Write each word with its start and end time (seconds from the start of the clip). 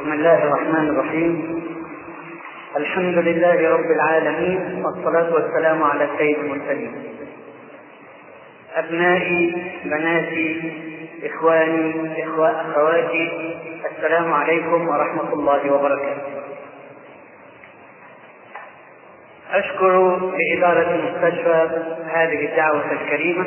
بسم 0.00 0.12
الله 0.12 0.44
الرحمن 0.44 0.88
الرحيم. 0.90 1.62
الحمد 2.76 3.18
لله 3.18 3.70
رب 3.70 3.90
العالمين 3.90 4.84
والصلاة 4.84 5.34
والسلام 5.34 5.82
على 5.82 6.08
سيد 6.18 6.38
المرسلين. 6.38 6.94
أبنائي 8.74 9.72
بناتي 9.84 10.72
إخواني 11.24 12.24
إخوة 12.24 12.50
أخواتي 12.60 13.56
السلام 13.96 14.32
عليكم 14.32 14.88
ورحمة 14.88 15.32
الله 15.32 15.72
وبركاته. 15.72 16.22
أشكر 19.52 20.16
لإدارة 20.16 20.94
المستشفى 20.94 21.68
هذه 22.06 22.46
الدعوة 22.50 22.92
الكريمة 22.92 23.46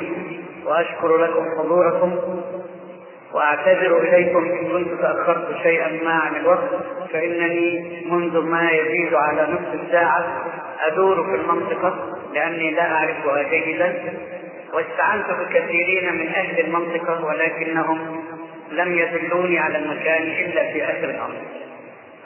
وأشكر 0.65 1.17
لكم 1.17 1.45
حضوركم 1.59 2.41
وأعتذر 3.33 3.97
إليكم 3.97 4.45
إن 4.45 4.71
كنت 4.71 5.01
تأخرت 5.01 5.57
شيئا 5.63 6.03
ما 6.03 6.13
عن 6.13 6.35
الوقت 6.35 6.69
فإنني 7.13 8.01
منذ 8.09 8.39
ما 8.39 8.71
يزيد 8.71 9.13
على 9.13 9.41
نصف 9.41 9.83
الساعة 9.83 10.45
أدور 10.81 11.23
في 11.23 11.35
المنطقة 11.35 12.17
لأني 12.33 12.71
لا 12.71 12.91
اعرفها 12.91 13.43
جيدا 13.43 14.13
واستعنت 14.73 15.25
بكثيرين 15.39 16.13
من 16.13 16.27
أهل 16.27 16.59
المنطقة 16.59 17.25
ولكنهم 17.25 18.23
لم 18.71 18.97
يدلوني 18.97 19.59
على 19.59 19.77
المكان 19.77 20.23
إلا 20.23 20.71
في 20.73 20.83
آخر 20.83 21.09
الأمر. 21.09 21.35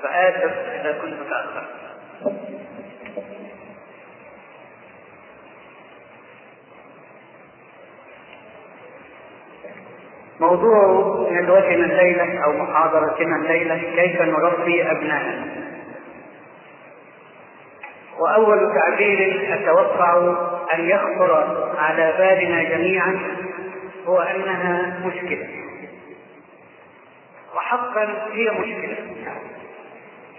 فاسف 0.04 0.54
إذا 0.82 0.98
كنت 1.02 1.30
تأخرت. 1.30 1.68
موضوع 10.40 11.04
ندوتنا 11.32 11.86
الليلة 11.86 12.44
أو 12.44 12.52
محاضرتنا 12.52 13.36
الليلة 13.36 13.82
كيف 13.96 14.22
نربي 14.22 14.92
أبناءنا 14.92 15.46
وأول 18.20 18.74
تعبير 18.76 19.50
أتوقع 19.54 20.18
أن 20.74 20.90
يخطر 20.90 21.74
على 21.78 22.14
بالنا 22.18 22.64
جميعا 22.64 23.20
هو 24.08 24.20
أنها 24.20 25.00
مشكلة. 25.06 25.48
وحقا 27.56 28.08
هي 28.34 28.50
مشكلة. 28.52 28.98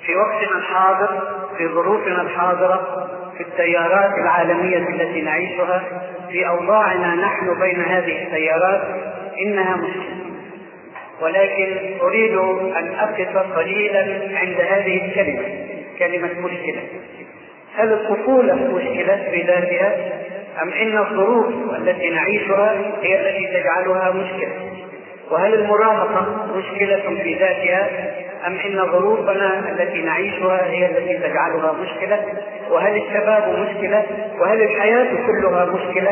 في 0.06 0.16
وقتنا 0.16 0.58
الحاضر 0.58 1.22
في 1.58 1.68
ظروفنا 1.68 2.22
الحاضرة 2.22 3.08
في 3.36 3.42
التيارات 3.42 4.10
العالمية 4.18 4.78
التي 4.78 5.22
نعيشها 5.22 5.82
في 6.30 6.48
أوضاعنا 6.48 7.14
نحن 7.14 7.60
بين 7.60 7.80
هذه 7.80 8.22
التيارات 8.22 8.82
إنها 9.46 9.76
مشكلة. 9.76 10.28
ولكن 11.20 11.98
أريد 12.00 12.34
أن 12.76 12.94
أقف 12.94 13.36
قليلا 13.56 14.00
عند 14.38 14.60
هذه 14.60 15.04
الكلمة 15.04 15.42
كلمة 15.98 16.40
مشكلة. 16.40 16.82
هل 17.74 17.92
الطفولة 17.92 18.54
مشكلة 18.54 19.28
في 19.30 19.42
ذاتها؟ 19.42 19.96
أم 20.62 20.70
إن 20.70 20.98
الظروف 20.98 21.74
التي 21.76 22.10
نعيشها 22.10 22.72
هي 23.02 23.20
التي 23.20 23.46
تجعلها 23.46 24.10
مشكلة؟ 24.10 24.52
وهل 25.30 25.54
المراهقة 25.54 26.46
مشكلة 26.56 27.22
في 27.22 27.34
ذاتها؟ 27.34 27.88
أم 28.46 28.58
إن 28.58 28.92
ظروفنا 28.92 29.68
التي 29.68 30.02
نعيشها 30.02 30.66
هي 30.70 30.86
التي 30.86 31.18
تجعلها 31.18 31.72
مشكلة؟ 31.72 32.24
وهل 32.70 32.96
الشباب 32.96 33.58
مشكلة؟ 33.58 34.04
وهل 34.40 34.62
الحياة 34.62 35.08
كلها 35.26 35.64
مشكلة؟ 35.64 36.10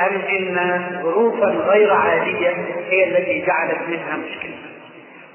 أم 0.00 0.20
إن 0.30 0.82
ظروفا 1.02 1.46
غير 1.46 1.92
عادية 1.92 2.54
هي 2.90 3.04
التي 3.04 3.44
جعلت 3.46 3.80
منها 3.88 4.16
مشكلة؟ 4.16 4.54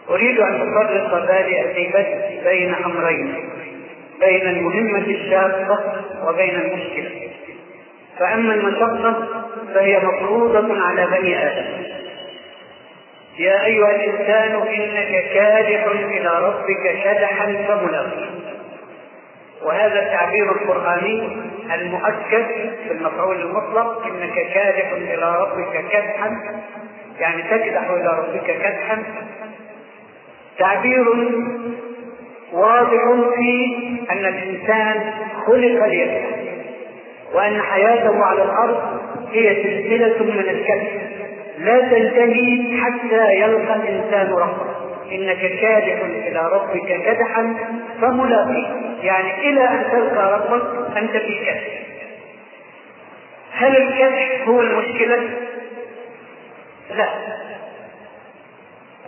أريد 0.10 0.40
أن 0.40 0.78
أفرق 0.78 1.28
بادئ 1.28 1.74
بين 2.44 2.76
أمرين 2.86 3.50
بين 4.20 4.42
المهمة 4.42 5.08
الشاقة 5.08 5.96
وبين 6.28 6.56
المشكلة. 6.56 7.30
فأما 8.20 8.54
المشقة 8.54 9.28
فهي 9.74 10.00
مفروضة 10.00 10.82
على 10.82 11.06
بني 11.06 11.48
آدم. 11.48 11.99
يا 13.40 13.66
أيها 13.66 13.96
الإنسان 13.96 14.68
إنك 14.68 15.34
كادح 15.34 15.86
إلى 15.86 16.30
ربك 16.48 17.04
كدحا 17.04 17.46
فملاقيه. 17.68 18.30
وهذا 19.64 20.00
التعبير 20.00 20.52
القرآني 20.52 21.38
المؤكد 21.76 22.46
في 22.88 22.92
المفعول 22.92 23.42
المطلق 23.42 24.06
إنك 24.06 24.34
كادح 24.54 24.92
إلى 24.92 25.36
ربك 25.42 25.86
كدحا 25.92 26.38
يعني 27.20 27.42
تكدح 27.42 27.90
إلى 27.90 28.18
ربك 28.20 28.46
كدحا. 28.46 29.04
تعبير 30.60 31.06
واضح 32.54 33.04
في 33.36 33.78
أن 34.12 34.26
الإنسان 34.26 35.14
خلق 35.46 35.86
ليكدح 35.86 36.40
وأن 37.34 37.62
حياته 37.62 38.24
على 38.24 38.44
الأرض 38.44 39.00
هي 39.32 39.64
سلسلة 39.64 40.24
من 40.24 40.40
الكدح. 40.40 41.20
لا 41.60 41.80
تنتهي 41.80 42.78
حتى 42.82 43.34
يلقى 43.36 43.76
الإنسان 43.76 44.34
ربه. 44.34 44.80
إنك 45.12 45.40
كادح 45.40 46.02
إلى 46.06 46.50
ربك 46.54 46.88
كدحا 47.06 47.56
فملاقيه. 48.02 48.68
يعني 49.04 49.50
إلى 49.50 49.70
أن 49.70 49.86
تلقى 49.92 50.34
ربك 50.34 50.98
أنت 50.98 51.12
في 51.12 51.40
كدح 51.46 51.80
هل 53.54 53.78
الكدح 53.78 54.48
هو 54.48 54.62
المشكلة؟ 54.62 55.30
لا. 56.96 57.10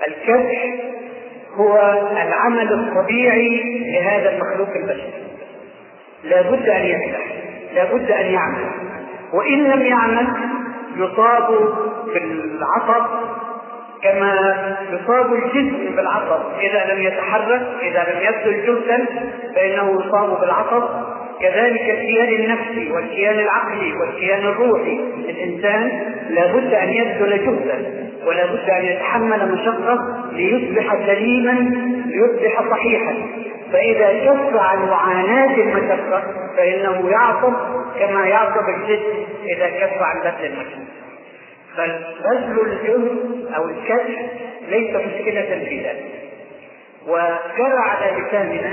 الكدح 0.07 0.75
هو 1.55 1.77
العمل 2.11 2.73
الطبيعي 2.73 3.61
لهذا 3.93 4.29
المخلوق 4.29 4.69
البشري 4.75 5.13
لا 6.23 6.41
بد 6.41 6.69
أن 6.69 6.85
يكدح 6.85 7.25
لا 7.73 7.83
بد 7.83 8.11
أن 8.11 8.25
يعمل. 8.25 8.71
وإن 9.33 9.63
لم 9.63 9.81
يعمل 9.81 10.27
يصاب 11.03 11.47
بالعطب 12.05 13.05
كما 14.03 14.33
يصاب 14.91 15.33
الجسم 15.33 15.95
بالعطب 15.95 16.41
إذا 16.59 16.93
لم 16.93 17.01
يتحرك 17.03 17.61
إذا 17.81 18.03
لم 18.13 18.19
يبذل 18.21 18.65
جهدا 18.65 19.05
فإنه 19.55 20.01
يصاب 20.05 20.39
بالعطب 20.39 20.83
كذلك 21.41 21.89
الكيان 21.89 22.43
النفسي 22.43 22.91
والكيان 22.91 23.39
العقلي 23.39 23.93
والكيان 23.93 24.39
الروحي 24.39 24.99
الإنسان 25.29 26.13
لابد 26.29 26.73
أن 26.73 26.89
يبذل 26.89 27.45
جهدا 27.45 28.07
ولا 28.25 28.45
بد 28.45 28.69
أن 28.69 28.85
يتحمل 28.85 29.51
مشقة 29.51 30.25
ليصبح 30.31 30.95
سليما 31.05 31.51
ليصبح 32.05 32.69
صحيحا. 32.71 33.15
فإذا 33.71 34.25
كف 34.25 34.55
عن 34.55 34.87
معاناة 34.87 35.55
المشقة 35.55 36.23
فإنه 36.57 37.09
يعصب 37.09 37.53
كما 37.99 38.27
يعصب 38.27 38.69
الجسم 38.69 39.25
إذا 39.45 39.69
كف 39.69 40.01
عن 40.01 40.19
بذل 40.19 40.45
المشقة. 40.45 40.85
فبذل 41.77 42.59
الجهد 42.61 43.53
أو 43.55 43.65
الكشف 43.65 44.19
ليس 44.69 44.95
مشكلة 44.95 45.65
في 45.69 45.79
ذلك. 45.79 46.05
وجرى 47.07 47.79
على 47.89 48.21
لساننا 48.21 48.71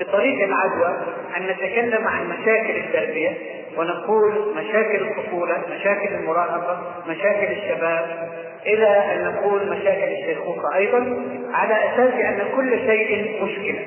بطريق 0.00 0.44
العدوى 0.44 0.96
أن 1.36 1.46
نتكلم 1.46 2.06
عن 2.08 2.28
مشاكل 2.28 2.76
التربية 2.76 3.30
ونقول 3.76 4.54
مشاكل 4.56 5.02
الطفولة 5.02 5.62
مشاكل 5.74 6.14
المراهقة 6.14 7.02
مشاكل 7.08 7.52
الشباب 7.52 8.28
إلى 8.66 8.86
أن 8.86 9.24
نقول 9.24 9.70
مشاكل 9.70 10.12
الشيخوخة 10.12 10.74
أيضا 10.76 11.26
على 11.52 11.74
أساس 11.74 12.14
أن 12.14 12.38
كل 12.56 12.70
شيء 12.70 13.42
مشكلة. 13.44 13.86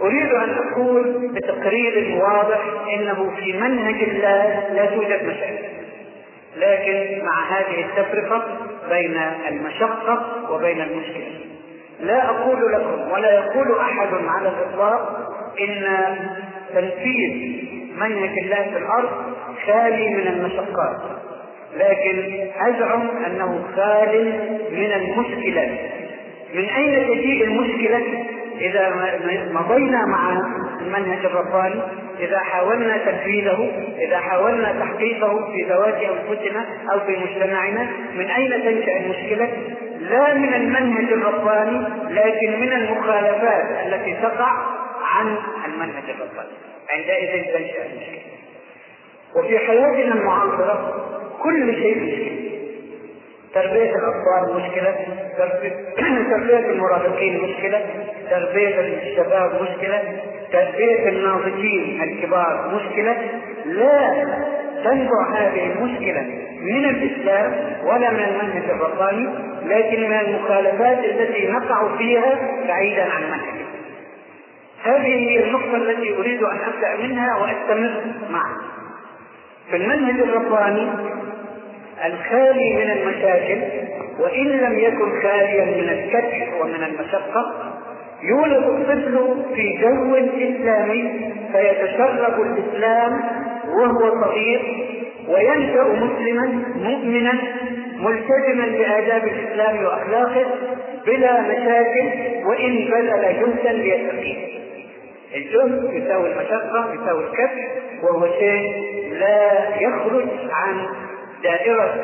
أريد 0.00 0.32
أن 0.32 0.50
أقول 0.50 1.30
بتقرير 1.34 2.22
واضح 2.22 2.60
إنه 2.94 3.34
في 3.40 3.52
منهج 3.52 4.02
الله 4.02 4.68
لا 4.74 4.86
توجد 4.86 5.24
مشاكل. 5.24 5.64
لكن 6.56 7.24
مع 7.24 7.44
هذه 7.50 7.84
التفرقة 7.84 8.56
بين 8.90 9.16
المشقة 9.48 10.26
وبين 10.50 10.80
المشكلة. 10.80 11.40
لا 12.00 12.24
أقول 12.30 12.72
لكم 12.72 13.10
ولا 13.12 13.32
يقول 13.34 13.78
أحد 13.80 14.08
على 14.26 14.48
الإطلاق 14.48 15.28
إن 15.60 15.86
تنفيذ 16.74 17.60
منهج 17.96 18.38
الله 18.38 18.56
في 18.70 18.76
الأرض 18.76 19.10
خالي 19.66 20.08
من 20.14 20.26
المشقات 20.26 20.96
لكن 21.76 22.46
أزعم 22.60 23.08
أنه 23.26 23.62
خال 23.76 24.32
من 24.72 24.92
المشكلات. 24.92 25.78
من 26.54 26.64
أين 26.64 27.06
تجيء 27.08 27.44
المشكلة؟ 27.44 28.02
إذا 28.60 28.94
مضينا 29.52 30.06
مع 30.06 30.42
المنهج 30.80 31.24
الرباني 31.24 31.82
إذا 32.20 32.38
حاولنا 32.38 32.96
تنفيذه 32.96 33.70
إذا 33.98 34.18
حاولنا 34.18 34.72
تحقيقه 34.80 35.52
في 35.52 35.62
ذوات 35.62 35.94
أنفسنا 35.94 36.64
أو 36.92 37.00
في 37.00 37.16
مجتمعنا 37.16 37.86
من 38.14 38.30
أين 38.30 38.50
تنشأ 38.50 38.96
المشكلة؟ 38.96 39.48
لا 40.00 40.34
من 40.34 40.54
المنهج 40.54 41.12
الرباني 41.12 41.86
لكن 42.10 42.60
من 42.60 42.72
المخالفات 42.72 43.86
التي 43.86 44.14
تقع 44.22 44.52
عن 45.04 45.36
المنهج 45.66 46.04
الرباني. 46.08 46.56
عندئذ 46.90 47.44
تنشأ 47.44 47.86
المشكلة. 47.86 48.20
وفي 49.36 49.58
حياتنا 49.58 50.14
المعاصرة 50.14 51.06
كل 51.42 51.74
شيء 51.74 52.02
مشكلة. 52.02 52.59
تربية 53.54 53.94
الأطفال 53.94 54.56
مشكلة 54.56 54.94
تربية 56.30 56.70
المراهقين 56.72 57.40
مشكلة 57.42 57.86
تربية 58.30 58.80
الشباب 58.80 59.62
مشكلة 59.62 60.02
تربية 60.52 61.08
الناضجين 61.08 62.02
الكبار 62.02 62.74
مشكلة. 62.74 63.16
لا 63.66 64.24
تنبع 64.84 65.30
هذه 65.34 65.72
المشكلة 65.72 66.26
من 66.60 66.84
الإسلام 66.84 67.76
ولا 67.84 68.10
من 68.10 68.20
المنهج 68.20 68.70
الرباني 68.70 69.28
لكن 69.64 70.00
من 70.10 70.20
المخالفات 70.20 70.98
التي 70.98 71.48
نقع 71.48 71.96
فيها 71.96 72.38
بعيدا 72.68 73.02
عن 73.02 73.22
منهج 73.22 73.60
هذه 74.84 75.30
هي 75.30 75.44
النقطة 75.44 75.76
التي 75.76 76.16
أريد 76.16 76.42
أن 76.42 76.58
أبدأ 76.66 77.06
منها 77.06 77.36
وأستمر 77.36 78.02
معها 78.30 78.60
في 79.70 79.76
المنهج 79.76 80.20
الرباني 80.20 80.88
الخالي 82.04 82.74
من 82.76 82.90
المشاكل 82.90 83.60
وإن 84.18 84.46
لم 84.46 84.78
يكن 84.78 85.22
خاليا 85.22 85.64
من 85.64 85.88
الكدح 85.88 86.60
ومن 86.60 86.82
المشقة 86.84 87.72
يولد 88.22 88.64
الطفل 88.64 89.44
في 89.54 89.78
جو 89.82 90.16
إسلامي 90.16 91.32
فيتشرب 91.52 92.40
الإسلام 92.42 93.20
وهو 93.68 94.24
صغير 94.24 94.86
وينشأ 95.28 95.82
مسلما 95.82 96.62
مؤمنا 96.76 97.32
ملتزما 97.98 98.66
بآداب 98.66 99.24
الإسلام 99.24 99.84
وأخلاقه 99.84 100.46
بلا 101.06 101.40
مشاكل 101.40 102.08
وإن 102.46 102.74
بذل 102.76 103.20
جهدا 103.20 103.72
ليتقيه 103.72 104.36
الجهد 105.36 105.90
يساوي 105.92 106.32
المشقة 106.32 106.94
يساوي 106.94 107.24
الكبش 107.24 107.62
وهو 108.02 108.26
شيء 108.38 108.72
لا 109.20 109.68
يخرج 109.80 110.28
عن 110.50 110.86
دائرة 111.42 111.94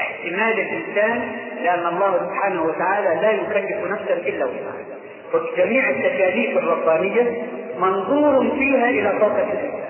احتمال 0.00 0.60
الإنسان 0.60 1.32
لأن 1.62 1.86
الله 1.86 2.18
سبحانه 2.18 2.62
وتعالى 2.62 3.20
لا 3.22 3.30
يكلف 3.30 3.90
نفسا 3.92 4.14
إلا 4.14 4.44
وسعها. 4.44 4.84
فجميع 5.32 5.90
التكاليف 5.90 6.58
الربانية 6.58 7.42
منظور 7.78 8.50
فيها 8.58 8.88
إلى 8.90 9.18
طاقة 9.20 9.42
الإنسان. 9.42 9.88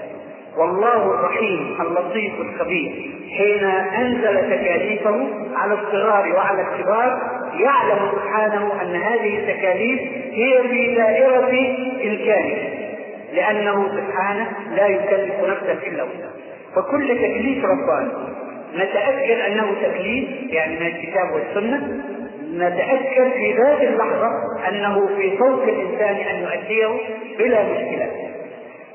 والله 0.59 1.15
الرحيم 1.15 1.77
اللطيف 1.81 2.33
الخبير 2.41 3.11
حين 3.37 3.65
أنزل 4.01 4.51
تكاليفه 4.51 5.29
على 5.55 5.75
الصغار 5.75 6.33
وعلى 6.37 6.63
الكبار 6.63 7.19
يعلم 7.55 8.11
سبحانه 8.13 8.83
أن 8.83 8.95
هذه 8.97 9.39
التكاليف 9.39 10.01
هي 10.33 10.69
في 10.69 10.95
دائرة 10.95 11.51
إمكانه 12.05 12.69
لأنه 13.33 13.89
سبحانه 13.97 14.47
لا 14.77 14.87
يكلف 14.87 15.35
نفسا 15.49 15.73
إلا 15.73 16.03
وسعها. 16.03 16.33
فكل 16.75 17.09
تكليف 17.09 17.65
رباني 17.65 18.13
نتأكد 18.75 19.41
أنه 19.41 19.75
تكليف 19.83 20.29
يعني 20.53 20.81
من 20.81 20.87
الكتاب 20.87 21.33
والسنة. 21.35 22.03
نتأكد 22.55 23.31
في 23.33 23.53
ذات 23.59 23.83
اللحظة 23.83 24.31
أنه 24.69 25.07
في 25.07 25.39
صوت 25.39 25.69
الإنسان 25.69 26.17
أن 26.17 26.43
يؤديه 26.43 26.89
بلا 27.39 27.63
مشكلة. 27.63 28.11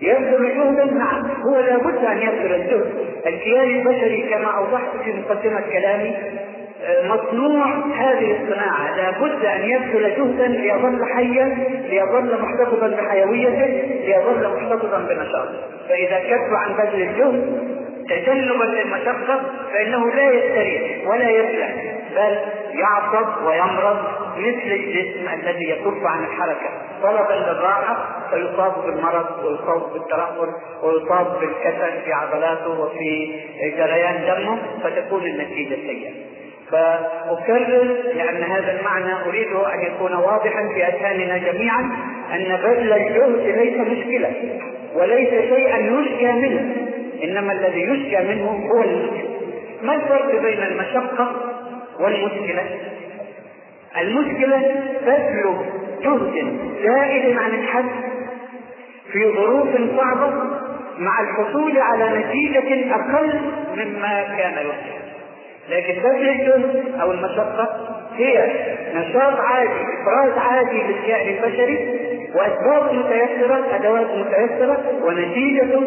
يبذل 0.02 0.56
جهدا 0.58 0.86
نعم 0.86 1.24
هو 1.44 1.60
لابد 1.60 2.06
أن 2.06 2.18
يبذل 2.18 2.54
الجهد. 2.56 2.94
الكيان 3.28 3.70
البشري 3.70 4.30
كما 4.30 4.58
أوضحت 4.58 4.98
في 5.04 5.14
مقدمة 5.14 5.62
كلامي 5.72 6.16
مصنوع 7.04 7.66
هذه 7.98 8.38
الصناعة. 8.42 8.98
لابد 8.98 9.46
أن 9.46 9.70
يبذل 9.70 10.16
جهدا 10.18 10.48
ليظل 10.48 11.06
حيا 11.06 11.58
ليظل 11.90 12.42
محتفظا 12.42 12.88
بحيويته 12.88 13.66
ليظل 14.06 14.56
محتفظا 14.56 14.98
بنشاطه. 14.98 15.60
فإذا 15.90 16.20
كف 16.20 16.54
عن 16.54 16.74
بذل 16.74 17.02
الجهد 17.02 17.74
تجنبا 18.10 18.64
للمشقة 18.64 19.42
فإنه 19.74 20.12
لا 20.12 20.32
يستريح 20.32 21.08
ولا 21.08 21.30
يفلح 21.30 21.70
بل 22.16 22.38
يعصب 22.80 23.46
ويمرض 23.46 23.98
مثل 24.38 24.72
الجسم 24.72 25.28
الذي 25.34 25.70
يكف 25.70 26.06
عن 26.06 26.24
الحركة. 26.24 26.70
طلبا 27.04 27.34
للراحة 27.34 28.20
فيصاب 28.32 28.74
بالمرض 28.86 29.46
ويصاب 29.46 29.94
بالترهل 29.94 30.50
ويصاب 30.84 31.40
بالكسل 31.40 32.02
في 32.06 32.14
عضلاته 32.14 32.80
وفي 32.82 33.40
جريان 33.78 34.26
دمه 34.28 34.58
فتكون 34.84 35.22
النتيجة 35.26 35.76
سيئة. 35.76 36.12
فأكرر 36.72 37.84
لأن 38.16 38.44
هذا 38.44 38.80
المعنى 38.80 39.14
أريد 39.28 39.54
أن 39.54 39.80
يكون 39.82 40.14
واضحا 40.14 40.70
في 40.74 40.88
أذهاننا 40.88 41.38
جميعا 41.38 41.82
أن 42.34 42.60
بذل 42.64 42.94
الجهد 42.94 43.58
ليس 43.58 43.78
مشكلة 43.78 44.32
وليس 44.96 45.30
شيئا 45.30 45.78
يشكى 45.78 46.32
منه. 46.32 46.76
إنما 47.24 47.54
الذي 47.54 47.82
يشكى 47.82 48.24
منه 48.24 48.70
هو 48.72 48.84
المشكلة. 48.84 49.30
ما 49.84 49.96
الفرق 49.96 50.42
بين 50.42 50.64
المشقة 50.64 51.36
والمشكلة؟ 52.00 52.64
المشكلة 54.02 54.58
بذل 55.06 55.66
جهد 56.04 56.58
زائد 56.84 57.38
عن 57.38 57.50
الحد. 57.50 57.86
في 59.12 59.32
ظروف 59.36 59.68
صعبة 59.98 60.34
مع 60.98 61.20
الحصول 61.22 61.78
على 61.78 62.20
نتيجة 62.20 62.96
أقل 62.96 63.40
مما 63.76 64.24
كان 64.38 64.54
يرجى 64.54 65.04
لكن 65.70 65.94
بذل 66.02 66.30
الجهد 66.30 66.94
أو 67.02 67.12
المشقة 67.12 67.70
هي 68.18 68.52
نشاط 68.96 69.40
عادي 69.40 69.70
إفراز 69.72 70.38
عادي 70.38 70.82
للكائن 70.84 71.36
البشري 71.38 72.00
وأسباب 72.36 72.94
متيسرة 72.94 73.76
أدوات 73.76 74.08
متيسرة 74.18 74.84
ونتيجته 75.04 75.82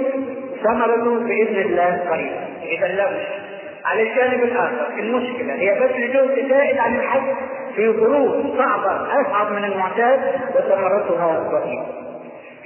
ثمرته 0.66 1.18
بإذن 1.18 1.56
الله 1.56 2.10
قريبا 2.10 2.46
اذا 2.62 2.86
لا 2.86 3.10
مشكله 3.10 3.46
على 3.84 4.02
الجانب 4.02 4.44
الآخر 4.44 4.86
المشكلة 4.98 5.54
هي 5.54 5.80
بذل 5.80 6.12
جهد 6.12 6.48
زائد 6.48 6.78
عن 6.78 6.96
الحد 6.96 7.34
في 7.76 7.92
ظروف 7.92 8.58
صعبة 8.58 9.20
أصعب 9.20 9.52
من 9.52 9.64
المعتاد 9.64 10.20
وثمرتها 10.54 11.48
ضئيله 11.52 11.86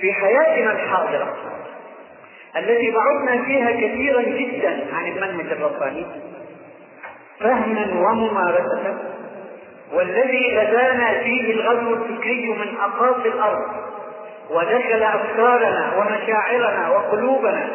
في 0.01 0.13
حياتنا 0.13 0.73
الحاضرة 0.73 1.37
التي 2.57 2.91
بعدنا 2.91 3.45
فيها 3.45 3.71
كثيرا 3.71 4.23
جدا 4.23 4.87
عن 4.93 5.07
المنهج 5.07 5.53
الرباني 5.53 6.07
فهما 7.41 8.11
وممارسة 8.11 8.99
والذي 9.93 10.51
لدانا 10.55 11.19
فيه 11.23 11.53
الغزو 11.53 11.95
الفكري 11.95 12.49
من 12.49 12.77
أقاصي 12.81 13.29
الأرض. 13.29 13.90
ودخل 14.51 15.03
أفكارنا 15.03 15.93
ومشاعرنا 15.99 16.89
وقلوبنا 16.91 17.69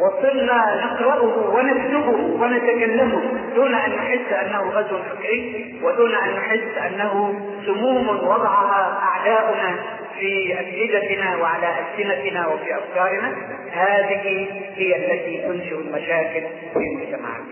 وصرنا 0.00 0.84
نقرأه 0.84 1.54
ونكتبه 1.54 2.42
ونتكلمه 2.42 3.22
دون 3.54 3.74
أن 3.74 3.90
نحس 3.90 4.32
أنه 4.32 4.70
غزو 4.70 4.98
فكري 5.02 5.74
ودون 5.82 6.14
أن 6.14 6.34
نحس 6.34 6.78
أنه 6.86 7.34
سموم 7.66 8.08
وضعها 8.08 8.98
أعداؤنا 9.02 9.76
في 10.18 10.54
أفئدتنا 10.60 11.36
وعلى 11.36 11.66
ألسنتنا 11.78 12.46
وفي 12.46 12.74
أفكارنا. 12.74 13.32
هذه 13.72 14.48
هي 14.76 14.96
التي 14.96 15.42
تنشئ 15.42 15.74
المشاكل 15.74 16.46
في 16.74 16.78
مجتمعنا 16.96 17.44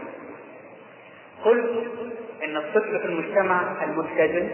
قلت 1.44 1.70
إن 2.44 2.56
الطفل 2.56 2.98
في 3.00 3.04
المجتمع 3.04 3.60
الملتزم 3.82 4.48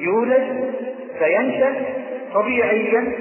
يولد 0.00 0.74
فينشأ 1.18 1.74
طبيعيا 2.34 3.12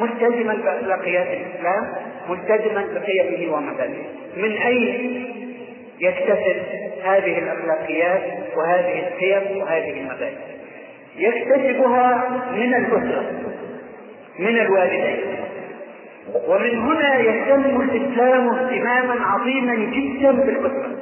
ملتزما 0.00 0.54
باخلاقيات 0.54 1.26
الاسلام 1.26 1.92
ملتزما 2.28 2.84
بقيمه 2.94 3.56
ومبادئه. 3.56 4.04
من 4.36 4.52
أين 4.52 5.24
يكتسب 6.00 6.56
هذه 7.04 7.38
الأخلاقيات 7.38 8.22
وهذه 8.56 9.08
القيم 9.08 9.58
وهذه 9.62 10.00
المبادئ؟ 10.00 10.50
يكتسبها 11.16 12.28
من 12.56 12.74
الأسرة 12.74 13.30
من 14.38 14.58
الوالدين. 14.58 15.18
ومن 16.48 16.78
هنا 16.78 17.18
يهتم 17.18 17.80
الإسلام 17.80 18.48
اهتماما 18.48 19.24
عظيما 19.24 19.74
جدا 19.74 20.30
بالأسرة. 20.32 20.96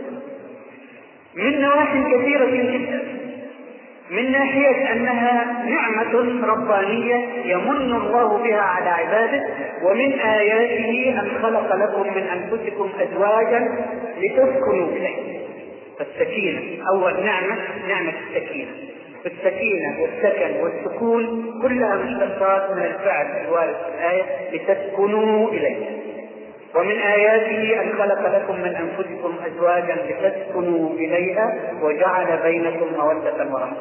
من 1.37 1.61
نواحي 1.61 2.02
كثيرة 2.02 2.47
جدا. 2.47 3.00
من 4.10 4.32
ناحية 4.32 4.92
أنها 4.92 5.62
نعمة 5.66 6.46
ربانية 6.46 7.28
يمن 7.44 7.92
الله 7.96 8.38
بها 8.38 8.60
على 8.60 8.90
عباده 8.90 9.46
ومن 9.82 10.12
آياته 10.20 11.20
أن 11.20 11.42
خلق 11.42 11.74
لكم 11.76 12.14
من 12.14 12.22
أنفسكم 12.22 12.90
أزواجا 13.00 13.68
لتسكنوا 14.18 14.88
إليه. 14.88 15.38
فالسكينة 15.98 16.60
أول 16.94 17.24
نعمة 17.24 17.56
نعمة 17.88 18.12
السكينة. 18.28 18.70
السكينة 19.26 19.96
والسكن 20.02 20.60
والسكون 20.62 21.44
كلها 21.62 21.96
مشتقات 21.96 22.70
من 22.70 22.82
الفعل 22.82 23.26
الوارد 23.46 23.74
في 23.74 23.88
الآية 23.98 24.22
لتسكنوا 24.52 25.50
إليه. 25.50 26.07
ومن 26.75 26.98
آياته 26.98 27.82
أن 27.82 27.92
خلق 27.98 28.37
لكم 28.37 28.54
من 28.60 28.75
أنفسكم 28.76 29.34
أزواجا 29.46 29.96
لتسكنوا 30.08 30.90
إليها 30.90 31.54
وجعل 31.82 32.38
بينكم 32.42 32.87
مودة 32.98 33.54
ورحمة. 33.54 33.76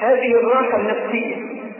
هذه 0.00 0.32
الراحة 0.34 0.76
النفسية 0.76 1.36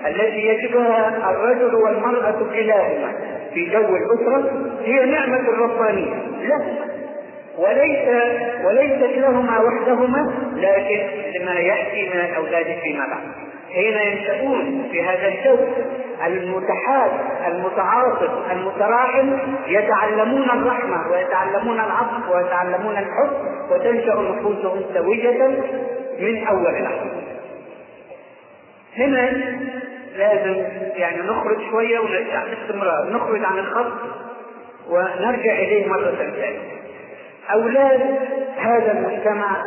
التي 0.06 0.46
يجدها 0.46 1.30
الرجل 1.30 1.74
والمرأة 1.74 2.34
كلاهما 2.54 3.12
في 3.54 3.64
جو 3.70 3.96
الأسرة 3.96 4.50
هي 4.84 5.04
نعمة 5.06 5.50
ربانية 5.58 6.14
لا 6.48 6.62
وليس 7.58 8.08
وليست 8.64 9.18
لهما 9.18 9.60
وحدهما 9.60 10.32
لكن 10.56 11.00
لما 11.38 11.52
ياتي 11.52 12.08
من 12.14 12.20
الاولاد 12.20 12.66
فيما 12.82 13.06
بعد 13.06 13.49
حين 13.74 13.98
ينشؤون 13.98 14.88
في 14.92 15.02
هذا 15.02 15.28
الجو 15.28 15.58
المتحاب 16.26 17.10
المتعاطف 17.46 18.30
المتراحم 18.52 19.38
يتعلمون 19.66 20.50
الرحمة 20.50 21.10
ويتعلمون 21.12 21.80
العطف 21.80 22.28
ويتعلمون 22.30 22.96
الحب 22.96 23.30
وتنشأ 23.70 24.14
نفوسهم 24.14 24.82
سوية 24.94 25.48
من 26.20 26.46
أول 26.46 26.82
لحظة. 26.82 27.10
هنا 28.96 29.30
لازم 30.16 30.64
يعني 30.94 31.22
نخرج 31.22 31.58
شوية 31.70 31.98
ونرجع 31.98 32.44
باستمرار 32.44 33.10
نخرج 33.10 33.44
عن 33.44 33.58
الخط 33.58 33.92
ونرجع 34.90 35.52
إليه 35.52 35.86
مرة 35.88 36.10
ثانية. 36.10 36.58
أولاد 37.52 38.00
هذا 38.56 38.92
المجتمع 38.92 39.64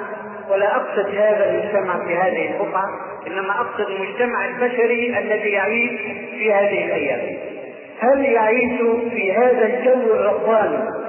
ولا 0.50 0.76
أقصد 0.76 1.16
هذا 1.16 1.50
المجتمع 1.50 2.06
في 2.08 2.16
هذه 2.16 2.52
البقعه 2.52 2.90
إنما 3.28 3.52
أقصد 3.52 3.90
المجتمع 3.92 4.46
البشري 4.46 5.20
الذي 5.20 5.50
يعيش 5.50 6.02
في 6.40 6.54
هذه 6.54 6.86
الأيام. 6.86 7.38
هل 8.00 8.26
يعيش 8.26 8.82
في 9.12 9.32
هذا 9.32 9.66
الجو 9.66 10.14
الرباني 10.14 11.04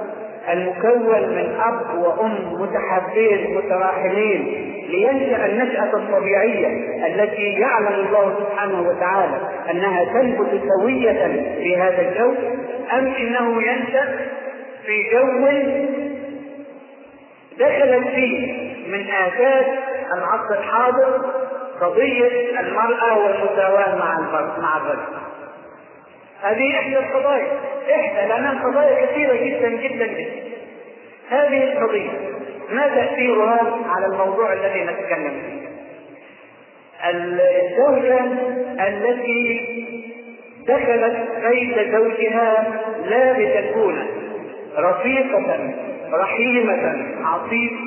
المكون 0.53 1.29
من 1.35 1.55
أب 1.59 1.99
وأم 1.99 2.61
متحابين 2.61 3.57
متراحمين 3.57 4.71
لينشأ 4.89 5.45
النشأة 5.45 5.93
الطبيعية 5.93 6.67
التي 7.07 7.53
يعلم 7.53 7.87
الله 7.87 8.35
سبحانه 8.39 8.89
وتعالى 8.89 9.37
أنها 9.71 10.05
تنبت 10.05 10.61
سوية 10.79 11.27
في 11.57 11.77
هذا 11.77 12.01
الجو 12.09 12.33
أم 12.93 13.07
إنه 13.07 13.61
ينشأ 13.63 14.05
في 14.85 15.03
جو 15.13 15.47
دخلت 17.59 18.07
فيه 18.07 18.73
من 18.87 19.09
آفات 19.09 19.65
العصر 20.13 20.59
الحاضر 20.59 21.31
قضية 21.81 22.59
المرأة 22.59 23.17
والمساواة 23.17 23.95
مع 23.95 24.19
مع 24.59 24.77
الرجل. 24.77 25.01
هذه 26.41 26.79
إحدى 26.79 26.97
القضايا، 26.97 27.47
إحدى 27.91 28.27
لأنها 28.27 28.63
قضايا 28.63 29.05
كثيرة 29.05 29.33
جدا 29.33 29.69
جدا 29.69 30.05
جدا. 30.05 30.45
هذه 31.29 31.63
القضية 31.63 32.11
ما 32.69 32.87
تأثيرها 32.87 33.79
على 33.89 34.05
الموضوع 34.05 34.53
الذي 34.53 34.83
نتكلم 34.83 35.41
فيه؟ 35.41 35.65
الزوجة 37.09 38.19
التي 38.87 39.85
دخلت 40.67 41.15
بيت 41.49 41.91
زوجها 41.91 42.67
لا 43.05 43.33
لتكون 43.33 44.07
رفيقة 44.77 45.73
رحيمة 46.13 47.05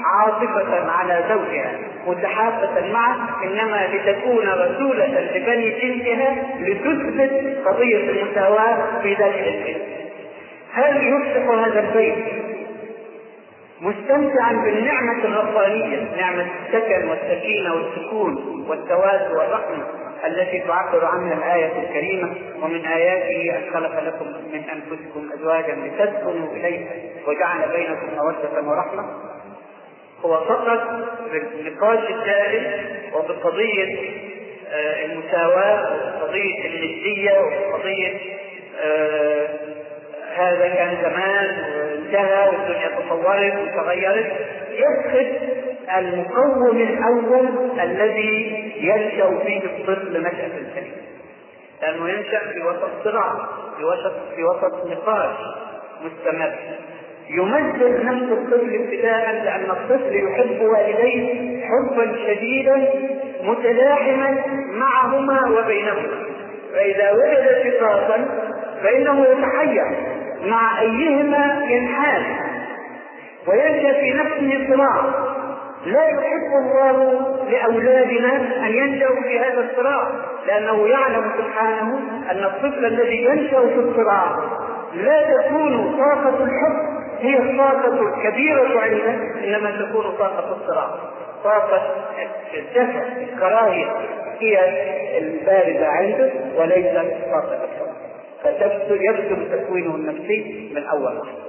عاطفة 0.05 0.91
على 0.91 1.25
زوجها 1.29 1.79
متحافة 2.07 2.93
معه 2.93 3.45
إنما 3.45 3.89
لتكون 3.95 4.49
رسولة 4.49 5.31
لبني 5.35 5.71
جنسها 5.71 6.37
لتثبت 6.61 7.59
قضية 7.67 8.11
المساواة 8.11 9.01
في 9.03 9.15
ذلك 9.15 9.49
البيت. 9.49 9.83
هل 10.73 11.07
يصبح 11.07 11.49
هذا 11.51 11.81
البيت 11.81 12.25
مستمتعا 13.81 14.53
بالنعمة 14.53 15.25
الربانية 15.25 16.17
نعمة 16.21 16.47
السكن 16.67 17.09
والسكينة 17.09 17.75
والسكون 17.75 18.65
والتوازن 18.69 19.37
والرحمة 19.37 19.85
التي 20.27 20.59
تعبر 20.61 21.05
عنها 21.05 21.35
الآية 21.35 21.83
الكريمة 21.83 22.35
ومن 22.63 22.87
آياته 22.87 23.59
أن 23.59 23.73
خلق 23.75 24.01
لكم 24.01 24.27
من 24.27 24.63
أنفسكم 24.71 25.31
أزواجا 25.35 25.75
لتسكنوا 25.75 26.53
إليها 26.53 26.91
وجعل 27.27 27.69
بينكم 27.73 28.17
مودة 28.17 28.69
ورحمة. 28.69 29.05
هو 30.25 30.45
فقط 30.45 30.81
بالنقاش 31.33 32.11
الدائم 32.11 32.65
وبقضية 33.15 34.11
آه، 34.73 35.05
المساواة 35.05 35.93
وبقضية 35.95 36.67
الندية 36.67 37.41
وبقضية 37.41 38.15
آه، 38.81 39.49
هذا 40.37 40.69
كان 40.69 40.97
زمان 41.03 41.65
وانتهى 41.79 42.49
والدنيا 42.49 42.89
تطورت 42.89 43.55
وتغيرت. 43.55 44.33
يفقد 44.71 45.39
المقوم 45.97 46.77
الأول 46.77 47.49
الذي 47.83 48.73
ينشأ 48.81 49.39
فيه 49.45 49.61
الطفل 49.65 50.21
نشأة 50.23 50.51
سليمه 50.75 51.09
لأنه 51.83 52.09
ينشأ 52.09 52.39
في 52.53 52.61
وسط 52.63 52.91
صراع 53.05 53.35
في 53.79 53.85
وسط 53.85 54.13
في 54.37 54.45
وسط 54.45 54.87
نقاش 54.87 55.37
مستمر. 56.05 56.55
يمثل 57.31 58.05
نفس 58.07 58.33
الطفل 58.33 58.75
ابتداء 58.75 59.33
لأن 59.45 59.71
الطفل 59.71 60.17
يحب 60.17 60.61
والديه 60.63 61.61
حبا 61.67 62.17
شديدا 62.27 62.91
متلاحما 63.43 64.43
معهما 64.73 65.51
وبينهما. 65.51 66.25
فإذا 66.75 67.13
وجد 67.13 67.63
شقاقا 67.65 68.27
فإنه 68.83 69.27
يتحير 69.27 69.85
مع 70.43 70.81
أيهما 70.81 71.63
ينحاز. 71.69 72.23
وينشأ 73.47 74.01
في 74.01 74.13
نفسه 74.13 74.75
صراع 74.75 75.29
لا 75.87 76.09
يحب 76.09 76.53
الله 76.59 77.23
لأولادنا 77.51 78.37
أن 78.67 78.73
ينشأوا 78.75 79.23
في 79.23 79.39
هذا 79.39 79.71
الصراع 79.71 80.09
لأنه 80.47 80.89
يعلم 80.89 81.31
سبحانه 81.39 81.99
أن 82.31 82.45
الطفل 82.45 82.85
الذي 82.87 83.25
ينشأ 83.25 83.61
في 83.61 83.75
الصراع 83.79 84.37
لا 84.95 85.37
تكون 85.43 85.97
طاقة 85.99 86.45
الحب 86.45 86.99
هي 87.21 87.39
الطاقة 87.39 88.01
الكبيرة 88.03 88.81
عنده 88.81 89.15
إنما 89.45 89.71
تكون 89.71 90.05
طاقة 90.19 90.57
الصراع. 90.57 90.91
طاقة 91.45 91.83
الدفع 92.55 93.03
الكراهية 93.17 93.87
هي 94.41 94.59
الباردة 95.19 95.87
عنده 95.89 96.31
وليست 96.57 97.17
طاقة 97.33 97.59
الحب. 97.65 97.89
فيبدو 98.89 99.57
تكوينه 99.57 99.95
النفسي 99.95 100.71
من 100.75 100.85
أول 100.87 101.17
لحظة 101.17 101.48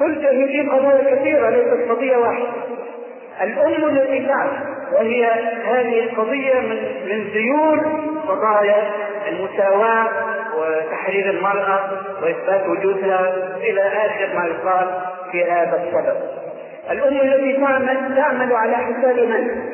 قلت 0.00 0.24
هذه 0.24 0.68
قضايا 0.70 1.14
كثيرة 1.14 1.50
ليست 1.50 1.90
قضية 1.90 2.16
واحدة 2.16 2.48
الأم 3.42 3.88
التي 3.88 4.26
تعرف 4.26 4.52
وهي 4.92 5.26
هذه 5.64 6.00
القضية 6.00 6.54
من 6.60 6.76
من 7.08 7.24
ذيول 7.32 7.80
قضايا 8.28 8.90
المساواة 9.28 10.08
وتحرير 10.58 11.30
المرأة 11.30 11.90
وإثبات 12.22 12.66
وجودها 12.66 13.34
إلى 13.56 13.80
آخر 13.80 14.28
ما 14.34 14.46
يقال 14.46 15.00
في 15.32 15.44
هذا 15.44 15.82
السبب. 15.84 16.16
الأم 16.90 17.20
التي 17.20 17.56
تعمل 17.60 18.16
تعمل 18.16 18.52
على 18.52 18.76
حساب 18.76 19.16
من؟ 19.18 19.68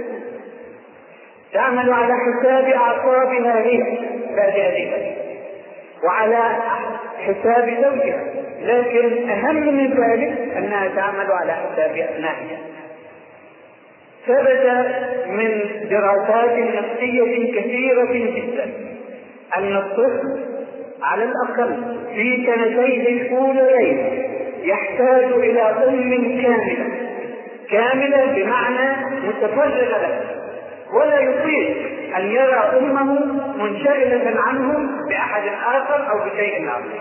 تعمل 1.53 1.93
على 1.93 2.15
حساب 2.15 2.65
أعصابها 2.65 3.61
هي 3.61 3.99
ذاتها 4.37 5.15
وعلى 6.05 6.43
حساب 7.19 7.75
زوجها 7.83 8.44
لكن 8.63 9.29
أهم 9.29 9.77
من 9.77 9.87
ذلك 9.87 10.53
أنها 10.57 10.89
تعمل 10.89 11.33
على 11.33 11.53
حساب 11.53 11.91
أبنائها. 11.91 12.59
ثبت 14.27 14.87
من 15.29 15.61
دراسات 15.91 16.59
نفسية 16.59 17.61
كثيرة 17.61 18.13
جدا 18.13 18.73
أن 19.57 19.77
الطفل 19.77 20.45
على 21.03 21.25
الأقل 21.25 21.99
في 22.15 22.47
سنتيه 22.47 23.09
الأوليين 23.23 24.23
يحتاج 24.63 25.25
إلى 25.25 25.63
أم 25.63 26.43
كاملة 26.43 26.87
كاملة 27.71 28.27
بمعنى 28.27 28.97
متفرغة 29.29 29.99
له 29.99 30.21
ولا 30.95 31.21
يطيق 31.21 31.77
أن 32.17 32.27
يرى 32.27 32.79
أمه 32.79 33.15
منشغلة 33.59 34.41
عنه 34.41 34.89
بأحد 35.11 35.43
آخر 35.67 36.11
أو 36.11 36.19
بشيء 36.31 36.69
آخر. 36.69 37.01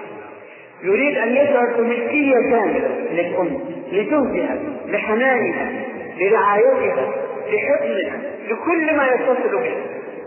يريد 0.83 1.17
أن 1.17 1.35
يشعر 1.35 1.73
بملكية 1.77 2.35
كاملة 2.49 2.87
للأم 3.11 3.59
لزوجها 3.91 4.57
لحنانها 4.85 5.71
لرعايتها 6.17 7.07
لحضنها 7.51 8.19
لكل 8.47 8.97
ما 8.97 9.07
يتصل 9.07 9.59
به. 9.59 9.75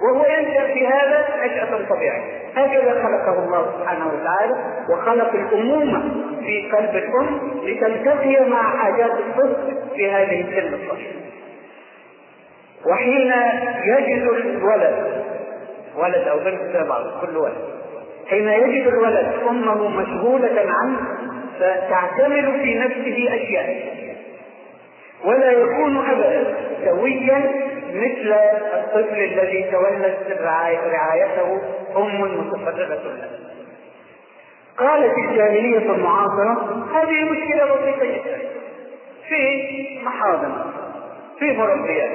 وهو 0.02 0.24
ينشأ 0.26 0.74
في 0.74 0.86
هذا 0.86 1.24
نشأة 1.44 1.88
طبيعية. 1.88 2.22
هكذا 2.56 3.02
خلقه 3.02 3.44
الله 3.44 3.72
سبحانه 3.78 4.06
وتعالى 4.06 4.54
وخلق 4.90 5.34
الأمومة 5.34 6.02
في 6.40 6.70
قلب 6.72 6.90
الأم 6.96 7.40
لتلتقي 7.64 8.50
مع 8.50 8.76
حاجات 8.78 9.10
الطفل 9.10 9.74
في 9.96 10.10
هذه 10.10 10.40
السن 10.40 10.74
الصغيرة 10.74 11.16
وحين 12.90 13.32
يجد 13.84 14.22
الولد 14.22 15.22
ولد 15.96 16.28
أو 16.28 16.38
بنت 16.38 16.60
زي 16.72 16.88
بعض 16.88 17.02
كل 17.20 17.36
ولد. 17.36 17.75
حين 18.30 18.48
يجد 18.48 18.86
الولد 18.86 19.32
أمه 19.48 19.88
مشغولة 19.88 20.64
عنه 20.66 20.98
فتعتمد 21.58 22.60
في 22.62 22.74
نفسه 22.74 23.34
أشياء. 23.34 23.96
ولا 25.24 25.50
يكون 25.50 25.96
ابدا 25.96 26.54
سويا 26.84 27.52
مثل 27.94 28.32
الطفل 28.74 29.18
الذي 29.18 29.62
تولت 29.72 30.38
رعايته 30.40 31.60
أم 31.96 32.20
متفرغة 32.20 33.02
له. 33.04 33.30
قالت 34.78 35.14
الجاهلية 35.18 35.78
المعاصرة 35.78 36.86
هذه 36.94 37.30
مشكلة 37.30 37.74
بسيطة 37.74 38.04
جدا. 38.04 38.38
في 39.28 39.98
محاضن 40.04 40.52
في 41.38 41.52
مربيات. 41.52 42.10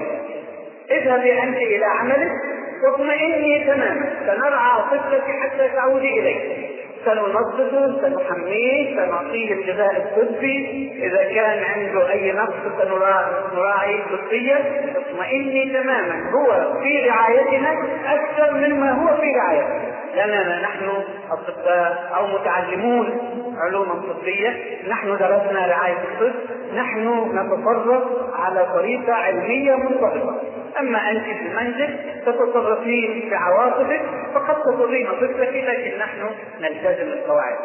اذهبي 0.92 1.44
أنت 1.44 1.58
إلى 1.58 1.86
عملك 1.86 2.32
واطمئني 2.84 3.66
تماما. 3.66 4.10
سنرعى 4.26 4.82
طفلك 4.92 5.24
حتى 5.42 5.70
تعودي 5.76 6.20
اليه 6.20 6.72
سننظفه 7.06 8.02
سنحميه 8.02 8.96
سنعطيه 8.96 9.54
الغذاء 9.54 9.98
الطبي. 9.98 10.92
إذا 11.04 11.24
كان 11.24 11.64
عنده 11.64 12.12
أي 12.12 12.32
نقص 12.32 12.54
سنراعي 13.52 14.00
طبيا. 14.12 14.60
اطمئني 14.96 15.74
تماما. 15.74 16.32
هو 16.32 16.74
في 16.84 17.10
رعايتنا 17.10 17.74
أكثر 18.06 18.54
مما 18.54 18.92
هو 18.92 19.22
في 19.22 19.32
رعايتنا. 19.36 19.92
لأننا 20.16 20.62
نحن 20.62 20.90
أطباء 21.32 22.12
أو 22.16 22.28
متعلمون 22.28 23.20
علوما 23.58 23.94
طبية. 23.94 24.56
نحن 24.90 25.08
درسنا 25.08 25.68
رعاية 25.68 25.98
الطب. 25.98 26.34
نحن 26.76 27.32
نتصرف 27.34 28.04
على 28.34 28.66
طريقة 28.74 29.14
علمية 29.14 29.76
منضبطه 29.76 30.42
أما 30.80 31.12
انت 31.12 31.24
في 31.24 31.46
المنزل 31.48 31.98
تتصرفين 32.26 33.30
في 33.30 33.36
عواطفك 33.36 34.02
فقد 34.34 34.64
تضرين 34.64 35.08
طفلك 35.08 35.56
لكن 35.68 35.98
نحن 35.98 36.30
نلتزم 36.62 37.08
القواعد 37.08 37.58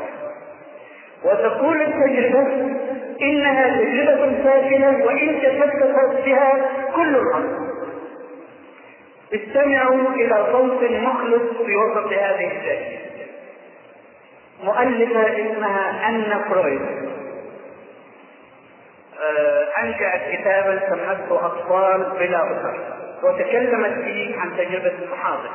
وتقول 1.25 1.83
التجربة 1.83 2.77
إنها 3.23 3.77
تجربة 3.79 4.43
ساكنة 4.45 5.05
وإن 5.05 5.41
تشتت 5.43 6.25
بها 6.27 6.71
كل 6.95 7.17
الأرض 7.17 7.67
استمعوا 9.35 10.09
إلى 10.15 10.47
صوت 10.53 10.91
مخلص 10.91 11.43
في 11.67 11.77
وسط 11.77 12.13
هذه 12.13 12.47
الشاشة 12.47 12.99
مؤلفة 14.65 15.23
اسمها 15.23 16.09
أن 16.09 16.41
فرويد 16.49 17.06
آه، 19.21 19.83
أنشأت 19.83 20.21
كتابا 20.33 20.81
سمته 20.89 21.47
أطفال 21.47 22.13
بلا 22.19 22.39
أسر 22.53 22.81
وتكلمت 23.23 24.05
فيه 24.05 24.41
عن 24.41 24.57
تجربة 24.57 24.93
الصحابة 25.05 25.51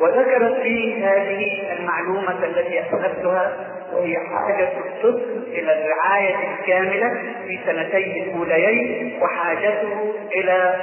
وذكرت 0.00 0.62
فيه 0.62 1.08
هذه 1.08 1.72
المعلومة 1.78 2.44
التي 2.44 2.80
أخذتها 2.80 3.52
وهي 3.92 4.16
حاجة 4.16 4.68
الطفل 4.78 5.42
إلى 5.46 5.84
الرعاية 5.84 6.34
الكاملة 6.54 7.22
في 7.46 7.58
سنتيه 7.66 8.22
الأوليين 8.22 9.22
وحاجته 9.22 10.14
إلى 10.34 10.74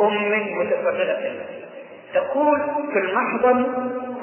أم 0.00 0.58
متفرغة 0.58 1.32
تقول 2.14 2.60
في 2.92 2.98
المحضن 2.98 3.64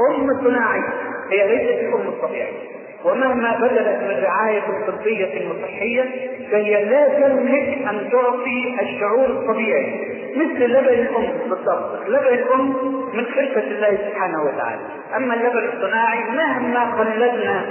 أم 0.10 0.44
صناعية 0.44 0.94
هي 1.32 1.48
ليست 1.48 1.80
الأم 1.80 2.08
الطبيعية 2.08 2.78
ومهما 3.06 3.58
بذلت 3.62 3.98
من 4.04 4.24
رعاية 4.24 4.64
طبية 4.88 5.50
وصحية 5.50 6.04
فهي 6.52 6.86
لا 6.86 7.08
تملك 7.08 7.88
أن 7.90 8.10
تعطي 8.12 8.76
الشعور 8.82 9.26
الطبيعي 9.26 10.18
مثل 10.36 10.64
لبن 10.64 10.88
الأم 10.94 11.50
بالضبط. 11.50 12.08
لبن 12.08 12.28
الأم 12.28 12.70
من 13.14 13.26
خلفة 13.26 13.62
الله 13.62 13.98
سبحانه 14.10 14.44
وتعالى. 14.44 14.82
أما 15.16 15.34
اللبن 15.34 15.70
الصناعي 15.74 16.20
مهما 16.24 17.00
قلدنا 17.00 17.66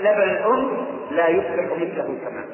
لبن 0.00 0.22
الأم 0.30 0.68
لا 1.10 1.28
يصبح 1.28 1.64
مثله 1.76 2.16
تماما. 2.24 2.44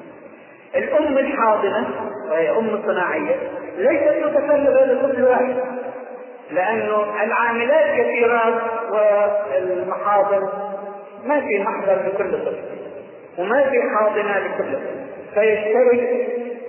الأم 0.76 1.18
الحاضنة 1.18 1.86
وهي 2.30 2.50
أم 2.50 2.82
صناعية 2.86 3.36
ليست 3.78 4.26
متفرغة 4.26 4.84
لطفل 4.84 5.22
واحد 5.24 5.56
لأنه 6.50 7.22
العاملات 7.24 8.00
كثيرات 8.00 8.54
والمحاضن 8.90 10.48
ما 11.26 11.40
في 11.40 11.58
محضر 11.58 11.98
لكل 12.06 12.32
طفل 12.44 12.58
وما 13.38 13.62
في 13.70 13.76
حاضنة 13.96 14.38
لكل 14.38 14.72
طفل. 14.74 14.98
فيشترك 15.34 16.26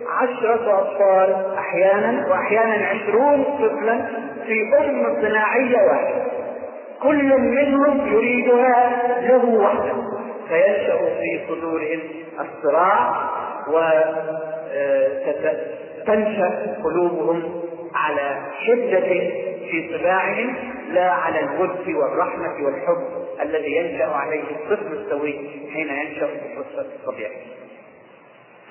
عشرة 0.10 0.79
أطفال 0.79 1.29
أحيانا 1.58 2.27
وأحيانا 2.27 2.86
عشرون 2.86 3.44
طفلا 3.44 4.06
في 4.46 4.77
أم 4.79 5.15
صناعية 5.22 5.77
واحدة. 5.77 6.24
كل 7.03 7.38
منهم 7.39 8.13
يريدها 8.13 8.82
له 9.22 9.46
وحده. 9.46 9.96
فينشأ 10.48 10.98
في 10.98 11.39
صدورهم 11.50 12.00
الصراع 12.39 13.30
وتنشأ 16.08 16.76
قلوبهم 16.84 17.62
على 17.95 18.38
شدة 18.67 19.10
في 19.71 19.97
طباعهم 19.97 20.56
لا 20.91 21.12
على 21.12 21.39
الود 21.39 21.88
والرحمة 21.88 22.65
والحب. 22.65 23.18
الذي 23.41 23.71
ينشأ 23.75 24.06
عليه 24.06 24.43
الطفل 24.43 24.93
السوي 24.93 25.34
حين 25.73 25.89
ينشأ 25.89 26.28
في 26.28 26.58
الطفل 26.58 26.80
الطبيعي. 26.80 27.41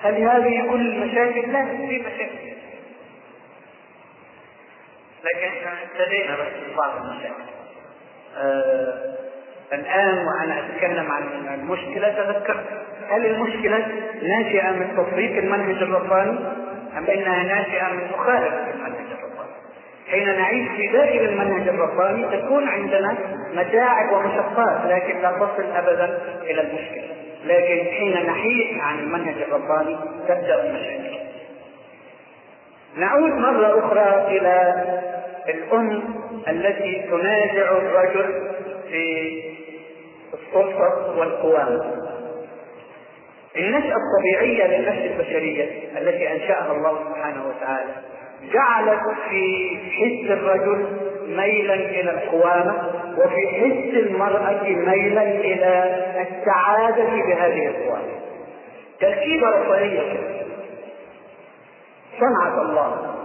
هل 0.03 0.13
هذه 0.13 0.69
كل 0.69 0.81
المشاكل؟ 0.81 1.51
لا 1.51 1.65
في 1.65 1.99
مشاكل. 1.99 2.49
لكن 5.23 5.47
إحنا 5.47 5.71
ابتدينا 5.83 6.35
بس 6.35 6.75
بعض 6.77 6.91
المشاكل. 7.05 7.43
آه 8.37 9.15
الآن 9.73 10.25
وأنا 10.27 10.65
أتكلم 10.65 11.11
عن 11.11 11.23
المشكلة 11.53 12.09
تذكرت 12.09 12.65
هل 13.09 13.25
المشكلة 13.25 13.87
ناشئة 14.21 14.71
من 14.71 14.93
تطبيق 14.97 15.37
المنهج 15.37 15.83
الرباني 15.83 16.39
أم 16.97 17.05
إنها 17.05 17.43
ناشئة 17.43 17.93
من 17.93 18.07
مخالفة 18.13 18.71
المنهج؟ 18.71 19.18
حين 20.11 20.25
نعيش 20.25 20.69
في 20.69 20.87
داخل 20.87 21.29
المنهج 21.29 21.67
الرباني 21.67 22.37
تكون 22.37 22.67
عندنا 22.67 23.17
متاعب 23.53 24.11
ومشقات 24.13 24.85
لكن 24.85 25.21
لا 25.21 25.31
تصل 25.31 25.71
أبدا 25.75 26.19
إلى 26.41 26.61
المشكلة. 26.61 27.15
لكن 27.45 27.91
حين 27.91 28.25
نحيد 28.27 28.79
عن 28.79 28.99
المنهج 28.99 29.35
الرباني 29.41 29.97
تبدأ 30.27 30.63
المشاكل. 30.63 31.19
نعود 32.97 33.31
مرة 33.31 33.79
أخرى 33.79 34.37
إلى 34.37 34.83
الأم 35.49 36.03
التي 36.47 37.07
تنازع 37.11 37.71
الرجل 37.71 38.51
في 38.89 39.33
السلطة 40.33 41.19
والقوامة 41.19 41.93
النشأة 43.57 43.95
الطبيعية 43.95 44.67
للنفس 44.67 45.11
البشرية 45.11 45.63
التي 45.97 46.31
أنشأها 46.31 46.71
الله 46.71 46.99
سبحانه 47.09 47.47
وتعالى. 47.47 47.93
جعلت 48.53 49.01
في 49.29 49.77
حس 49.91 50.31
الرجل 50.31 50.85
ميلا 51.27 51.73
إلى 51.73 52.11
القوامة 52.11 52.89
وفي 53.17 53.47
حس 53.47 53.97
المرأة 53.97 54.63
ميلا 54.63 55.23
إلى 55.23 55.95
السعادة 56.27 57.03
بهذه 57.03 57.67
القوامة. 57.67 58.19
تركيبة 59.01 59.49
رفاهية. 59.49 60.19
صنعة 62.19 62.61
الله. 62.61 63.15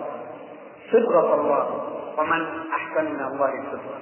صبغة 0.92 1.34
الله. 1.34 1.84
ومن 2.18 2.46
أحسن 2.72 3.04
من 3.04 3.20
الله 3.20 3.50
صبغة. 3.72 3.98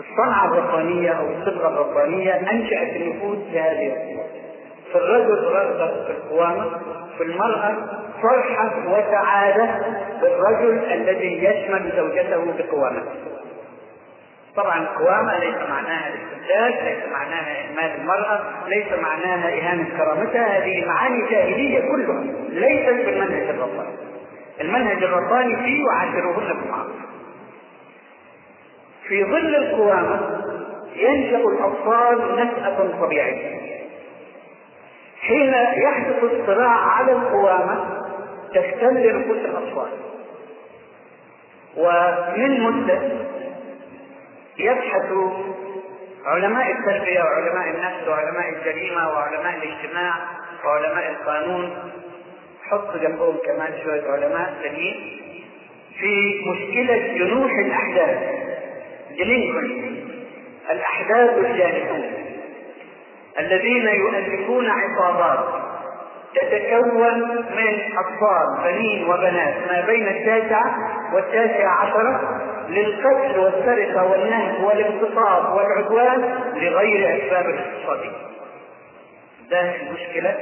الصنعة 0.00 0.44
الربانية 0.46 1.10
أو 1.10 1.24
الصبغة 1.28 1.68
الربانية 1.68 2.34
أنشأت 2.34 2.96
النفوس 2.96 3.38
بهذه 3.52 3.86
الصورة 3.86 4.45
في 4.96 5.02
الرجل 5.02 5.44
رغبة 5.44 6.04
في 6.04 6.10
القوامة 6.10 6.70
في 7.18 7.22
المرأة 7.22 7.76
فرحة 8.22 8.72
وسعادة 8.86 9.68
بالرجل 10.20 10.92
الذي 10.92 11.44
يشمل 11.44 11.92
زوجته 11.96 12.44
بقوامته 12.58 13.12
طبعا 14.56 14.78
القوامة 14.78 15.38
ليس 15.38 15.56
معناها 15.68 16.08
الاستبداد، 16.08 16.84
ليس 16.84 17.12
معناها 17.12 17.64
إهمال 17.64 18.00
المرأة، 18.00 18.40
ليس 18.66 18.86
معناها 19.02 19.48
إهانة 19.48 19.96
كرامتها، 19.96 20.58
هذه 20.58 20.86
معاني 20.86 21.30
جاهلية 21.30 21.80
كلها، 21.80 22.24
ليست 22.48 23.06
بالمنهج 23.06 23.48
الرباني. 23.48 23.96
المنهج 24.60 25.04
الرباني 25.04 25.56
فيه 25.56 25.84
وعاشروهن 25.84 26.60
بالمعروف. 26.60 26.96
في 29.08 29.24
ظل 29.24 29.54
القوامة 29.56 30.40
ينشأ 30.96 31.36
الأطفال 31.36 32.36
نشأة 32.36 33.00
طبيعية 33.00 33.75
حين 35.26 35.54
يحدث 35.82 36.24
الصراع 36.24 36.70
على 36.70 37.12
القوامة 37.12 38.02
تختل 38.54 39.18
نفوس 39.20 39.36
الأطفال. 39.36 39.88
ومن 41.76 42.60
مدة 42.60 43.00
يبحث 44.58 45.12
علماء 46.26 46.72
التربية 46.72 47.20
وعلماء 47.20 47.70
النفس 47.70 48.08
وعلماء 48.08 48.48
الجريمة 48.48 49.08
وعلماء 49.08 49.54
الاجتماع 49.56 50.14
وعلماء 50.64 51.10
القانون 51.10 51.92
حط 52.62 52.96
جنبهم 52.96 53.36
كمان 53.46 53.72
شوية 53.84 54.10
علماء 54.10 54.54
ثانيين 54.62 55.20
في 56.00 56.42
مشكلة 56.50 56.96
جنوح 57.18 57.50
الأحداث. 57.52 58.18
جنينكم 59.18 59.58
الأحداث 60.70 61.38
الجانحون 61.38 62.04
الذين 63.40 63.88
يؤلفون 63.88 64.66
عصابات. 64.70 65.38
تتكون 66.34 67.20
من 67.56 67.96
أطفال 67.98 68.64
بنين 68.64 69.08
وبنات. 69.10 69.54
ما 69.70 69.80
بين 69.86 70.08
التاسعة 70.08 70.76
والتاسعة 71.14 71.68
عشرة 71.84 72.40
للقتل 72.68 73.38
والسرقة 73.40 74.04
والنهب 74.10 74.64
والاغتصاب 74.64 75.54
والعدوان 75.54 76.38
لغير 76.54 77.16
أسباب 77.26 77.44
اقتصادية 77.46 78.10
ده 79.50 79.60
المشكلة 79.60 80.34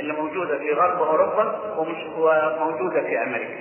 اللي 0.00 0.12
موجودة 0.12 0.58
في 0.58 0.72
غرب 0.72 1.02
أوروبا 1.02 1.58
وموجودة 1.78 3.02
في 3.02 3.22
أمريكا. 3.22 3.54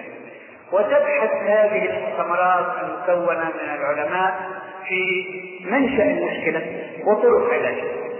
وتبحث 0.72 1.32
هذه 1.48 1.86
المؤتمرات 1.90 2.66
المكونة 2.84 3.44
من 3.44 3.76
العلماء 3.80 4.40
في 4.88 5.26
منشأ 5.66 6.04
المشكلة 6.04 6.62
وطرق 7.06 7.54
علاجها. 7.54 8.11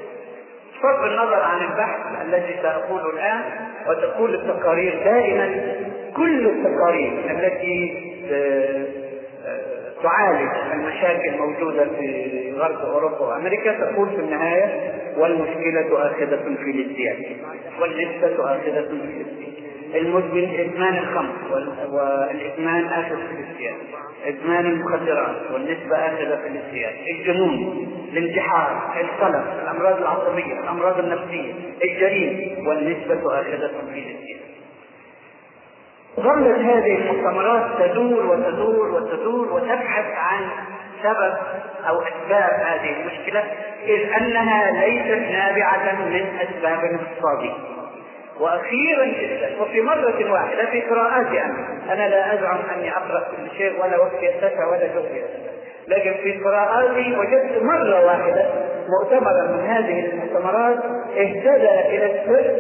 بغض 0.84 1.04
النظر 1.04 1.42
عن 1.44 1.62
البحث 1.62 2.22
الذي 2.22 2.56
سأقوله 2.62 3.10
الآن 3.10 3.42
وتقول 3.88 4.36
التقارير 4.36 5.04
دائما 5.04 5.76
كل 6.16 6.48
التقارير 6.48 7.14
التي 7.30 8.02
تعالج 10.04 10.50
المشاكل 10.74 11.30
الموجودة 11.30 11.86
في 11.86 12.54
غرب 12.58 12.78
أوروبا 12.86 13.20
وأمريكا 13.22 13.72
تقول 13.74 14.10
في 14.10 14.16
النهاية 14.16 14.92
والمشكلة 15.18 16.08
آخذة 16.08 16.40
في 16.64 16.72
الازدياد 16.72 17.18
والنسبة 17.82 18.44
آخذة 18.46 18.88
في 18.88 18.94
الازدياد. 18.94 19.51
المدمن 19.96 20.60
إدمان 20.60 20.98
الخمر 20.98 21.34
والإدمان 21.90 22.86
آخذ 22.86 23.16
في 23.16 23.34
الازدياد 23.40 23.76
إدمان 24.26 24.66
المخدرات 24.66 25.52
والنسبة 25.54 25.96
آخذة 25.96 26.36
في 26.36 26.48
الازدياد 26.48 26.94
الجنون 27.10 27.88
الانتحار 28.14 28.94
القلق 29.02 29.62
الأمراض 29.62 29.98
العصبية 29.98 30.60
الأمراض 30.60 31.00
النفسية 31.00 31.54
الجريمة 31.84 32.70
والنسبة 32.70 33.40
آخذة 33.40 33.72
في 33.94 34.00
الازدياد 34.00 34.42
ظلت 36.20 36.60
هذه 36.60 36.98
المؤتمرات 36.98 37.66
تدور 37.80 38.26
وتدور 38.26 38.92
وتدور 38.92 39.54
وتبحث 39.54 40.06
عن 40.16 40.50
سبب 41.04 41.34
أو 41.90 42.02
أسباب 42.02 42.60
هذه 42.66 43.02
المشكلة 43.02 43.44
إذ 43.86 44.14
أنها 44.14 44.72
ليست 44.72 45.32
نابعة 45.32 46.06
من 46.06 46.26
أسباب 46.40 46.80
اقتصاديه. 46.80 47.54
وأخيرا 48.40 49.06
جدا 49.06 49.62
وفي 49.62 49.82
مرة 49.82 50.32
واحدة 50.32 50.66
في 50.72 50.82
قراءاتي 50.82 51.42
أنا. 51.42 51.68
أنا 51.94 52.10
لا 52.10 52.34
أزعم 52.34 52.60
أني 52.76 52.92
أقرأ 52.92 53.20
كل 53.20 53.58
شيء 53.58 53.82
ولا 53.82 53.98
وقتي 53.98 54.26
يتسع 54.26 54.68
ولا 54.68 54.88
جهدي. 54.88 55.24
لكن 55.88 56.14
في 56.24 56.44
قراءاتي 56.44 57.16
وجدت 57.18 57.64
مرة 57.64 58.06
واحدة 58.06 58.46
مؤتمرا 58.90 59.44
من 59.44 59.66
هذه 59.68 60.06
المؤتمرات 60.06 60.78
اهتدى 61.18 61.96
إلى 61.96 62.06
السر 62.06 62.56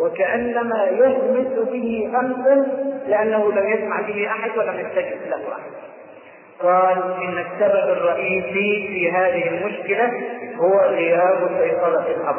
وكأنما 0.00 0.84
يهمس 0.84 1.68
به 1.72 2.10
أنفا 2.20 2.66
لأنه 3.08 3.52
لم 3.52 3.68
يسمع 3.68 4.00
به 4.00 4.26
أحد 4.26 4.58
ولم 4.58 4.80
يستجب 4.80 5.18
له 5.28 5.36
أحد. 5.36 5.72
قال 6.62 6.98
إن 7.22 7.38
السبب 7.38 7.92
الرئيسي 7.92 8.88
في 8.88 9.10
هذه 9.10 9.48
المشكلة 9.48 10.12
هو 10.56 10.80
غياب 10.80 11.50
سيطرة 11.60 12.06
الأب 12.08 12.36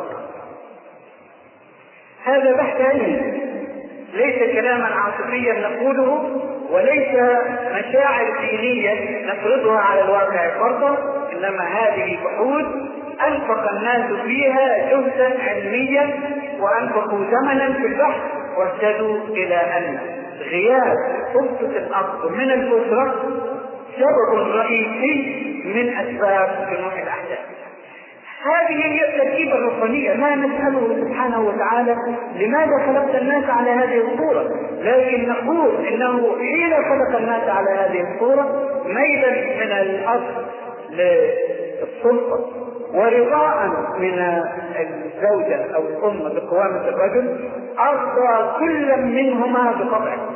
هذا 2.25 2.51
بحث 2.51 2.81
علمي. 2.81 3.41
ليس 4.13 4.51
كلاما 4.53 4.85
عاطفيا 4.85 5.53
نقوله 5.53 6.39
وليس 6.69 7.09
مشاعر 7.71 8.33
دينية 8.41 9.25
نفرضها 9.27 9.79
على 9.79 10.01
الواقع 10.01 10.49
فرضا 10.59 10.97
إنما 11.33 11.63
هذه 11.63 12.17
بحوث 12.23 12.65
أنفق 13.27 13.71
الناس 13.71 14.21
فيها 14.25 14.89
جهدا 14.89 15.43
علميا 15.43 16.19
وأنفقوا 16.59 17.25
زمنا 17.31 17.73
في 17.73 17.85
البحث 17.85 18.21
واهتدوا 18.57 19.17
إلى 19.27 19.55
أن 19.55 19.97
غياب 20.39 20.97
سلطة 21.33 21.77
الأرض 21.77 22.31
من 22.31 22.51
الأسرة 22.51 23.15
سبب 23.97 24.55
رئيسي 24.55 25.43
من 25.65 25.89
أسباب 25.97 26.67
جنوح 26.71 26.93
الأحداث. 26.93 27.39
هذه 28.43 28.85
هي 28.85 29.09
التركيبة 29.09 29.55
الربانية 29.55 30.13
ما 30.13 30.35
نسأله 30.35 31.05
سبحانه 31.07 31.41
وتعالى 31.41 31.95
لماذا 32.35 32.85
خلقت 32.85 33.15
الناس 33.21 33.49
على 33.49 33.69
هذه 33.69 34.01
الصورة؟ 34.13 34.49
لكن 34.79 35.29
نقول 35.29 35.85
إنه 35.87 36.37
حين 36.39 36.73
خلق 36.73 37.17
الناس 37.17 37.49
على 37.49 37.69
هذه 37.69 38.13
الصورة 38.13 38.69
ميلا 38.85 39.31
من 39.31 39.71
الأصل 39.71 40.45
للسلطة 40.89 42.49
ورضاء 42.93 43.69
من 43.99 44.19
الزوجة 44.79 45.75
أو 45.75 45.81
الأم 45.81 46.33
بقوامة 46.35 46.87
الرجل 46.87 47.49
أرضى 47.79 48.59
كل 48.59 49.01
منهما 49.01 49.71
بطبعه 49.71 50.29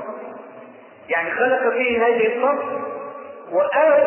يعني 1.09 1.31
خلق 1.31 1.73
فيه 1.73 2.05
هذه 2.05 2.27
الصف 2.27 2.63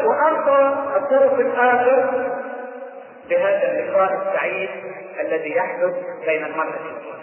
وأرضى 0.07 0.77
الطرف 0.97 1.41
الآخر 1.41 2.31
بهذا 3.31 3.71
اللقاء 3.73 4.13
السعيد 4.29 4.69
الذي 5.21 5.51
يحدث 5.51 5.95
بين 6.27 6.45
والرجل 6.45 7.21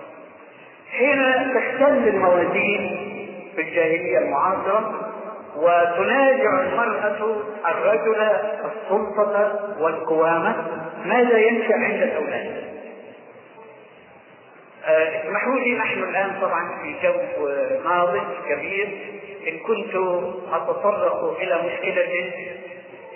حين 0.91 1.19
تختل 1.53 2.07
الموازين 2.07 3.07
في 3.55 3.61
الجاهلية 3.61 4.17
المعاصرة 4.17 5.11
وتنازع 5.55 6.61
المرأة 6.61 7.37
الرجل 7.67 8.21
السلطة 8.65 9.59
والقوامة 9.79 10.55
ماذا 11.05 11.37
ينشأ 11.37 11.73
عند 11.75 12.01
الأولاد؟ 12.01 12.67
آه، 14.85 15.21
اسمحوا 15.21 15.59
لي 15.59 15.77
نحن 15.77 16.03
الآن 16.03 16.31
طبعا 16.41 16.81
في 16.81 16.95
جو 17.03 17.47
ناضج 17.89 18.21
كبير 18.49 18.87
إن 19.47 19.59
كنت 19.59 19.95
أتطرق 20.53 21.37
إلى 21.41 21.61
مشكلة 21.61 22.31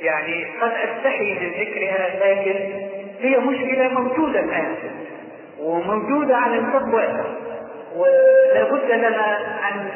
يعني 0.01 0.45
قد 0.61 0.71
أستحي 0.71 1.33
من 1.33 1.49
ذكرها 1.49 2.09
لكن 2.25 2.55
هي 3.21 3.37
مشكلة 3.37 3.89
موجودة 4.01 4.39
الآن. 4.39 4.75
وموجودة 5.59 6.37
على 6.37 6.59
واسع 6.93 7.23
ولا 7.95 8.63
بد 8.71 8.91
لنا 8.91 9.37
أن 9.69 9.87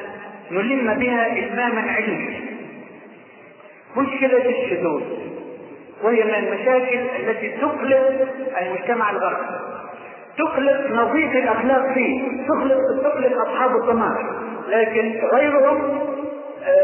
نلم 0.51 0.93
بها 0.93 1.27
إلماما 1.27 1.91
علميا. 1.91 2.41
مشكلة 3.97 4.49
الشذوذ 4.49 5.03
وهي 6.03 6.23
من 6.23 6.33
المشاكل 6.33 6.99
التي 7.19 7.49
تقلق 7.49 8.27
المجتمع 8.61 9.11
الغربي. 9.11 9.75
تقلق 10.37 10.91
نظيف 10.91 11.35
الأخلاق 11.35 11.93
فيه 11.93 12.21
تقلق 12.47 12.79
تقلق 13.03 13.41
أصحاب 13.47 13.75
الطماع 13.75 14.11
لكن 14.67 15.21
غيرهم 15.33 15.99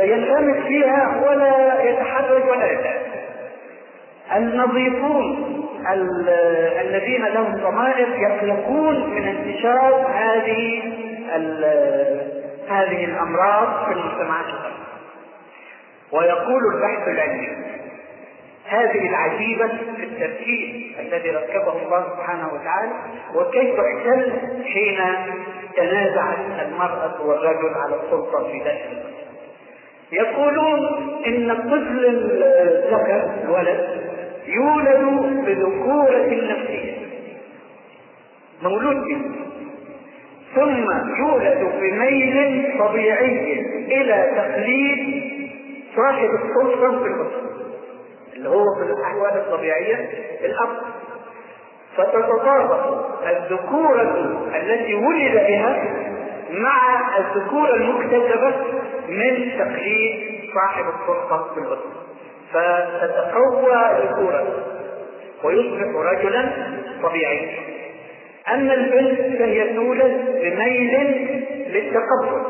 ينغمس 0.03 0.65
فيها 0.67 1.21
ولا 1.25 1.83
يتحرج 1.83 2.49
ولا 2.49 2.71
يتأثر 2.71 3.21
النظيفون 4.35 5.51
الذين 6.81 7.25
لهم 7.25 7.55
ضمائر 7.55 8.07
يقلقون 8.19 9.09
من 9.09 9.27
انتشار 9.27 10.11
هذه 10.13 10.83
هذه 12.69 13.05
الأمراض 13.05 13.85
في 13.85 13.91
المجتمعات 13.91 14.45
الغربيه 14.45 14.81
ويقول 16.11 16.61
البحث 16.75 17.07
العلمي 17.07 17.47
هذه 18.67 19.09
العجيبة 19.09 19.67
في 19.97 20.03
التركيب 20.03 20.95
الذي 20.99 21.29
ركبه 21.29 21.83
الله 21.85 22.05
سبحانه 22.15 22.53
وتعالى 22.53 22.91
وكيف 23.35 23.79
احتل 23.79 24.33
حين 24.65 24.99
تنازعت 25.77 26.67
المرأة 26.67 27.21
والرجل 27.25 27.73
على 27.75 27.95
السلطة 27.95 28.51
في 28.51 28.59
ذلك 28.59 29.20
يقولون 30.11 30.79
إن 31.27 31.51
الطفل 31.51 32.05
الذكر 32.61 33.31
الولد 33.43 34.01
يولد 34.47 35.05
بذكورة 35.45 36.27
نفسية 36.27 36.97
مولود 38.63 38.95
به 38.95 39.21
ثم 40.55 40.91
يولد 41.19 41.71
بميل 41.79 42.65
طبيعي 42.79 43.61
إلى 43.87 44.31
تقليد 44.35 45.23
صاحب 45.95 46.29
السلطة 46.29 46.99
في 46.99 47.05
الأسرة 47.07 47.41
اللي 48.35 48.49
هو 48.49 48.63
في 48.77 48.83
الأحوال 48.91 49.31
الطبيعية 49.41 50.09
الأب. 50.45 50.69
فتتطابق 51.97 53.05
الذكورة 53.27 54.01
التي 54.55 54.95
ولد 54.95 55.33
بها 55.33 55.83
مع 56.51 56.99
الذكورة 57.17 57.75
المكتسبة 57.75 58.53
من 59.11 59.51
تقليد 59.57 60.39
صاحب 60.55 60.85
السلطة 60.85 61.53
في 61.53 61.59
الأسرة 61.59 62.01
فتتقوى 62.53 64.03
ذكورته 64.03 64.53
ويصبح 65.43 65.95
رجلا 66.11 66.49
طبيعيا. 67.03 67.49
أما 68.53 68.73
البنت 68.73 69.37
فهي 69.39 69.73
تولد 69.73 70.25
بميل 70.41 70.93
للتقبل 71.67 72.41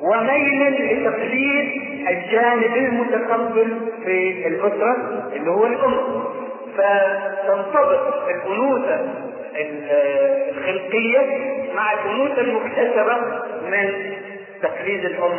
وميل 0.00 0.72
لتقليد 0.72 1.82
الجانب 2.08 2.76
المتقبل 2.76 3.76
في 4.04 4.46
الأسرة 4.48 4.96
اللي 5.36 5.50
هو 5.50 5.66
الأم. 5.66 6.24
فتنطبق 6.76 8.28
الأنوثة 8.28 9.00
الخلقية 10.48 11.20
مع 11.74 11.92
الأنوثة 11.92 12.40
المكتسبة 12.40 13.16
من 13.70 14.12
تقليد 14.62 15.04
الأم 15.04 15.32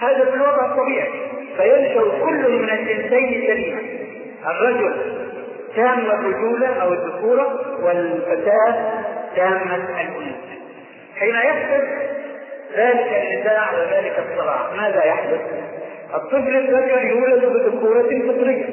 هذا 0.00 0.24
في 0.24 0.34
الوضع 0.34 0.64
الطبيعي. 0.72 1.10
فينشأ 1.56 2.00
كل 2.24 2.58
من 2.62 2.70
الجنسين 2.70 3.46
سليما 3.46 3.80
الرجل 4.46 4.94
تامة 5.76 6.14
الرجولة 6.14 6.66
أو 6.82 6.92
الذكورة 6.92 7.60
والفتاة 7.84 8.92
تامة 9.36 9.74
الأنوثة 9.76 10.36
حين 11.16 11.34
يحدث 11.34 11.84
ذلك 12.76 13.06
النزاع 13.22 13.72
وذلك 13.72 14.24
الصراع 14.30 14.74
ماذا 14.76 15.04
يحدث؟ 15.04 15.40
الطفل 16.14 16.56
الذكر 16.56 17.04
يولد 17.04 17.44
بذكورة 17.44 18.02
فطرية 18.02 18.66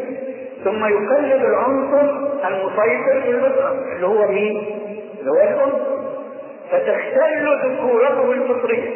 ثم 0.64 0.86
يقلد 0.86 1.46
العنصر 1.46 2.28
المسيطر 2.48 3.22
في 3.22 3.30
البشر 3.30 3.72
اللي 3.96 4.08
هو 4.08 4.28
مين؟ 4.28 4.80
اللي 5.20 5.32
هو 5.32 5.42
الأم 5.42 5.72
فتختل 6.72 7.58
ذكورته 7.66 8.32
الفطرية 8.32 8.90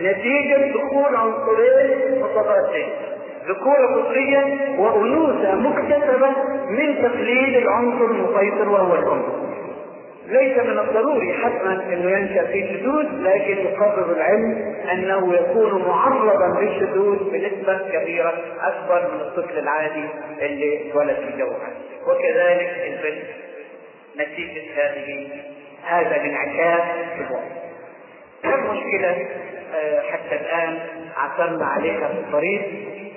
نتيجة 0.00 0.72
دخول 0.72 1.16
عنصرين 1.16 2.22
متضادين 2.22 2.88
ذكورة 3.48 4.02
فطرية 4.02 4.44
وأنوثة 4.78 5.54
مكتسبة 5.54 6.28
من 6.70 7.02
تقليد 7.02 7.56
العنصر 7.56 8.04
المسيطر 8.04 8.68
وهو 8.68 8.94
الأم 8.94 9.22
ليس 10.28 10.58
من 10.58 10.78
الضروري 10.78 11.32
حتما 11.32 11.84
إنه 11.92 12.10
ينشأ 12.10 12.44
في 12.44 12.68
شذوذ 12.68 13.06
لكن 13.22 13.56
يقرر 13.58 14.12
العلم 14.16 14.74
أنه 14.92 15.34
يكون 15.34 15.82
معرضا 15.88 16.60
للشذوذ 16.60 17.18
بنسبة 17.30 17.78
كبيرة 17.92 18.34
أكبر 18.62 19.10
من 19.14 19.20
الطفل 19.20 19.58
العادي 19.58 20.04
اللي 20.42 20.90
اتولد 20.90 21.16
في 21.16 21.38
جو 21.38 21.48
وكذلك 22.06 22.70
البنت. 22.86 23.24
نتيجة 24.16 24.62
هذه 24.76 25.28
هذا 25.86 26.16
الانعكاس 26.16 26.82
في 27.16 27.20
الوقت 27.20 27.52
كم 28.42 28.76
مشكلة 28.76 29.26
آه، 29.74 30.00
حتى 30.00 30.34
الآن 30.34 30.78
عثرنا 31.16 31.66
عليها 31.66 32.08
في 32.08 32.14
الطريق 32.14 32.62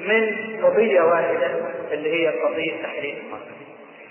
من 0.08 0.36
قضية 0.64 1.02
واحدة 1.02 1.52
اللي 1.92 2.14
هي 2.14 2.28
قضية 2.28 2.84
تحرير 2.84 3.18
المرأة. 3.26 3.60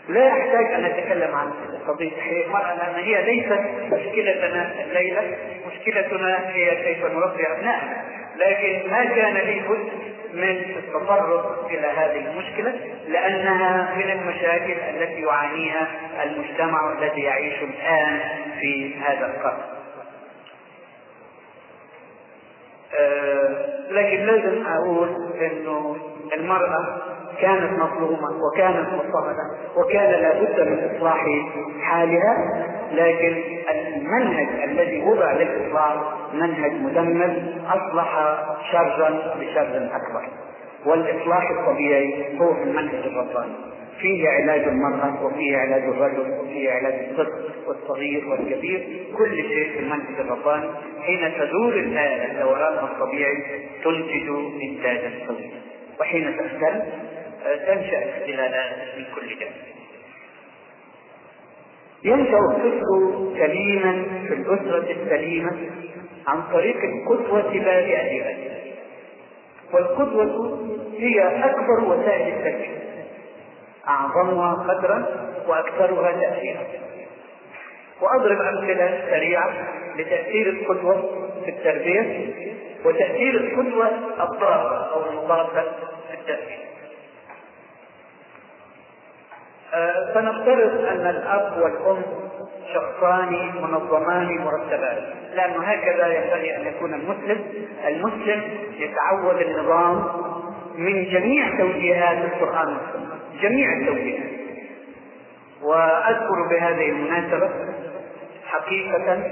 لا 0.09 0.29
أحتاج 0.29 0.67
أن 0.75 0.85
أتكلم 0.85 1.35
عن 1.35 1.53
قضية 1.89 2.11
تحرير 2.11 2.47
المرأة 2.47 2.75
لأن 2.75 3.05
هي 3.05 3.23
ليست 3.23 3.61
مشكلتنا 3.93 4.73
الليلة 4.85 5.23
مشكلتنا 5.67 6.51
هي 6.55 6.77
كيف 6.85 7.05
نربي 7.05 7.47
أبنائنا. 7.47 8.05
لكن 8.37 8.91
ما 8.91 9.05
كان 9.05 9.35
لي 9.35 9.61
بد 9.69 9.89
من 10.35 10.77
التطرق 10.77 11.67
إلى 11.71 11.87
هذه 11.87 12.31
المشكلة 12.31 12.75
لأنها 13.09 13.95
من 13.97 14.11
المشاكل 14.11 14.73
التي 14.73 15.21
يعانيها 15.23 15.89
المجتمع 16.23 16.93
الذي 16.93 17.21
يعيش 17.21 17.63
الآن 17.63 18.21
في 18.61 18.95
هذا 18.95 19.27
القرن. 19.27 19.63
أه 22.95 23.79
لكن 23.91 24.27
لازم 24.27 24.67
أقول 24.67 25.09
إنه 25.41 25.97
المرأة 26.37 27.03
كانت 27.41 27.73
مظلومة 27.73 28.29
وكانت 28.47 28.89
مضطهدة 28.93 29.51
وكان 29.77 30.11
لابد 30.11 30.61
من 30.61 30.97
إصلاح 30.97 31.25
حالها 31.83 32.65
لكن 32.93 33.43
المنهج 33.71 34.49
الذي 34.71 35.01
وضع 35.03 35.33
للإصلاح 35.33 35.95
منهج 36.35 36.73
مدمر 36.73 37.43
أصلح 37.67 38.37
شرا 38.73 39.11
بشر 39.41 39.91
أكبر. 39.93 40.29
والإصلاح 40.87 41.51
الطبيعي 41.51 42.39
هو 42.41 42.55
في 42.55 42.63
المنهج 42.63 42.95
الرباني. 43.07 43.53
فيه 44.01 44.29
علاج 44.29 44.61
المرأة 44.61 45.25
وفيه 45.25 45.57
علاج 45.57 45.83
الرجل 45.83 46.31
وفيه 46.41 46.71
علاج 46.71 46.95
الطفل 46.95 47.33
والصغير 47.67 48.29
والكبير. 48.29 48.87
كل 49.19 49.37
شيء 49.37 49.73
في 49.73 49.79
المنهج 49.79 50.21
الرباني 50.21 50.67
حين 51.07 51.33
تدور 51.39 51.73
الآلة 51.75 52.41
دورانها 52.41 52.85
الطبيعي 52.85 53.43
تنتج 53.85 54.29
إنتاجا 54.63 55.11
طبيعيا 55.29 55.61
وحين 56.01 56.37
تختل 56.37 56.83
تنشأ 57.67 58.11
اختلالات 58.11 58.77
من 58.97 59.05
كل 59.15 59.29
جانب. 59.41 59.78
ينشأ 62.05 62.39
الطفل 62.51 63.33
سليما 63.39 64.05
في 64.29 64.35
الأسرة 64.35 64.93
السليمة 65.03 65.53
عن 66.27 66.43
طريق 66.53 66.77
القدوة 66.77 67.43
بارئه 67.53 68.37
والقدوة 69.73 70.59
هي 70.99 71.45
أكبر 71.45 71.85
وسائل 71.85 72.29
التربيه 72.35 72.79
أعظمها 73.89 74.55
قدرا 74.55 75.07
وأكثرها 75.49 76.13
تاثيرا. 76.13 76.63
وأضرب 78.01 78.41
أمثلة 78.41 79.01
سريعة 79.11 79.53
لتأثير 79.99 80.49
القدوة 80.51 81.03
في 81.45 81.51
التربية 81.51 82.27
وتأثير 82.85 83.35
القدوة 83.35 83.89
الضارة 84.21 84.93
أو 84.95 85.11
المضادة 85.11 85.63
في 86.11 86.15
التربيه 86.15 86.48
فنفترض 90.15 90.85
أن 90.85 91.07
الأب 91.07 91.53
والأم 91.63 92.03
شخصان 92.75 93.51
منظمان 93.63 94.39
مرتبان. 94.39 94.97
لأنه 95.35 95.63
هكذا 95.63 96.07
ينبغي 96.07 96.57
أن 96.57 96.67
يكون 96.67 96.95
المسلم 96.95 97.45
المسلم 97.89 98.43
يتعود 98.79 99.41
النظام 99.41 100.07
من 100.75 101.05
جميع 101.05 101.59
توجيهات 101.59 102.19
القرآن 102.19 102.69
والسنة. 102.69 103.19
جميع 103.43 103.73
التوجيهات. 103.73 104.31
وأذكر 105.63 106.49
بهذه 106.51 106.89
المناسبة 106.89 107.51
حقيقة 108.47 109.23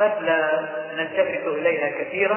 قد 0.00 0.12
لا 0.22 0.68
نلتفت 0.96 1.46
إليها 1.46 2.02
كثيرا 2.02 2.36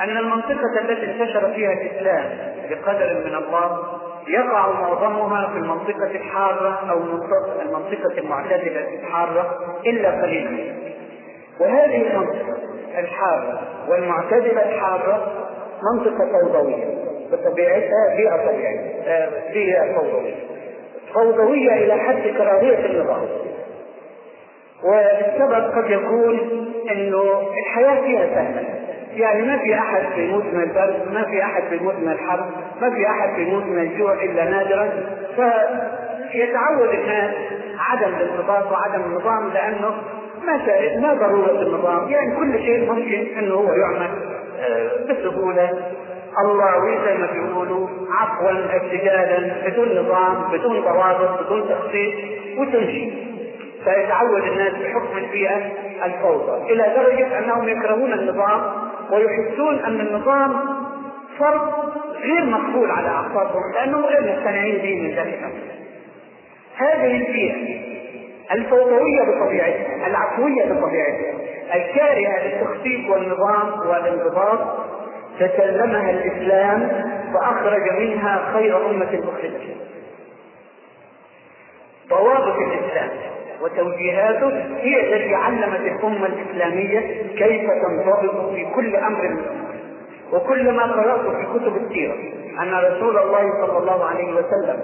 أن 0.00 0.16
المنطقة 0.16 0.80
التي 0.80 1.04
انتشر 1.10 1.52
فيها 1.54 1.72
الإسلام 1.72 2.54
بقدر 2.70 3.14
من 3.24 3.34
الله 3.34 3.99
يقع 4.30 4.72
معظمها 4.72 5.48
في 5.52 5.58
المنطقة 5.58 6.10
الحارة 6.10 6.90
أو 6.90 6.98
المنطقة 7.62 8.18
المعتدلة 8.18 8.94
الحارة 8.94 9.58
إلا 9.86 10.22
قليلا. 10.22 10.74
وهذه 11.60 12.10
المنطقة 12.10 12.56
الحارة 12.98 13.60
والمعتدلة 13.88 14.68
الحارة 14.68 15.32
منطقة 15.92 16.28
فوضوية 16.32 16.84
بطبيعتها 17.32 18.16
بيئة 18.16 18.46
طبيعية 18.46 19.02
آه، 19.06 19.52
بيئة 19.52 19.94
فوضوية. 19.94 20.34
فوضوية 21.14 21.72
إلى 21.72 21.94
حد 21.94 22.22
كراهية 22.38 22.86
النظام 22.86 23.28
والسبب 24.84 25.70
قد 25.76 25.90
يكون 25.90 26.38
إنه 26.90 27.40
الحياة 27.58 28.00
فيها 28.00 28.26
سهلة. 28.34 28.79
يعني 29.14 29.42
ما 29.42 29.58
في 29.58 29.74
أحد 29.74 30.02
بيموت 30.16 30.44
من 30.44 30.62
البرد 30.62 31.12
ما 31.12 31.24
في 31.24 31.42
أحد 31.42 31.62
بيموت 31.70 31.94
من 31.94 32.08
الحر 32.08 32.44
ما 32.80 32.90
في 32.90 33.06
أحد 33.06 33.36
بيموت 33.36 33.64
من 33.64 33.78
الجوع 33.78 34.12
إلا 34.12 34.44
نادرا. 34.44 34.90
فيتعود 36.30 36.88
الناس 36.94 37.34
عدم 37.78 38.14
الانضباط 38.14 38.72
وعدم 38.72 39.02
النظام 39.02 39.50
لأنه 39.54 39.94
ما 40.46 40.56
ما 41.00 41.14
ضرورة 41.14 41.62
النظام. 41.62 42.08
يعني 42.08 42.36
كل 42.36 42.58
شيء 42.58 42.92
ممكن 42.92 43.38
إنه 43.38 43.54
هو 43.54 43.72
يعمل 43.72 44.10
آه، 44.60 44.90
بسهولة. 45.08 45.70
الله 46.44 47.04
زي 47.06 47.18
ما 47.18 47.28
بيقولوا 47.32 47.88
عفوا 48.10 48.50
ارتجالا 48.50 49.68
بدون 49.68 49.88
نظام 49.88 50.52
بدون 50.52 50.80
ضوابط 50.80 51.42
بدون 51.42 51.68
تخطيط 51.68 52.14
وتمشي. 52.58 53.30
فيتعود 53.84 54.42
الناس 54.42 54.72
بحكم 54.72 55.18
البيئة 55.18 55.56
الفوضى 56.04 56.72
إلى 56.72 56.94
درجة 56.96 57.38
أنهم 57.38 57.68
يكرهون 57.68 58.12
النظام 58.12 58.89
ويحسون 59.12 59.78
أن 59.84 60.00
النظام 60.00 60.56
فرض 61.38 61.72
غير 62.22 62.44
مقبول 62.44 62.90
على 62.90 63.08
أعصابهم 63.08 63.72
لأنهم 63.74 64.04
غير 64.04 64.20
مقتنعين 64.20 64.78
به 64.78 65.00
من 65.02 65.14
ذلك. 65.14 65.40
هذه 66.76 67.16
البيئة 67.16 67.80
الفوضوية 68.52 69.22
بطبيعتها 69.22 70.06
العفوية 70.06 70.64
بطبيعتها 70.64 71.32
الكارهة 71.74 72.44
للتخطيط 72.44 73.10
والنظام 73.10 73.88
والانضباط 73.88 74.58
تسلمها 75.40 76.10
الإسلام 76.10 76.90
فأخرج 77.34 78.00
منها 78.00 78.52
خير 78.52 78.90
أمة 78.90 79.20
أخرجت 79.24 79.76
ضوابط 82.08 82.56
الإسلام. 82.56 83.10
وتوجيهاته 83.62 84.48
هي 84.76 85.00
التي 85.14 85.34
علمت 85.34 85.80
الأمة 85.80 86.26
الإسلامية 86.26 87.00
كيف 87.38 87.70
تنضبط 87.70 88.50
في 88.54 88.66
كل 88.74 88.96
أمر 88.96 89.22
من 89.28 89.38
الأمور. 89.38 89.70
وكل 90.32 90.72
ما 90.72 90.82
قرأت 90.82 91.36
في 91.36 91.44
كتب 91.58 91.76
السيرة 91.76 92.14
أن 92.62 92.74
رسول 92.74 93.18
الله 93.18 93.66
صلى 93.66 93.78
الله 93.78 94.04
عليه 94.04 94.32
وسلم 94.32 94.80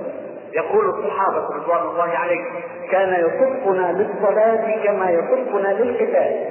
يقول 0.52 0.84
الصحابة 0.88 1.46
رضوان 1.56 1.82
الله 1.90 2.08
عليهم 2.18 2.44
كان 2.90 3.12
يصفنا 3.24 3.92
للصلاة 3.92 4.84
كما 4.84 5.10
يصفنا 5.10 5.68
للقتال. 5.68 6.46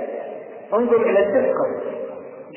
انظر 0.74 1.02
إلى 1.02 1.20
الدقة 1.20 1.66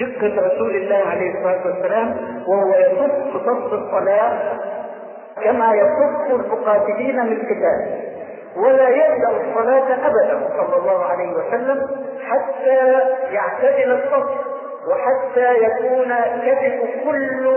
دقة 0.00 0.46
رسول 0.46 0.76
الله 0.76 0.96
عليه 0.96 1.31
الصلاة 1.31 1.66
والسلام 1.66 2.16
وهو 2.46 2.74
يصف 2.81 3.37
صف 3.46 3.72
الصلاة 3.72 4.59
كما 5.44 5.74
يصف 5.74 6.31
المقاتلين 6.40 7.20
للقتال 7.20 8.09
ولا 8.56 8.88
يبدأ 8.88 9.30
الصلاة 9.30 9.94
أبدا 10.06 10.48
صلى 10.56 10.76
الله 10.76 11.04
عليه 11.04 11.32
وسلم 11.32 11.87
حتى 12.24 13.00
يعتدل 13.32 13.92
الصف 13.92 14.30
وحتى 14.88 15.54
يكون 15.64 16.14
كتف 16.42 17.04
كل 17.04 17.52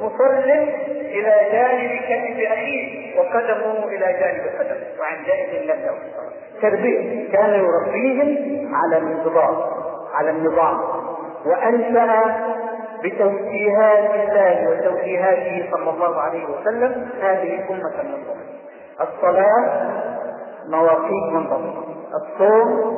مسلم 0.00 0.68
إلى 0.90 1.34
جانب 1.52 1.90
كتف 2.02 2.52
أخيه 2.52 3.18
وقدمه 3.18 3.84
إلى 3.84 4.12
جانب 4.20 4.46
قدمه. 4.58 4.86
وعندئذ 5.00 5.62
لم 5.64 5.80
يكن 5.80 6.60
تربية 6.62 7.32
كان 7.32 7.50
يربيهم 7.64 8.74
على 8.74 8.96
الانضباط 8.98 9.72
على 10.14 10.30
النظام. 10.30 10.80
وانشا 11.46 12.36
بتوجيهات 13.04 14.10
الله 14.14 14.68
وتوجيهاته 14.70 15.68
صلى 15.72 15.90
الله 15.90 16.20
عليه 16.20 16.44
وسلم 16.46 17.08
هذه 17.22 17.64
أمة 17.70 18.00
النظام 18.02 18.36
الصلاة 19.00 19.80
مواقيت 20.68 21.32
منضبطة 21.32 21.84
الصوم 22.14 22.96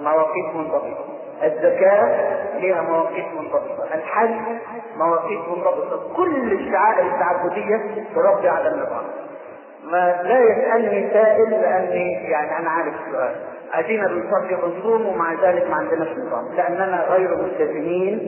مواقيت 0.00 0.54
منضبطة 0.54 1.04
الزكاة 1.42 2.58
لها 2.58 2.82
مواقيت 2.82 3.26
منضبطة 3.40 3.94
الحج 3.94 4.34
مواقيت 4.96 5.40
منضبطة 5.48 6.14
كل 6.16 6.52
الشعائر 6.52 7.06
التعبدية 7.06 8.04
تربي 8.14 8.48
على 8.48 8.68
النظام. 8.68 9.04
ما 9.84 10.22
لا 10.22 10.38
يسألني 10.38 11.10
سائل 11.12 11.50
لأني 11.50 12.12
يعني 12.12 12.58
أنا 12.58 12.70
عارف 12.70 12.94
السؤال. 13.06 13.34
أدينا 13.72 14.06
بنصلي 14.06 14.54
ونصوم 14.54 15.06
ومع 15.06 15.32
ذلك 15.42 15.70
ما 15.70 15.76
عندناش 15.76 16.08
نظام. 16.08 16.48
لأننا 16.56 17.04
غير 17.08 17.36
ملتزمين 17.36 18.18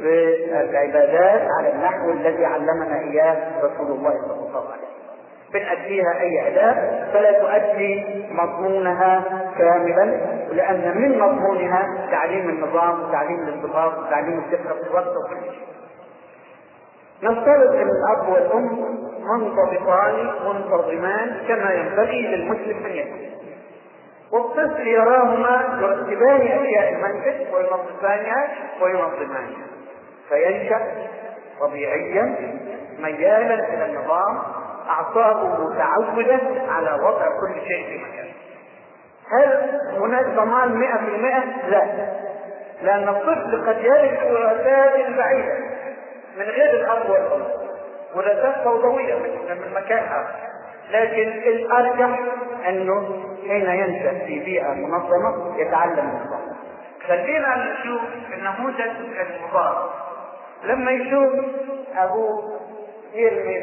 بالعبادات 0.00 1.48
على 1.58 1.72
النحو 1.72 2.10
الذي 2.10 2.44
علمنا 2.44 3.00
إياه 3.00 3.62
رسول 3.62 3.86
الله 3.96 4.10
صلى 4.10 4.48
الله 4.48 4.64
عليه 4.72 4.86
وسلم. 4.86 4.95
بنأديها 5.58 6.20
أي 6.20 6.48
أداء 6.48 7.08
فلا 7.12 7.32
تؤدي 7.32 8.04
مضمونها 8.30 9.24
كاملا 9.58 10.04
لأن 10.52 10.98
من 11.00 11.18
مضمونها 11.18 12.08
تعليم 12.10 12.48
النظام 12.48 13.02
وتعليم 13.02 13.38
الانضباط 13.48 13.98
وتعليم 13.98 14.38
الدقة 14.38 14.74
في 14.74 14.90
الوقت 14.90 15.06
وكل 15.16 15.42
شيء. 15.52 15.66
نفترض 17.22 17.74
أن 17.74 17.88
الأب 17.88 18.28
والأم 18.28 18.96
منضبطان 19.20 20.14
منتظمان 20.46 21.36
كما 21.48 21.72
ينبغي 21.72 22.22
للمسلم 22.22 22.86
أن 22.86 22.90
يكون. 22.92 23.26
والطفل 24.32 24.86
يراهما 24.86 25.78
يرتبان 25.80 26.40
أشياء 26.40 26.92
المنزل 26.92 27.54
وينظفانها 27.54 28.48
وينظمانها. 28.82 29.66
فينشأ 30.28 30.80
طبيعيا 31.60 32.36
ميالا 32.98 33.54
إلى 33.74 33.84
النظام 33.84 34.38
أعصابه 34.88 35.64
متعودة 35.64 36.40
على 36.68 36.92
وضع 37.02 37.26
كل 37.40 37.60
شيء 37.68 37.86
في 37.86 37.98
مكانه. 38.04 38.32
هل 39.32 39.80
هناك 39.96 40.26
ضمان 40.26 40.80
100%؟ 40.80 41.68
لا. 41.68 41.86
لأن 42.82 43.08
الطفل 43.08 43.66
قد 43.68 43.84
يرث 43.84 44.22
وراثات 44.32 45.10
بعيدة 45.16 45.58
من 46.38 46.44
غير 46.44 46.70
الأب 46.70 47.10
والأم. 47.10 47.44
وراثات 48.14 48.64
فوضوية 48.64 49.14
من 49.48 49.72
مكان 49.74 50.04
آخر. 50.04 50.34
لكن 50.90 51.28
الأرجح 51.28 52.18
أنه 52.68 53.22
حين 53.48 53.66
ينشأ 53.70 54.26
في 54.26 54.38
بيئة 54.40 54.74
منظمة 54.74 55.60
يتعلم 55.60 55.98
النظام. 55.98 56.56
خلينا 57.08 57.56
نشوف 57.56 58.00
النموذج 58.34 58.80
المضاد. 59.20 59.76
لما 60.64 60.90
يشوف 60.90 61.32
أبوه 61.96 62.60
يرمي 63.14 63.62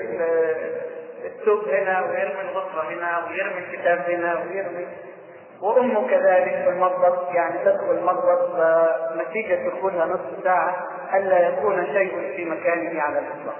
الثوب 1.25 1.67
هنا 1.67 2.01
ويرمي 2.01 2.41
الغصة 2.41 2.89
هنا 2.89 3.25
ويرمي 3.27 3.59
الكتاب 3.59 3.99
هنا 3.99 4.35
ويرمي 4.35 4.87
وأمه 5.61 6.07
كذلك 6.07 6.63
في 6.63 6.69
المطبخ 6.69 7.35
يعني 7.35 7.65
تدخل 7.65 7.91
المطبخ 7.91 8.39
فنتيجة 8.57 9.69
دخولها 9.69 10.05
نصف 10.05 10.43
ساعة 10.43 10.87
ألا 11.13 11.47
يكون 11.47 11.85
شيء 11.85 12.33
في 12.35 12.45
مكانه 12.45 13.01
على 13.01 13.19
الإطلاق. 13.19 13.55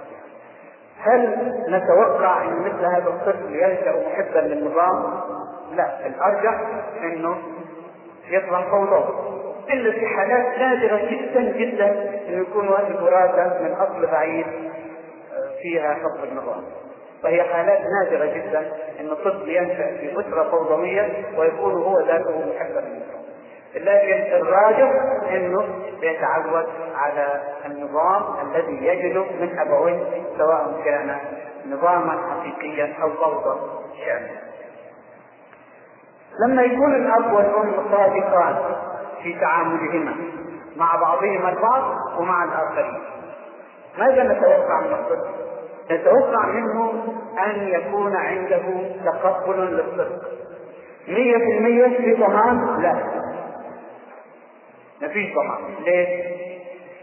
هل 0.99 1.51
نتوقع 1.69 2.41
أن 2.43 2.59
مثل 2.59 2.85
هذا 2.85 3.09
الطفل 3.09 3.55
ينشأ 3.55 4.07
محبا 4.07 4.39
للنظام؟ 4.39 5.21
لا، 5.75 6.07
الأرجح 6.07 6.61
أنه 7.03 7.37
يطلع 8.29 8.61
فوضوي. 8.61 9.33
إلا 9.69 9.91
في 9.91 10.07
حالات 10.07 10.59
نادرة 10.59 10.97
جدا 10.97 11.41
جدا 11.57 11.89
أن 12.27 12.41
يكون 12.41 12.67
هذه 12.67 12.87
الوراثة 12.87 13.63
من 13.63 13.71
أصل 13.71 14.07
بعيد 14.11 14.45
فيها 15.61 15.93
حب 15.93 16.23
النظام. 16.23 16.63
فهي 17.23 17.43
حالات 17.43 17.79
نادرة 17.81 18.25
جدا 18.25 18.59
أن 18.99 19.09
الطفل 19.09 19.49
ينشأ 19.49 19.97
في 19.97 20.19
أسرة 20.19 20.43
فوضوية 20.51 21.25
ويكون 21.37 21.83
هو 21.83 21.99
ذاته 21.99 22.53
محبا. 22.55 23.03
لكن 23.75 24.35
الراجح 24.35 24.91
إنه 25.29 25.65
يتعود 26.01 26.65
على 26.95 27.41
النظام 27.65 28.23
الذي 28.41 28.85
يجده 28.85 29.23
من 29.23 29.59
أبويه 29.59 30.03
سواء 30.37 30.81
كان 30.85 31.17
نظاما 31.69 32.21
حقيقيا 32.29 32.93
أو 33.01 33.09
فوضى 33.09 33.59
شامله. 34.05 34.41
لما 36.39 36.61
يكون 36.63 36.95
الأب 36.95 37.33
والأم 37.33 37.73
صادقان 37.91 38.55
في 39.23 39.39
تعاملهما 39.39 40.15
مع 40.75 40.95
بعضهما 40.95 41.49
البعض 41.49 41.83
ومع 42.19 42.43
الآخرين. 42.43 43.01
ماذا 43.97 44.23
نتوقع 44.23 44.81
من 44.81 44.93
الطفل؟ 44.93 45.52
نتوقع 45.91 46.45
منه 46.45 47.03
أن 47.45 47.67
يكون 47.67 48.15
عنده 48.15 48.61
تقبل 49.05 49.59
للصدق. 49.59 50.21
مية 51.07 51.37
في 51.37 51.57
المية 51.57 51.97
في 51.97 52.13
ضمان؟ 52.13 52.81
لا. 52.81 52.95
مفيش 55.01 55.33
ضمان. 55.35 55.75
ليه؟ 55.85 56.23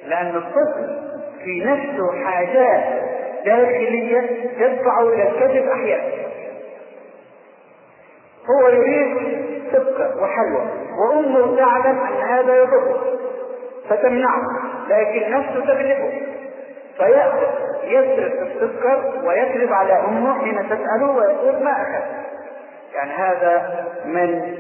لأن 0.06 0.36
الطفل 0.36 1.10
في 1.44 1.64
نفسه 1.64 2.24
حاجات 2.24 3.02
داخلية 3.44 4.50
تدفعه 4.60 5.08
إلى 5.08 5.28
الكذب 5.28 5.68
أحيانا. 5.68 6.30
هو 8.50 8.68
يريد 8.68 9.16
سكر 9.72 10.14
وحلوى 10.22 10.66
وأمه 10.98 11.56
تعلم 11.56 11.98
أن 11.98 12.28
هذا 12.28 12.56
يضره 12.56 13.04
فتمنعه 13.88 14.42
لكن 14.88 15.30
نفسه 15.30 15.60
تغلبه 15.66 16.12
فيأخذ 17.00 17.48
يسرق 17.84 18.40
السكر 18.40 19.12
ويكذب 19.24 19.72
على 19.72 19.92
أمه 19.92 20.40
حين 20.44 20.68
تسأله 20.68 21.10
ويقول 21.10 21.64
ما 21.64 21.72
أخذ 21.72 22.04
يعني 22.94 23.12
هذا 23.12 23.84
من 24.04 24.56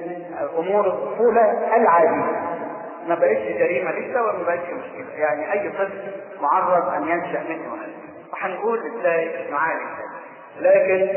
أمور 0.58 0.86
الطفولة 0.86 1.76
العادية. 1.76 2.50
ما 3.08 3.14
بقتش 3.14 3.42
جريمة 3.58 3.90
لسه 3.90 4.22
وما 4.22 4.44
بقتش 4.46 4.62
مشكلة. 4.62 5.18
يعني 5.18 5.52
أي 5.52 5.70
طفل 5.70 5.90
معرض 6.40 6.88
أن 6.88 7.08
ينشأ 7.08 7.42
منه. 7.48 7.74
هذا 7.74 7.92
وحنقول 8.32 8.78
إزاي 8.78 9.30
معالي 9.50 9.80
لكن 10.60 11.08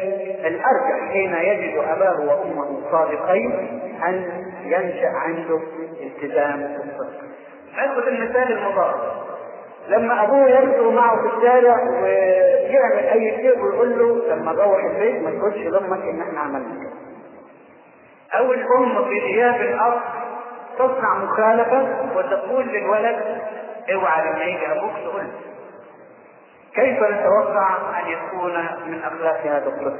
الأرجح 0.47 1.09
حين 1.11 1.35
يجد 1.35 1.77
أباه 1.77 2.19
وأمه 2.19 2.81
صادقين 2.91 3.79
أن 4.07 4.43
ينشأ 4.65 5.07
عنده 5.07 5.59
التزام 6.01 6.59
بالصدق. 6.59 7.23
ناخذ 7.77 8.07
المثال 8.07 8.51
المضاد 8.51 9.22
لما 9.87 10.23
أبوه 10.23 10.49
يمشي 10.49 10.95
معه 10.95 11.21
في 11.21 11.37
الشارع 11.37 11.83
ويعمل 11.83 13.03
أي 13.13 13.35
شيء 13.35 13.63
ويقول 13.63 13.99
له 13.99 14.35
لما 14.35 14.51
نروح 14.51 14.83
البيت 14.83 15.21
ما 15.23 15.31
تقولش 15.31 15.57
لأمك 15.57 16.01
إن 16.01 16.21
إحنا 16.21 16.39
عملنا 16.39 16.75
كده. 16.81 16.93
أو 18.39 18.53
الام 18.53 19.05
في 19.05 19.19
غياب 19.19 19.61
الأب 19.61 19.99
تصنع 20.79 21.15
مخالفة 21.17 21.97
وتقول 22.15 22.65
للولد 22.67 23.41
اوعى 23.93 24.31
لما 24.31 24.43
يجي 24.43 24.71
أبوك 24.71 24.91
تقول 25.05 25.23
كيف 26.75 26.97
نتوقع 27.03 27.77
أن 27.99 28.07
يكون 28.11 28.53
من 28.87 29.01
أخلاق 29.03 29.41
هذا 29.45 29.67
الطفل؟ 29.67 29.97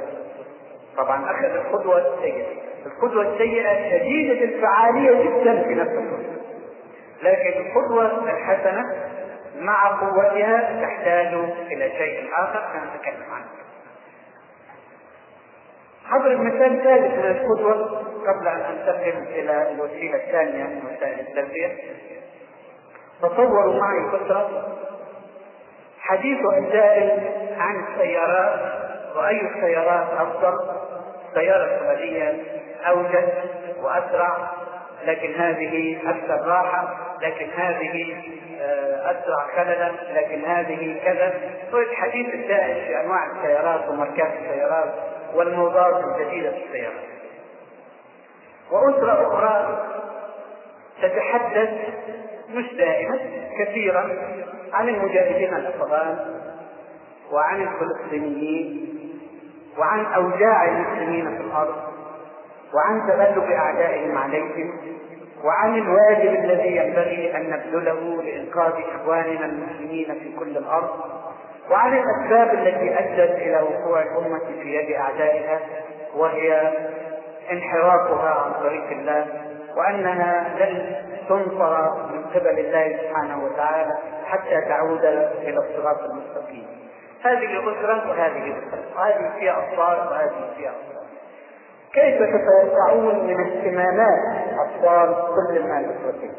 طبعا 0.96 1.24
أخذ 1.30 1.44
القدوة 1.44 1.98
السيئة، 2.14 2.46
القدوة 2.86 3.32
السيئة 3.34 3.90
شديدة 3.98 4.44
الفعالية 4.44 5.22
جدا 5.24 5.62
في 5.62 5.74
نفس 5.74 5.90
الطفل. 5.90 6.34
لكن 7.22 7.66
القدوة 7.66 8.30
الحسنة 8.30 8.84
مع 9.54 10.00
قوتها 10.00 10.82
تحتاج 10.82 11.34
إلى 11.72 11.90
شيء 11.90 12.30
آخر 12.36 12.62
سنتكلم 12.72 13.30
عنه. 13.32 13.46
حضرب 16.04 16.40
مثال 16.40 16.82
ثالث 16.84 17.14
من 17.14 17.24
القدوة 17.24 18.02
قبل 18.26 18.48
أن 18.48 18.60
أنتقل 18.60 19.22
إلى 19.28 19.70
الوسيلة 19.70 20.16
الثانية 20.16 20.64
من 20.64 20.82
وسائل 20.86 21.20
التربية. 21.20 21.76
تصوروا 23.22 23.80
معي 23.80 24.10
فترة 24.12 24.68
حديث 26.00 26.38
السائل 26.58 27.20
عن 27.58 27.84
السيارات 27.84 28.60
وأي 29.16 29.40
السيارات 29.40 30.06
أفضل 30.20 30.58
السيارة 31.28 31.64
السعودية 31.64 32.42
أوجد 32.88 33.28
وأسرع 33.82 34.52
لكن 35.06 35.34
هذه 35.34 35.98
أكثر 36.06 36.46
راحة 36.46 36.96
لكن 37.22 37.46
هذه 37.56 38.22
أسرع 39.04 39.46
خللا 39.56 39.92
لكن 40.12 40.44
هذه 40.44 41.00
كذا 41.04 41.34
والحديث 41.72 42.34
الدائم 42.34 42.84
في 42.86 43.00
أنواع 43.00 43.26
السيارات 43.30 43.88
وماركات 43.88 44.32
السيارات 44.42 44.94
والموضات 45.34 46.04
الجديدة 46.04 46.50
في 46.50 46.64
السيارات. 46.66 47.04
وأسرة 48.70 49.28
أخرى 49.28 49.82
تتحدث 51.02 51.70
مش 52.50 52.74
دائما 52.74 53.18
كثيرا 53.58 54.10
عن 54.72 54.88
المجاهدين 54.88 55.54
الأفغان 55.54 56.40
وعن 57.32 57.62
الفلسطينيين 57.62 58.90
وعن 59.78 60.04
أوجاع 60.06 60.64
المسلمين 60.64 61.36
في 61.36 61.42
الأرض. 61.42 61.93
وعن 62.74 63.08
تغلب 63.08 63.50
أعدائهم 63.50 64.18
عليهم 64.18 64.72
وعن 65.44 65.74
الواجب 65.74 66.44
الذي 66.44 66.76
ينبغي 66.76 67.36
أن 67.36 67.50
نبذله 67.50 68.22
لإنقاذ 68.22 68.72
إخواننا 68.94 69.46
المسلمين 69.46 70.14
في 70.14 70.36
كل 70.38 70.56
الأرض 70.56 70.90
وعن 71.70 71.98
الأسباب 71.98 72.54
التي 72.54 72.98
أدت 72.98 73.36
إلى 73.38 73.60
وقوع 73.60 74.02
الأمة 74.02 74.44
في 74.62 74.74
يد 74.74 74.96
أعدائها 74.96 75.60
وهي 76.14 76.72
انحرافها 77.52 78.30
عن 78.30 78.52
طريق 78.62 78.90
الله 78.90 79.26
وأنها 79.76 80.48
لن 80.58 80.96
تنصر 81.28 81.90
من 82.12 82.24
قبل 82.34 82.58
الله 82.58 82.98
سبحانه 83.02 83.44
وتعالى 83.44 83.98
حتى 84.26 84.60
تعود 84.68 85.04
إلى 85.42 85.58
الصراط 85.58 86.00
المستقيم. 86.00 86.66
هذه 87.22 87.58
أسرة 87.58 88.10
وهذه 88.10 88.54
أسرة 88.58 88.96
وهذه 88.96 89.30
فيها 89.38 89.58
أطفال 89.58 90.08
وهذه 90.08 90.54
فيها 90.56 90.70
أطفال 90.70 90.93
كيف 91.94 92.22
تتوقعون 92.22 93.26
من 93.26 93.40
اهتمامات 93.40 94.18
أطفال 94.58 95.14
كل 95.14 95.62
ما 95.68 95.78
الأسرتين؟ 95.78 96.32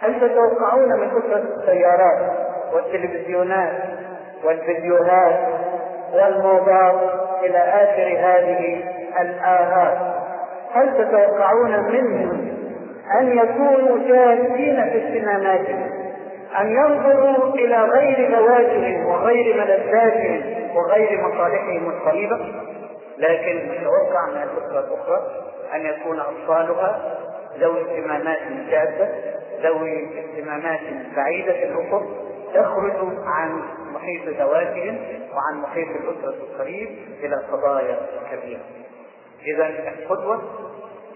هل 0.00 0.20
تتوقعون 0.20 0.88
من 0.88 1.08
أسرة 1.08 1.44
السيارات 1.58 2.30
والتلفزيونات 2.74 3.72
والفيديوهات 4.44 5.40
والموضات 6.14 7.10
إلى 7.44 7.58
آخر 7.58 8.18
هذه 8.18 8.84
الآهات 9.20 9.98
هل 10.72 10.94
تتوقعون 10.98 11.70
منهم 11.70 12.50
أن 13.20 13.38
يكونوا 13.38 14.08
شاهدين 14.08 14.90
في 14.90 14.98
اهتماماتهم 14.98 15.90
أن 16.60 16.70
ينظروا 16.70 17.54
إلى 17.54 17.82
غير 17.82 18.30
زواجهم 18.30 19.06
وغير 19.06 19.56
ملذاتهم 19.56 20.42
وغير 20.76 21.20
مصالحهم 21.20 21.90
القريبة 21.90 22.38
لكن 23.20 23.68
نتوقع 23.68 24.26
من 24.30 24.42
الأسرة 24.42 24.80
الأخرى 24.80 25.44
أن 25.74 25.86
يكون 25.86 26.20
أطفالها 26.20 27.18
ذوي 27.58 27.80
اهتمامات 27.80 28.38
شاذة 28.70 29.34
ذوي 29.62 30.20
اهتمامات 30.20 30.80
بعيدة 31.16 31.62
الأفق 31.64 32.02
تخرج 32.54 32.96
عن 33.24 33.62
محيط 33.94 34.28
ذواتهم 34.28 34.98
وعن 35.34 35.62
محيط 35.62 35.88
الأسرة 35.88 36.34
القريب 36.42 36.98
إلى 37.22 37.36
قضايا 37.52 37.98
كبيرة. 38.30 38.60
إذا 39.46 39.66
القدوة 39.66 40.42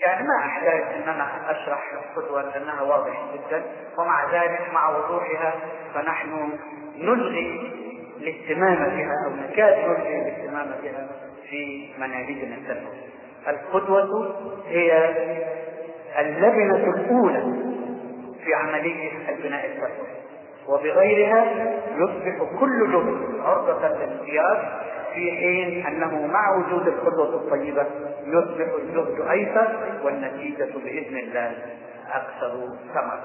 يعني 0.01 0.27
ما 0.27 0.47
احتاج 0.47 0.83
إن 0.83 1.09
أنا 1.09 1.51
أشرح 1.51 1.93
القدوة 1.93 2.43
لأنها 2.43 2.83
واضحة 2.83 3.23
جدا 3.35 3.63
ومع 3.99 4.33
ذلك 4.33 4.61
مع 4.73 4.97
وضوحها 4.97 5.55
فنحن 5.95 6.59
نلغي 6.99 7.73
الاهتمام 8.21 8.77
بها 8.77 9.15
أو 9.27 9.31
نكاد 9.31 9.79
نلغي 9.79 10.19
الاهتمام 10.19 10.71
بها. 10.83 11.24
في 11.51 11.89
مناهجنا 11.99 12.57
التربويه. 12.57 13.05
القدوة 13.49 14.35
هي 14.69 15.15
اللبنة 16.19 16.77
الأولى 16.77 17.43
في 18.45 18.55
عملية 18.55 19.11
البناء 19.29 19.67
التربوي 19.67 20.15
وبغيرها 20.69 21.45
يصبح 21.97 22.59
كل 22.61 22.93
جهد 22.93 23.41
عرضة 23.41 23.89
للانقياد 23.89 24.59
في 25.15 25.31
حين 25.33 25.87
أنه 25.87 26.27
مع 26.27 26.57
وجود 26.57 26.89
القدوة 26.89 27.35
الطيبة 27.35 27.87
يصبح 28.27 28.67
الجهد 28.83 29.31
أيسر 29.31 29.77
والنتيجة 30.05 30.69
بإذن 30.85 31.17
الله 31.17 31.53
أكثر 32.13 32.69
ثمرا. 32.95 33.21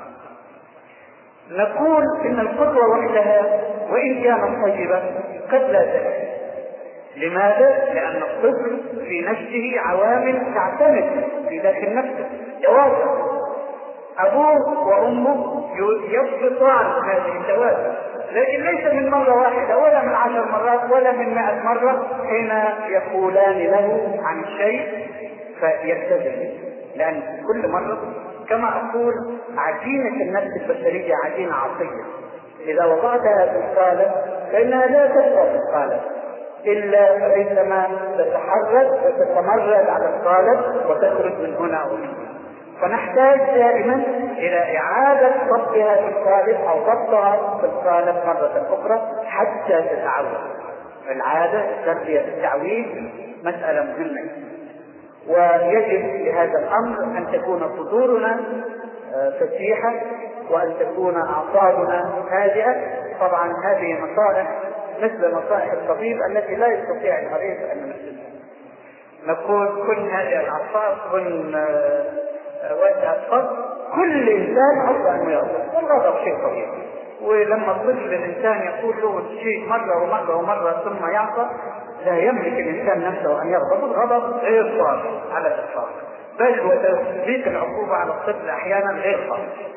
نقول 1.51 2.03
إن 2.25 2.39
القدوة 2.39 2.89
وحدها 2.89 3.61
وإن 3.89 4.23
كانت 4.23 4.63
طيبة 4.65 4.99
قد 5.51 5.71
لا 5.71 5.83
تكفي. 5.83 6.38
لماذا؟ 7.19 7.93
لأن 7.93 8.21
الطفل 8.23 8.81
في 9.07 9.21
نفسه 9.21 9.73
عوامل 9.85 10.53
تعتمد 10.55 11.23
في 11.49 11.59
داخل 11.59 11.95
نفسه 11.95 12.29
جوازه 12.63 13.29
أبوه 14.19 14.87
وأمه 14.87 15.65
يضبطان 16.09 16.85
هذه 17.09 17.41
الدوافع 17.41 17.91
لكن 18.31 18.63
ليس 18.63 18.93
من 18.93 19.09
مرة 19.09 19.33
واحدة 19.41 19.77
ولا 19.77 20.03
من 20.03 20.15
عشر 20.15 20.45
مرات 20.51 20.91
ولا 20.91 21.11
من 21.11 21.33
مئة 21.35 21.63
مرة 21.63 22.07
حين 22.29 22.51
يقولان 22.91 23.57
له 23.57 24.19
عن 24.23 24.45
شيء 24.57 25.07
فيلتزم 25.59 26.49
لأن 26.95 27.21
كل 27.47 27.67
مرة 27.67 27.99
كما 28.49 28.67
أقول 28.69 29.13
عجينة 29.57 30.23
النفس 30.23 30.47
البشرية 30.61 31.13
عجينة 31.25 31.53
عصية. 31.53 32.03
إذا 32.65 32.85
وضعتها 32.85 33.45
في 33.45 33.57
القالب 33.57 34.11
فإنها 34.51 34.85
لا 34.87 35.07
تبقى 35.07 35.49
في 35.49 35.55
القالب 35.55 35.99
إلا 36.65 37.33
عندما 37.35 37.87
تتحرك 38.17 38.89
وتتمرد 39.05 39.89
على 39.89 40.05
القالب 40.05 40.59
وتخرج 40.89 41.33
من 41.33 41.55
هنا 41.55 41.85
ومن 41.85 42.05
هنا. 42.07 42.29
فنحتاج 42.81 43.39
دائما 43.39 44.03
إلى 44.37 44.77
إعادة 44.77 45.31
ضبطها 45.49 45.95
في 45.95 46.07
القالب 46.07 46.57
أو 46.69 46.79
ضبطها 46.79 47.57
في 47.59 47.65
القالب 47.65 48.15
مرة 48.25 48.67
أخرى 48.69 49.01
حتى 49.25 49.81
تتعود. 49.81 50.37
العادة 51.11 51.65
تربية 51.85 52.19
التعويض 52.19 52.85
مسألة 53.43 53.83
مهمة. 53.83 54.29
ويجب 55.27 56.25
لهذا 56.25 56.59
الأمر 56.59 57.03
أن 57.03 57.27
تكون 57.33 57.69
صدورنا 57.77 58.39
آه، 59.15 59.29
فتيحة 59.39 59.93
وأن 60.51 60.73
تكون 60.79 61.15
أعصابنا 61.15 62.11
هادئة. 62.31 62.75
طبعا 63.19 63.53
هذه 63.65 63.93
نصائح 63.93 64.47
مثل 65.01 65.31
نصائح 65.31 65.71
الطبيب 65.71 66.17
التي 66.31 66.55
لا 66.55 66.67
يستطيع 66.67 67.19
المريض 67.19 67.57
أن 67.71 67.77
ينفذها 67.77 68.29
نقول 69.27 69.67
كن 69.67 70.09
هذه 70.09 70.39
الأعصاب 70.39 70.97
كن 71.11 71.55
آه، 71.55 72.75
وجه 72.75 73.11
الصدر 73.11 73.69
كل 73.95 74.29
إنسان 74.29 74.79
عرضه 74.87 75.15
أنه 75.15 75.31
يغضب. 75.31 75.73
والغضب 75.75 76.23
شيء 76.23 76.37
طبيعي. 76.43 76.89
ولما 77.21 77.71
الطفل 77.71 78.13
الإنسان 78.13 78.61
يقول 78.61 79.01
له 79.01 79.23
شيء 79.43 79.69
مرة 79.69 80.03
ومرة 80.03 80.35
ومرة 80.35 80.81
ثم 80.83 81.07
يعصى 81.11 81.49
لا 82.05 82.17
يملك 82.17 82.53
الإنسان 82.53 83.01
نفسه 83.01 83.41
أن 83.41 83.47
يغضب. 83.47 83.83
الغضب 83.83 84.37
غير 84.37 84.83
صالح 84.83 85.05
على 85.33 85.47
الإطلاق. 85.47 85.89
بل 86.39 86.59
وتطبيق 86.59 87.47
العقوبة 87.47 87.93
على 87.93 88.11
الطفل 88.11 88.49
أحيانا 88.49 88.91
غير 88.91 89.29
صالح 89.29 89.69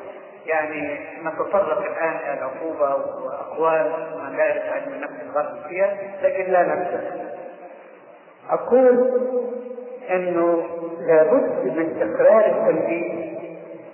يعني 0.45 0.99
نتطرق 1.25 1.77
الآن 1.77 2.15
إلى 2.15 2.33
العقوبه 2.33 2.95
وأقوال 3.25 3.91
يعرف 4.37 4.63
علم 4.73 4.93
النفس 4.93 5.13
الغرب 5.23 5.67
فيها 5.69 5.97
لكن 6.23 6.51
لا 6.51 6.63
ننسى 6.63 6.99
أقول 8.49 9.11
إنه 10.09 10.63
لابد 11.07 11.65
من 11.77 11.95
تكرار 11.99 12.45
التنبيه 12.45 13.33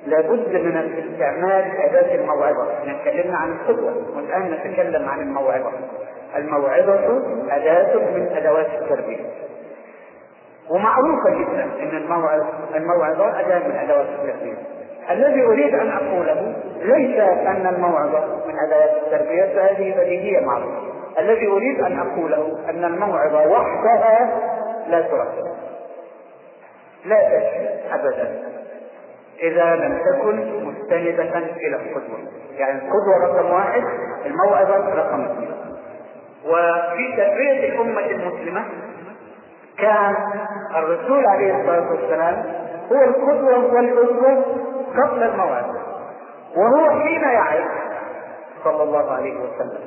لابد 0.08 0.56
من 0.56 0.78
استعمال 0.78 1.78
اداه 1.82 2.16
الموعظة. 2.16 2.74
إحنا 2.74 2.94
تكلمنا 3.04 3.38
عن 3.38 3.52
القدوة 3.52 3.94
والآن 4.16 4.52
نتكلم 4.52 5.10
عن 5.10 5.20
الموعظة. 5.22 5.72
الموعظة 6.36 7.24
أداة 7.50 7.96
من 7.96 8.28
أدوات 8.38 8.68
التربية. 8.82 9.26
ومعروفة 10.70 11.30
جدا 11.30 11.64
الموعظه 11.98 12.48
الموعظة 12.76 13.40
أداة 13.40 13.68
من 13.68 13.76
أدوات 13.76 14.06
التربية. 14.10 14.58
الذي 15.10 15.44
أريد 15.44 15.74
أن 15.76 15.90
أقوله 15.90 16.56
ليس 16.82 17.20
أن 17.20 17.68
الموعظة 17.76 18.26
من 18.48 18.54
أدوات 18.68 18.92
التربية 19.04 19.44
فهذه 19.44 19.96
بديهية 19.98 20.40
معروفة. 20.40 20.82
الذي 21.20 21.48
أريد 21.48 21.82
أن 21.82 22.00
أقوله 22.00 22.58
أن 22.70 22.84
الموعظة 22.84 23.48
وحدها 23.48 24.40
لا 24.90 25.02
تركب. 25.02 25.48
لا 27.06 27.16
تكفي 27.16 27.70
ابدا. 27.94 28.42
إذا 29.42 29.76
لم 29.76 30.00
تكن 30.12 30.66
مستندة 30.66 31.38
إلى 31.38 31.76
القدوة. 31.76 32.20
يعني 32.58 32.80
القدوة 32.82 33.26
رقم 33.26 33.52
واحد 33.52 33.84
الموعظة 34.26 34.96
رقم 34.96 35.22
اثنين. 35.22 35.52
وفي 36.46 37.16
تربية 37.18 37.70
الأمة 37.70 38.06
المسلمة 38.06 38.66
كان 39.78 40.16
الرسول 40.76 41.26
عليه 41.26 41.60
الصلاة 41.60 41.92
والسلام 41.92 42.44
هو 42.92 43.04
القدوة 43.04 43.74
والأسوة 43.74 44.44
قبل 45.04 45.24
الموعظة 45.24 45.80
وهو 46.56 47.02
حين 47.02 47.22
يعظ 47.22 47.68
صلى 48.64 48.84
الله 48.84 49.12
عليه 49.12 49.34
وسلم. 49.34 49.80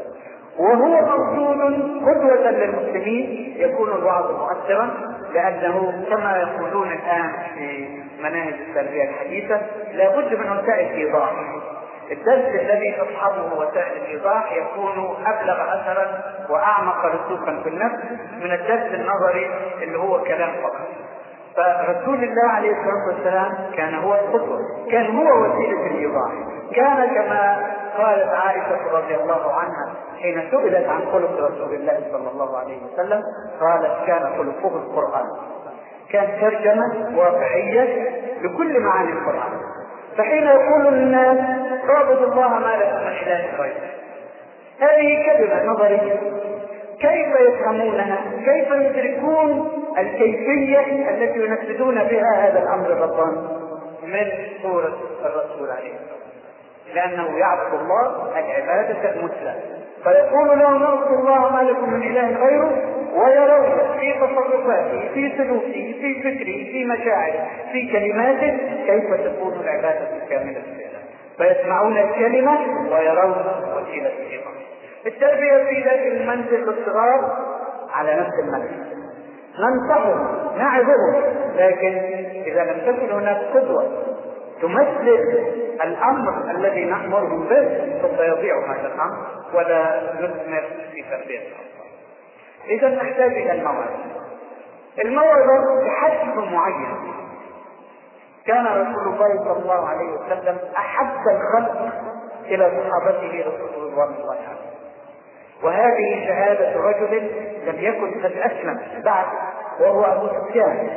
وهو 0.58 1.00
موجود 1.16 1.60
قدوة 2.08 2.50
للمسلمين 2.50 3.54
يكون 3.56 3.88
الوعظ 3.88 4.30
مؤثرا 4.30 4.90
لأنه 5.34 6.04
كما 6.10 6.36
يقولون 6.36 6.92
الآن 6.92 7.32
في 7.54 7.88
مناهج 8.22 8.54
التربية 8.68 9.02
الحديثة 9.10 9.60
لابد 9.92 10.34
من 10.34 10.50
وسائل 10.58 10.92
إيضاح 10.96 11.32
الدرس 12.10 12.60
الذي 12.60 12.92
تصحبه 12.92 13.54
وسائل 13.58 14.02
الإيضاح 14.02 14.52
يكون 14.52 15.16
أبلغ 15.26 15.74
أثرا 15.74 16.22
وأعمق 16.50 17.04
رسوخا 17.06 17.60
في 17.62 17.68
النفس 17.68 18.02
من 18.40 18.52
الدرس 18.52 18.94
النظري 18.94 19.50
اللي 19.82 19.98
هو 19.98 20.22
كلام 20.24 20.50
فقط. 20.62 20.88
فرسول 21.56 22.24
الله 22.24 22.48
عليه 22.48 22.70
الصلاة 22.70 23.06
والسلام 23.06 23.52
كان 23.76 23.94
هو 23.94 24.14
القدوة، 24.14 24.58
كان 24.90 25.16
هو 25.16 25.42
وسيلة 25.42 25.86
الإيضاح، 25.86 26.32
كان 26.76 27.14
كما 27.14 27.66
قالت 27.98 28.28
عائشة 28.28 28.92
رضي 28.92 29.14
الله 29.14 29.52
عنها 29.52 29.94
حين 30.22 30.50
سئلت 30.50 30.88
عن 30.88 31.00
خلق 31.12 31.32
رسول 31.32 31.74
الله 31.74 32.00
صلى 32.12 32.30
الله 32.30 32.58
عليه 32.58 32.78
وسلم 32.84 33.22
قالت 33.60 34.06
كان 34.06 34.20
خلقه 34.20 34.76
القرآن. 34.76 35.26
كان 36.10 36.40
ترجمة 36.40 37.18
واقعية 37.18 38.10
لكل 38.42 38.80
معاني 38.80 39.12
القرآن. 39.12 39.52
فحين 40.18 40.44
يقول 40.44 40.86
الناس 40.86 41.38
اعبدوا 41.90 42.32
الله 42.32 42.48
ما 42.48 42.76
لكم 42.76 42.96
من 42.96 43.12
إله 43.22 43.56
غيره. 43.58 43.90
هذه 44.80 45.32
كلمة 45.32 45.72
نظرية. 45.72 46.20
كيف 47.00 47.40
يفهمونها؟ 47.40 48.18
كيف 48.44 48.70
يدركون 48.70 49.81
الكيفية 49.98 51.10
التي 51.10 51.38
ينفذون 51.38 51.94
بها 51.94 52.48
هذا 52.48 52.62
الأمر 52.62 52.92
الرباني. 52.92 53.62
من 54.02 54.30
سورة 54.62 54.98
الرسول 55.24 55.70
عليه 55.70 55.92
الصلاة 55.94 56.22
لأنه 56.94 57.38
يعبد 57.38 57.74
الله 57.80 58.28
العبادة 58.38 59.10
المثلى. 59.14 59.54
فيقول 60.04 60.58
لهم 60.58 60.82
اعبدوا 60.82 61.18
الله 61.18 61.52
ما 61.52 61.62
لكم 61.62 61.92
من 61.92 62.02
إله 62.02 62.46
غيره 62.46 62.92
ويرون 63.14 63.98
في 64.00 64.12
تصرفاته 64.12 65.08
في 65.14 65.32
سلوكه 65.36 65.94
في 66.00 66.22
فكره 66.22 66.72
في 66.72 66.84
مشاعره 66.84 67.48
في 67.72 67.92
كلماته 67.92 68.58
كيف 68.86 69.14
تكون 69.14 69.60
العبادة 69.60 70.08
الكاملة 70.22 70.58
لله 70.58 71.02
فيسمعون 71.38 71.98
الكلمة 71.98 72.58
ويرون 72.92 73.34
وسيلة 73.76 74.10
الإقامة 74.18 74.62
التربية 75.06 75.64
في 75.64 75.82
ذات 75.82 76.06
المنزل 76.06 76.68
الصغار 76.68 77.36
على 77.92 78.14
نفس 78.14 78.32
المنزل 78.38 78.91
ننصحهم 79.58 80.26
نعظهم 80.58 81.22
لكن 81.56 81.94
إذا 82.46 82.64
لم 82.64 82.80
تكن 82.86 83.10
هناك 83.12 83.36
قدوة 83.54 84.02
تمثل 84.62 85.08
الأمر 85.84 86.50
الذي 86.50 86.84
نأمرهم 86.84 87.48
به 87.48 87.98
سوف 88.02 88.20
يضيع 88.20 88.54
هذا 88.72 88.86
الأمر 88.94 89.26
ولا 89.54 90.02
نثمر 90.14 90.62
في 90.92 91.02
تربية 91.10 91.38
الأطفال. 91.38 91.88
إذا 92.68 92.88
نحتاج 92.88 93.32
إلى 93.32 93.52
الموعظة. 93.52 93.98
الموعظة 95.04 95.84
بحجم 95.84 96.52
معين. 96.52 96.96
كان 98.46 98.66
رسول 98.66 99.14
الله 99.14 99.44
صلى 99.44 99.62
الله 99.62 99.88
عليه 99.88 100.12
وسلم 100.12 100.58
أحب 100.76 101.20
الخلق 101.28 101.92
إلى 102.44 102.70
صحابته 102.70 103.44
رسول 103.46 103.88
الله 103.88 104.06
صلى 104.06 104.22
الله 104.22 104.34
عليه 104.34 104.42
وسلم. 104.42 104.81
وهذه 105.64 106.26
شهادة 106.26 106.76
رجل 106.80 107.30
لم 107.66 107.76
يكن 107.78 108.22
قد 108.24 108.32
أسلم 108.32 108.80
بعد 109.04 109.26
وهو 109.80 110.04
أبو 110.04 110.28
سفيان. 110.28 110.88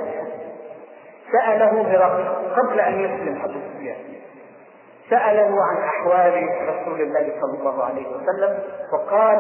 سأله 1.32 1.82
هرقل 1.92 2.28
قبل 2.56 2.80
أن 2.80 3.00
يسلم 3.00 3.42
أبو 3.44 3.54
سفيان 3.74 3.96
سأله 5.10 5.56
عن 5.64 5.78
أحوال 5.84 6.50
رسول 6.70 7.02
الله 7.02 7.32
صلى 7.42 7.60
الله 7.60 7.84
عليه 7.84 8.08
وسلم 8.08 8.60
فقال 8.92 9.38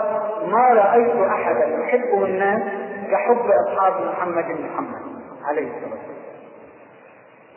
ما 0.51 0.73
رأيت 0.73 1.29
أحدا 1.31 1.65
يحبه 1.65 2.25
الناس 2.25 2.61
كحب 3.11 3.45
أصحاب 3.67 3.93
محمد 4.05 4.45
محمد 4.45 5.01
عليه 5.49 5.67
الصلاة 5.67 5.91
والسلام. 5.91 6.25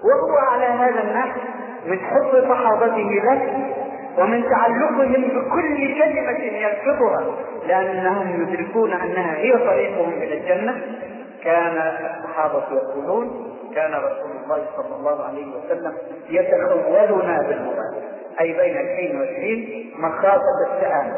وهو 0.05 0.39
على 0.39 0.65
هذا 0.67 1.01
النحو 1.03 1.41
من 1.87 1.99
حب 2.01 2.49
صحابته 2.49 3.23
له 3.25 3.69
ومن 4.19 4.45
تعلقهم 4.51 5.13
بكل 5.13 5.99
كلمة 5.99 6.39
يلفظها 6.45 7.27
لأنهم 7.69 8.43
يدركون 8.43 8.93
أنها 8.93 9.37
هي 9.37 9.53
طريقهم 9.53 10.13
إلى 10.13 10.39
الجنة. 10.39 10.83
كان 11.45 11.77
الصحابة 12.17 12.65
يقولون 12.73 13.55
كان 13.75 13.91
رسول 13.95 14.31
الله 14.45 14.67
صلى 14.77 14.97
الله 14.97 15.25
عليه 15.25 15.47
وسلم 15.47 15.93
يتخولنا 16.31 17.39
بالمبادرة 17.39 18.03
أي 18.41 18.53
بين 18.53 18.77
الحين 18.77 19.21
والحين 19.21 19.91
مخافة 19.99 20.43
السآمة 20.67 21.17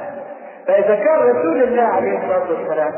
فإذا 0.67 0.95
كان 0.95 1.19
رسول 1.19 1.63
الله 1.63 1.83
عليه 1.83 2.19
الصلاة 2.19 2.51
والسلام 2.51 2.93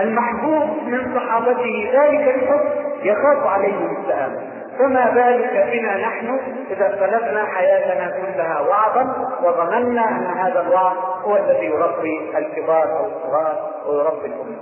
المحبوب 0.00 0.68
من 0.86 1.14
صحابته 1.14 1.90
ذلك 1.92 2.34
الحب 2.34 2.60
يخاف 3.02 3.46
عليهم 3.46 3.96
السآمة 4.00 4.55
فما 4.78 5.10
بالك 5.10 5.68
بنا 5.72 5.96
نحن 5.96 6.40
إذا 6.70 6.88
سلبنا 7.00 7.44
حياتنا 7.44 8.10
كلها 8.10 8.60
وعظا 8.60 9.14
وظننا 9.42 10.08
أن 10.08 10.26
هذا 10.26 10.60
الوعظ 10.60 10.96
هو 11.24 11.36
الذي 11.36 11.66
يربي 11.66 12.38
الكبار 12.38 12.98
أو 12.98 13.06
الصغار 13.06 13.70
ويربي 13.86 14.26
الأمة. 14.26 14.58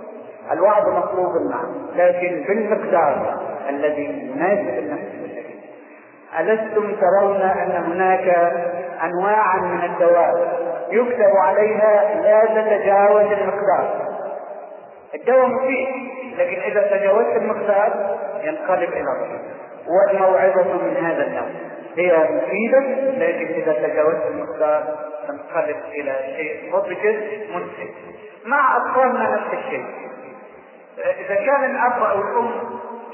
الوعظ 0.52 0.88
مطلوب 0.88 1.32
نعم 1.50 1.86
لكن 1.96 2.44
بالمقدار 2.48 3.40
الذي 3.68 4.04
يناسب 4.04 4.78
النفس 4.78 5.14
ألستم 6.40 6.96
ترون 7.00 7.40
أن 7.42 7.70
هناك 7.70 8.52
أنواعا 9.04 9.60
من 9.60 9.84
الدواء 9.84 10.58
يكتب 10.90 11.36
عليها 11.44 12.20
لا 12.22 12.44
تتجاوز 12.44 13.32
المقدار. 13.32 14.04
الدواء 15.14 15.46
مفيد 15.46 15.88
لكن 16.38 16.60
إذا 16.60 16.82
تجاوزت 16.96 17.36
المقدار 17.36 18.18
ينقلب 18.42 18.92
إلى 18.92 19.02
ضرر 19.02 19.63
والموعظة 19.88 20.82
من 20.82 20.96
هذا 20.96 21.26
النوع 21.26 21.48
هي 21.96 22.28
مفيدة 22.30 22.80
لكن 23.10 23.46
إذا 23.46 23.72
تجاوزت 23.72 24.26
المقدار 24.26 24.84
تنقلب 25.28 25.76
إلى 25.92 26.16
شيء 26.36 26.72
مضجر 26.72 27.20
منتج 27.54 27.94
مع 28.46 28.76
أطفالنا 28.76 29.30
نفس 29.34 29.64
الشيء. 29.64 29.84
إذا 30.98 31.34
كان 31.34 31.64
الأب 31.70 32.02
أو 32.02 32.20
الأم 32.20 32.50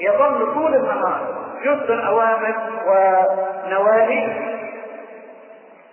يظل 0.01 0.53
طول 0.53 0.75
النهار 0.75 1.51
يصدر 1.65 2.07
أوامر 2.07 2.55
ونواهي 2.87 4.25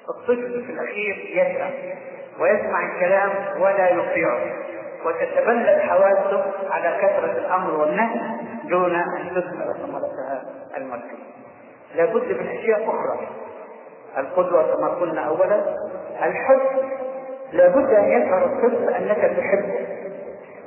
الطفل 0.09 0.65
في 0.67 0.73
الأخير 0.73 1.31
يسأل 1.35 1.95
ويسمع 2.41 2.87
الكلام 2.95 3.31
ولا 3.61 3.91
يطيعه 3.91 4.41
وتتبلد 5.05 5.79
حواسه 5.79 6.45
على 6.71 6.97
كثرة 7.03 7.39
الأمر 7.39 7.75
والنهي 7.75 8.21
دون 8.65 8.95
أن 8.95 9.31
تثمر 9.31 9.73
ثمرتها 9.73 10.18
المركز 10.79 11.19
لابد 11.95 12.41
من 12.41 12.49
أشياء 12.59 12.83
أخرى. 12.85 13.29
القدوة 14.19 14.75
كما 14.75 14.89
قلنا 14.89 15.21
أولا. 15.21 15.61
الحب. 16.23 16.61
لابد 17.53 17.91
أن 17.95 18.05
يشعر 18.05 18.45
الطفل 18.45 18.95
أنك 18.95 19.37
تحبه. 19.37 19.87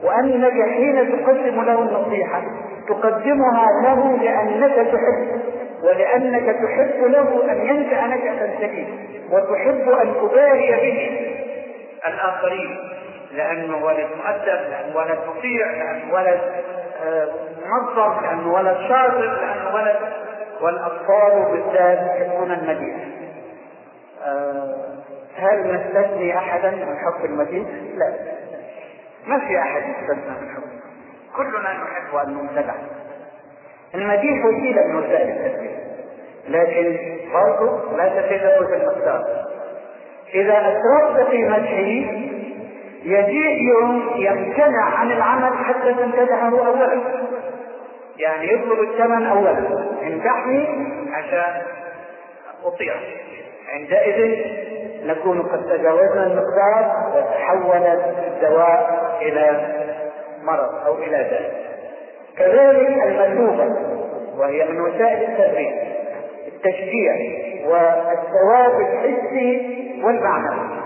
وأنك 0.04 0.70
حين 0.70 1.24
تقدم 1.26 1.62
له 1.62 1.82
النصيحة. 1.82 2.42
تقدمها 2.88 3.66
له 3.84 4.18
لأنك 4.18 4.76
تحبه. 4.76 5.40
ولأنك 5.84 6.56
تحب 6.56 7.04
له 7.04 7.52
أن 7.52 7.58
ينشأ 7.66 8.08
نشأة 8.08 8.58
سليمة 8.60 8.98
وتحب 9.32 9.90
أن 9.90 10.14
تباري 10.14 10.72
به. 10.72 11.32
الآخرين. 12.08 12.78
لأنه 13.34 13.86
ولد 13.86 14.08
مؤدب 14.18 14.70
لأنه 14.70 14.96
ولد 14.96 15.20
مطيع 15.28 15.72
لأنه 15.72 16.14
ولد 16.14 16.40
منظم 17.66 18.22
لأنه 18.24 18.54
ولد 18.54 18.78
شاطر 18.88 19.20
لأنه 19.20 19.76
ولد 19.76 19.96
والأطفال 20.62 21.46
بالذات 21.52 22.00
يحبون 22.00 22.52
المديح 22.52 22.96
هل 25.38 25.74
نستثني 25.74 26.38
أحدا 26.38 26.70
من 26.72 26.98
حب 26.98 27.26
المديح؟ 27.26 27.68
لا. 27.96 28.14
ما 29.28 29.40
في 29.40 29.60
أحد 29.60 29.82
يستثنى 29.82 30.32
من 30.42 30.56
حب. 30.56 30.64
كلنا 31.38 31.74
نحب 31.74 32.16
أن 32.16 32.34
نمتدح 32.34 32.76
المديح 33.96 34.46
وسيلة 34.46 34.88
من 34.88 34.96
وسائل 34.96 35.30
التدبير 35.30 35.78
لكن 36.50 36.98
برضه 37.34 37.98
لا 37.98 38.22
تتجاوز 38.22 38.72
المقدار 38.72 39.46
إذا 40.34 40.58
أسرفت 40.58 41.30
في 41.30 41.44
مدحه 41.48 42.41
يجيء 43.04 43.62
يوم 43.74 44.12
يمتنع 44.16 44.84
عن 44.84 45.12
العمل 45.12 45.58
حتى 45.66 45.94
تمتدحه 45.94 46.48
اولا 46.68 47.02
يعني 48.18 48.54
يطلب 48.54 48.80
الثمن 48.80 49.26
اولا 49.26 49.58
امدحني 50.08 50.68
عشان 51.14 51.62
أطيع. 52.66 52.94
عندئذ 53.74 54.36
نكون 55.06 55.42
قد 55.42 55.66
تجاوزنا 55.66 56.24
المقدار 56.28 57.12
وتحول 57.16 57.88
الدواء 58.28 59.02
إلى 59.22 59.68
مرض 60.44 60.86
أو 60.86 60.96
إلى 60.98 61.18
ذلك 61.18 61.52
كذلك 62.38 63.04
المثوبة 63.04 63.76
وهي 64.38 64.66
من 64.66 64.82
وسائل 64.82 65.32
التربية 65.32 65.84
التشجيع 66.48 67.14
والثواب 67.66 68.80
الحسي 68.82 69.78
والمعنوي 70.04 70.81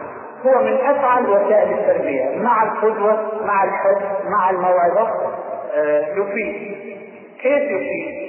هو 0.46 0.64
من 0.64 0.74
أفعل 0.74 1.30
وسائل 1.30 1.74
التربية 1.74 2.38
مع 2.38 2.64
القدوة 2.64 3.46
مع 3.46 3.64
الحب 3.64 4.02
مع 4.30 4.50
الموعظة 4.50 5.10
آه 5.76 6.00
يفيد 6.16 6.76
كيف 7.42 7.64
يفيد؟ 7.64 8.26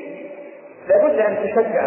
لابد 0.89 1.19
أن 1.19 1.37
تشجع 1.43 1.87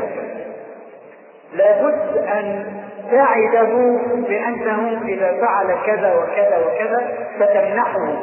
لابد 1.54 2.18
أن 2.18 2.66
تعده 3.12 3.98
بأنه 4.28 5.02
إذا 5.08 5.38
فعل 5.42 5.68
كذا 5.86 6.14
وكذا 6.16 6.58
وكذا 6.58 7.18
ستمنحه 7.36 8.14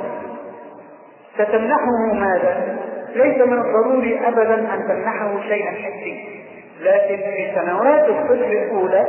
ستمنحه 1.35 2.13
ماذا؟ 2.13 2.79
ليس 3.15 3.37
من 3.39 3.59
الضروري 3.59 4.21
ابدا 4.29 4.55
أن 4.55 4.85
تمنحه 4.89 5.41
شيئا 5.49 5.71
حسيا 5.71 6.25
لكن 6.81 7.17
في 7.17 7.53
سنوات 7.55 8.09
الطفل 8.09 8.45
الأولى 8.45 9.07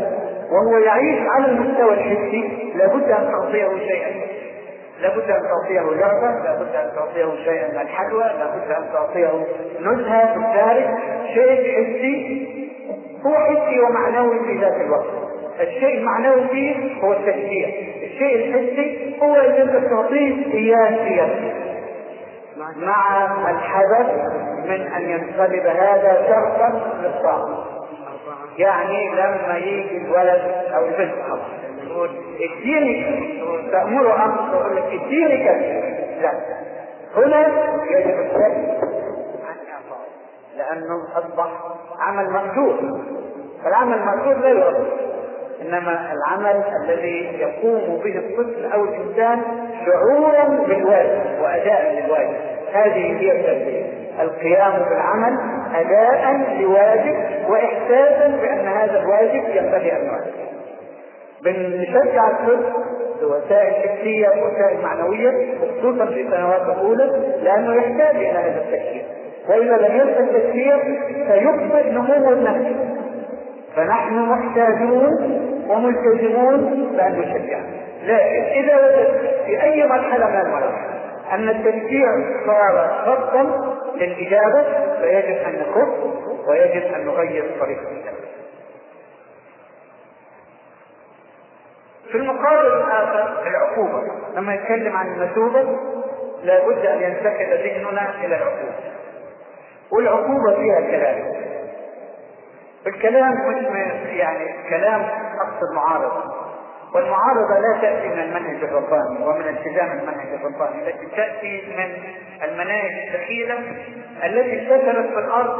وهو 0.51 0.77
يعيش 0.77 1.19
على 1.27 1.45
المستوى 1.45 1.93
الحسي 1.93 2.71
لابد 2.75 3.03
أن 3.11 3.31
تعطيه 3.31 3.69
شيئا. 3.87 4.11
لابد 5.01 5.29
أن 5.31 5.41
تعطيه 5.41 5.81
لعبه 5.81 6.43
لابد 6.43 6.75
أن 6.75 6.91
تعطيه 6.95 7.43
شيئا 7.43 7.67
من 7.73 7.81
الحلوى 7.81 8.23
لابد 8.23 8.71
أن 8.71 8.85
تعطيه 8.93 9.31
نزهة 9.81 10.35
الخارج 10.35 10.85
شيء 11.33 11.73
حسي 11.73 12.47
هو 13.25 13.35
حسي 13.35 13.79
ومعنوي 13.79 14.39
في 14.45 14.57
ذات 14.61 14.75
الوقت. 14.81 15.07
الشيء 15.61 15.97
المعنوي 15.97 16.47
فيه 16.47 17.01
هو 17.03 17.13
التشجيع. 17.13 17.69
الشيء 18.03 18.35
الحسي 18.35 19.15
هو 19.21 19.35
اللي 19.35 19.61
أنت 19.63 19.85
تعطيه 19.89 20.53
إياه 20.53 21.07
سياسي 21.07 21.53
مع 22.77 23.49
الحذر 23.51 24.21
من 24.67 24.87
أن 24.87 25.09
ينقلب 25.09 25.65
هذا 25.65 26.27
شرطا 26.27 26.97
للطاعة. 27.01 27.65
يعني 28.57 29.09
لما 29.09 29.57
يجي 29.57 29.97
الولد 29.97 30.41
أو 30.75 30.85
البنت. 30.85 31.15
يقول 31.83 32.09
اديني 32.39 33.27
تأمره 33.71 34.25
أمر 34.25 34.51
تقول 34.51 34.75
لك 34.75 34.83
اديني 34.83 35.43
كذا 35.43 35.87
لا. 36.21 36.31
هنا 37.15 37.47
يجب 37.91 38.19
السكت 38.19 38.83
عن 39.47 39.57
اعطائه 39.73 40.07
لأنه 40.57 41.03
أصبح 41.15 41.47
عمل 41.99 42.29
مقدور. 42.29 42.77
فالعمل 43.63 43.93
المقدور 43.97 44.33
لا 44.33 44.49
يرد 44.49 44.87
إنما 45.61 46.13
العمل 46.13 46.63
الذي 46.83 47.39
يقوم 47.39 48.01
به 48.03 48.17
الطفل 48.17 48.65
أو 48.73 48.83
الإنسان 48.83 49.41
شعورا 49.85 50.43
بالواجب 50.67 51.41
واداء 51.41 51.93
للواجب 51.93 52.35
هذه 52.73 53.19
هي 53.19 53.31
التربية. 53.31 53.86
القيام 54.21 54.71
بالعمل 54.89 55.37
أداء 55.75 56.35
لواجب 56.59 57.15
واحساسا 57.49 58.27
بأن 58.27 58.67
هذا 58.67 58.99
الواجب 58.99 59.43
ينبغي 59.55 59.91
أن 59.91 60.05
يؤدى 60.05 60.47
بنشجع 61.43 62.27
الطفل 62.27 62.73
بوسائل 63.21 63.73
حسيه 63.89 64.27
ووسائل 64.29 64.81
معنوية 64.83 65.31
خصوصا 65.61 66.05
في 66.05 66.21
السنوات 66.21 66.61
الأولى 66.61 67.21
لأنه 67.43 67.73
يحتاج 67.75 68.15
إلى 68.15 68.29
هذا 68.29 68.61
التشجيع 68.61 69.03
وإذا 69.49 69.77
لم 69.87 69.95
يلقى 69.95 70.19
التشجيع 70.19 70.77
سيبطئ 71.27 71.91
نمو 71.91 72.31
النفس. 72.31 72.75
فنحن 73.75 74.15
محتاجون 74.15 75.13
وملتزمون 75.69 76.87
بأن 76.97 77.19
نشجع. 77.19 77.59
لكن 78.03 78.43
إذا 78.43 78.75
وجدت 78.77 79.45
في 79.45 79.63
أي 79.63 79.87
مرحلة 79.87 80.25
من 80.29 80.39
المراحل 80.39 80.96
أن 81.31 81.49
التشجيع 81.49 82.09
صار 82.45 83.01
شرطا 83.05 83.43
للإجابة 83.95 84.63
فيجب 85.01 85.37
أن 85.37 85.53
نكف 85.59 85.87
ويجب 86.47 86.93
أن 86.93 87.05
نغير 87.05 87.51
طريقة 87.59 87.81
التفكير. 87.91 88.27
في 92.11 92.17
المقابل 92.17 92.67
الآخر 92.67 93.47
العقوبة 93.47 94.03
لما 94.35 94.53
يتكلم 94.53 94.95
عن 94.97 95.07
المثوبة 95.07 95.77
لابد 96.43 96.85
أن 96.85 97.01
ينتقل 97.01 97.63
ذهننا 97.63 98.15
إلى 98.25 98.35
العقوبة. 98.35 98.73
والعقوبة 99.91 100.55
فيها 100.55 100.81
كلام. 100.81 101.33
الكلام 102.87 103.33
مش 103.33 103.65
يعني 104.09 104.69
كلام 104.69 105.01
أقصد 105.41 105.73
معارضة. 105.75 106.36
والمعارضة 106.93 107.59
لا 107.59 107.81
تأتي 107.81 108.07
من 108.07 108.19
المنهج 108.19 108.63
الرباني 108.63 109.25
ومن 109.25 109.47
التزام 109.47 109.91
المنهج 109.99 110.27
الرباني 110.33 110.87
التي 110.89 111.05
تأتي 111.15 111.63
من 111.77 111.93
المناهج 112.49 112.91
الثقيلة 113.07 113.55
التي 114.23 114.59
انتشرت 114.59 115.05
في 115.13 115.19
الأرض. 115.19 115.59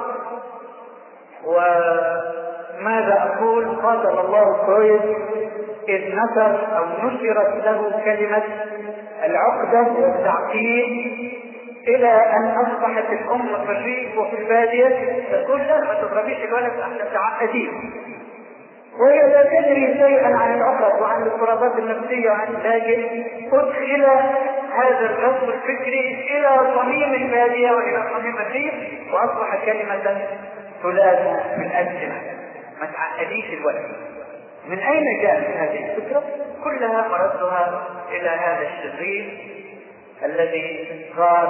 وماذا 2.80 3.34
أقول؟ 3.36 3.76
قاتل 3.76 4.20
الله 4.20 4.66
فرويد 4.66 5.02
إذ 5.90 6.16
نشر 6.16 6.78
أو 6.78 6.86
نشرت 7.08 7.66
له 7.66 8.02
كلمة 8.06 8.44
العقده 9.24 9.92
والتعقيد 10.02 11.34
إلى 11.88 12.10
أن 12.10 12.48
أصبحت 12.58 13.06
الأم 13.12 13.66
في 13.66 13.72
الريف 13.72 14.18
وفي 14.18 14.38
البادية 14.42 15.24
تقول 15.32 15.60
لا 15.62 15.80
ما 15.80 15.94
تضربيش 16.02 16.38
الولد 16.44 16.80
إحنا 16.80 17.04
تعقدين. 17.14 17.94
وهي 19.00 19.20
لا 19.22 19.43
تدري 19.43 19.93
شيئا 19.93 20.38
عن 20.38 20.54
العقد 20.54 21.02
وعن 21.02 21.22
الاضطرابات 21.22 21.80
النفسية 21.80 22.30
وعن 22.30 22.54
لكن 22.64 23.24
أدخل 23.54 24.06
هذا 24.74 25.00
الغزو 25.00 25.50
الفكري 25.54 26.28
إلى 26.38 26.76
صميم 26.76 27.14
البادية 27.14 27.72
وإلى 27.72 28.04
صميم 28.14 28.38
الريف 28.38 28.74
وأصبح 29.14 29.66
كلمة 29.66 30.18
ثلاث 30.84 31.20
من 31.58 31.66
السنة 31.66 32.22
ما 32.82 32.86
تعقديش 32.86 33.45
الولد 33.54 33.86
من 34.70 34.80
أين 34.80 35.22
جاءت 35.22 35.58
هذه 35.58 35.91
الفكرة؟ 35.91 36.24
كلها 36.64 37.08
مردها 37.08 37.84
إلى 38.12 38.30
هذا 38.30 38.68
الشرير 38.68 39.38
الذي 40.26 40.88
قال 41.18 41.48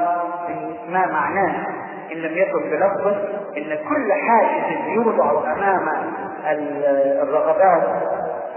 ما 0.89 1.06
معناه 1.06 1.68
إن 2.12 2.18
لم 2.18 2.38
يكن 2.38 2.70
بلفظه 2.70 3.18
إن 3.58 3.78
كل 3.89 4.14
حاجز 4.14 4.88
يوضع 4.88 5.54
أمام 5.54 5.88
الرغبات 7.24 7.84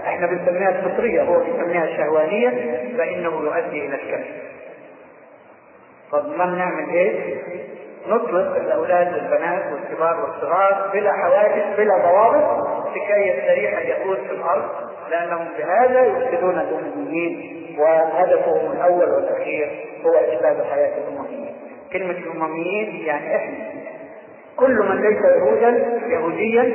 إحنا 0.05 0.27
بنسميها 0.27 0.69
الفطرية 0.69 1.21
هو 1.21 1.39
بيسميها 1.39 1.83
الشهوانية 1.83 2.49
فإنه 2.97 3.29
يؤدي 3.41 3.85
إلى 3.85 3.95
الكذب 3.95 4.25
طب 6.11 6.29
ما 6.37 6.45
نعمل 6.45 6.89
إيه؟ 6.89 7.35
نطلق 8.07 8.55
الأولاد 8.55 9.13
والبنات 9.13 9.63
والكبار 9.73 10.21
والصغار 10.21 10.89
بلا 10.93 11.11
حواجز 11.13 11.63
بلا 11.77 11.97
ضوابط 11.97 12.67
لكي 12.95 13.27
يستريح 13.27 13.77
اليهود 13.77 14.17
في 14.17 14.31
الأرض 14.33 14.69
لأنهم 15.11 15.47
بهذا 15.57 16.01
يفسدون 16.05 16.59
الامميين 16.59 17.57
وهدفهم 17.79 18.71
الأول 18.71 19.09
والأخير 19.09 19.85
هو 20.05 20.13
افساد 20.15 20.63
حياه 20.71 20.91
الامميين. 20.97 21.55
كلمة 21.93 22.11
الأمميين 22.11 23.05
يعني 23.05 23.35
إحنا. 23.35 23.80
كل 24.61 24.89
من 24.89 25.01
ليس 25.01 25.21
يهودا 25.25 25.69
يهوديا 26.07 26.73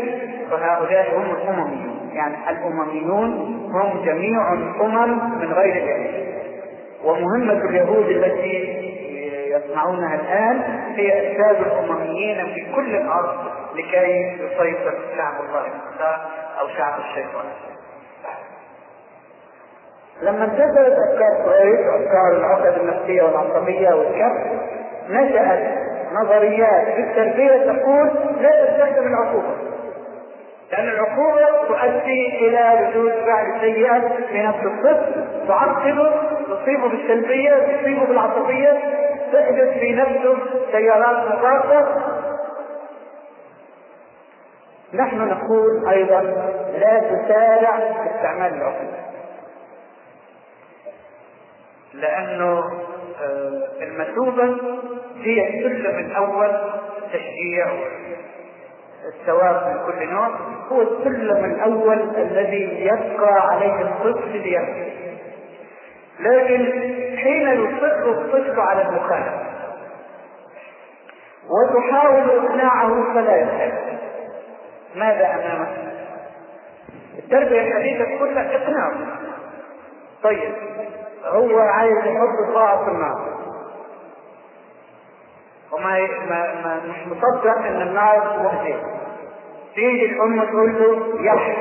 فهؤلاء 0.50 1.16
هم 1.16 1.34
الأمميون، 1.34 2.10
يعني 2.12 2.36
الأمميون 2.50 3.30
هم 3.72 4.04
جميع 4.04 4.52
الأمم 4.52 5.40
من 5.40 5.52
غير 5.52 5.72
اليهود. 5.72 6.26
ومهمة 7.04 7.68
اليهود 7.68 8.06
التي 8.06 8.86
يصنعونها 9.50 10.14
الآن 10.14 10.62
هي 10.96 11.32
إفساد 11.32 11.66
الأمميين 11.66 12.46
في 12.54 12.66
كل 12.74 12.96
الأرض 12.96 13.34
لكي 13.74 14.36
يسيطر 14.40 14.94
شعب 15.16 15.34
الله 15.40 15.62
أو 16.60 16.68
شعب 16.76 17.00
الشيطان. 17.00 17.44
لما 20.22 20.44
انتشرت 20.44 20.96
افكار 21.08 21.44
فرويد 21.44 21.86
وافكار 21.86 22.36
العقد 22.36 22.78
النفسية 22.80 23.22
والعصبية 23.22 23.94
والكف 23.94 24.32
نشأت 25.10 25.85
نظريات 26.12 26.94
في 26.94 27.00
التربية 27.00 27.72
تقول 27.72 28.10
لا 28.40 28.64
تستخدم 28.66 29.06
العقوبة. 29.06 29.56
لأن 30.72 30.88
العقوبة 30.88 31.46
تؤدي 31.68 32.48
إلى 32.48 32.88
وجود 32.88 33.12
فعل 33.12 33.60
سيئة 33.60 34.08
في 34.26 34.42
نفس 34.42 34.58
الطفل 34.64 35.24
تعرقله 35.48 36.12
تصيبه 36.48 36.88
بالسلبية 36.88 37.54
تصيبه 37.76 38.04
بالعصبية 38.06 38.72
تحدث 39.32 39.78
في 39.78 39.92
نفسه 39.92 40.36
تيارات 40.72 41.16
مضادة 41.32 41.86
نحن 44.94 45.28
نقول 45.28 45.88
أيضا 45.88 46.20
لا 46.78 46.98
تسارع 46.98 47.76
في 47.76 48.10
استعمال 48.16 48.54
العقوبة. 48.54 49.06
لأنه 51.94 52.64
المثوبة 53.82 54.56
هي 55.26 55.48
السلم 55.48 55.98
الأول 55.98 56.50
تشجيع 57.12 57.66
الثواب 59.14 59.66
من 59.66 59.92
كل 59.92 60.08
نوع. 60.12 60.28
هو 60.72 60.82
السلم 60.82 61.44
الأول 61.44 62.00
الذي 62.16 62.86
يبقى 62.86 63.48
عليه 63.48 63.80
الطفل 63.82 64.30
ليبقى 64.30 64.86
لكن 66.20 66.72
حين 67.18 67.48
يصر 67.48 68.10
الطفل 68.10 68.60
على 68.60 68.82
المخالفة 68.82 69.46
وتحاول 71.50 72.30
إقناعه 72.46 73.14
فلا 73.14 73.36
يفعل 73.36 73.72
ماذا 74.94 75.34
أمامك؟ 75.34 75.68
التربية 77.18 77.60
الحديثة 77.60 78.18
كلها 78.18 78.56
إقناع. 78.56 78.92
طيب 80.22 80.52
هو 81.24 81.58
عايز 81.58 81.96
يحط 82.06 82.54
صاع 82.54 82.84
في 82.84 82.90
النار 82.90 83.45
وما 85.72 85.98
ما 86.30 86.80
مش 86.84 87.06
مصدق 87.06 87.58
إن 87.66 87.82
النار 87.82 88.38
مؤذية 88.42 88.76
تيجي 89.74 90.06
الأم 90.06 90.44
تقول 90.44 90.72
له 90.82 91.24
يحيى 91.32 91.56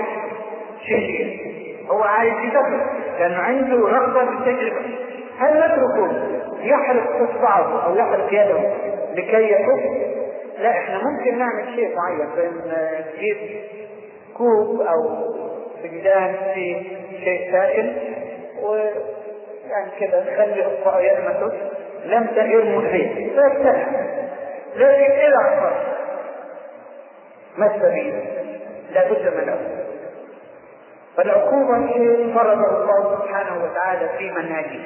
شيء 0.88 1.46
هو 1.92 2.04
عايز 2.04 2.34
يدخل 2.34 2.82
لأنه 3.20 3.38
عنده 3.38 3.78
رغبة 3.88 4.26
في 4.26 4.32
التجربة. 4.52 4.86
هل 5.40 5.58
نتركه 5.60 6.24
يحرق 6.62 7.30
اصبعه 7.30 7.86
أو 7.86 7.96
يحرق 7.96 8.28
يده 8.34 8.74
لكي 9.16 9.52
يحس 9.52 10.16
لا 10.60 10.70
إحنا 10.70 11.02
ممكن 11.04 11.38
نعمل 11.40 11.76
شيء 11.76 11.96
معين 11.96 12.30
بين 12.36 12.74
نجيب 13.18 13.38
كوب 14.38 14.82
أو 14.82 15.26
فنجان 15.84 16.36
في 16.54 16.82
شيء 17.24 17.52
سائل 17.52 17.98
ويعني 18.64 19.92
كذا 20.00 20.22
نخلي 20.34 20.66
أصبعه 20.66 21.00
يلمسه 21.00 21.52
لم 22.06 22.28
تغير 22.28 22.66
مؤذيه 22.66 23.14
فيبتلع 23.16 23.86
لكن 24.76 25.12
اذا 25.12 25.38
عصر 25.38 25.76
ما 27.58 27.76
السبيل؟ 27.76 28.26
لابد 28.94 29.34
من 29.38 29.44
العقوبه 29.44 29.86
فالعقوبة 31.18 31.88
شيء 31.94 32.34
فرضه 32.36 32.84
الله 32.84 33.18
سبحانه 33.20 33.64
وتعالى 33.64 34.10
في 34.18 34.32
منهجه 34.32 34.80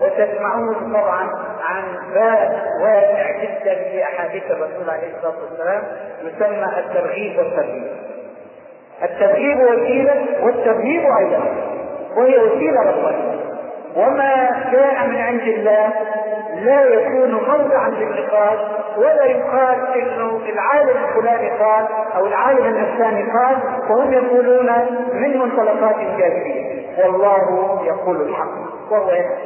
وتسمعون 0.00 0.92
طبعا 0.92 1.30
عن 1.62 1.84
باب 2.14 2.62
واسع 2.82 3.30
جدا 3.42 3.74
في 3.74 4.02
أحاديث 4.04 4.42
الرسول 4.50 4.90
عليه 4.90 5.16
الصلاة 5.16 5.34
والسلام 5.42 5.82
يسمى 6.24 6.78
الترغيب 6.78 7.38
والترهيب. 7.38 7.92
الترغيب 9.02 9.60
وسيلة 9.60 10.26
والترهيب 10.42 11.02
أيضا 11.18 11.44
وهي 12.16 12.38
وسيلة 12.38 12.80
ربانيه. 12.80 13.31
وما 13.96 14.50
جاء 14.72 15.06
من 15.06 15.16
عند 15.16 15.40
الله 15.40 15.90
لا 16.54 16.84
يكون 16.84 17.32
موضعا 17.34 17.88
للنقاش 17.88 18.58
ولا 18.96 19.24
يقال 19.24 19.78
إنه 19.94 20.40
العالم 20.48 21.04
الفلاني 21.04 21.50
قال 21.50 21.86
أو 22.16 22.26
العالم 22.26 22.76
الثاني 22.84 23.22
قال 23.32 23.56
وهم 23.90 24.12
يقولون 24.12 24.66
من 25.12 25.38
منطلقات 25.38 25.96
جاهليه 25.96 26.72
والله 27.04 27.80
يقول 27.86 28.28
الحق. 28.28 28.52
وهو 28.90 29.10
يحكم 29.10 29.36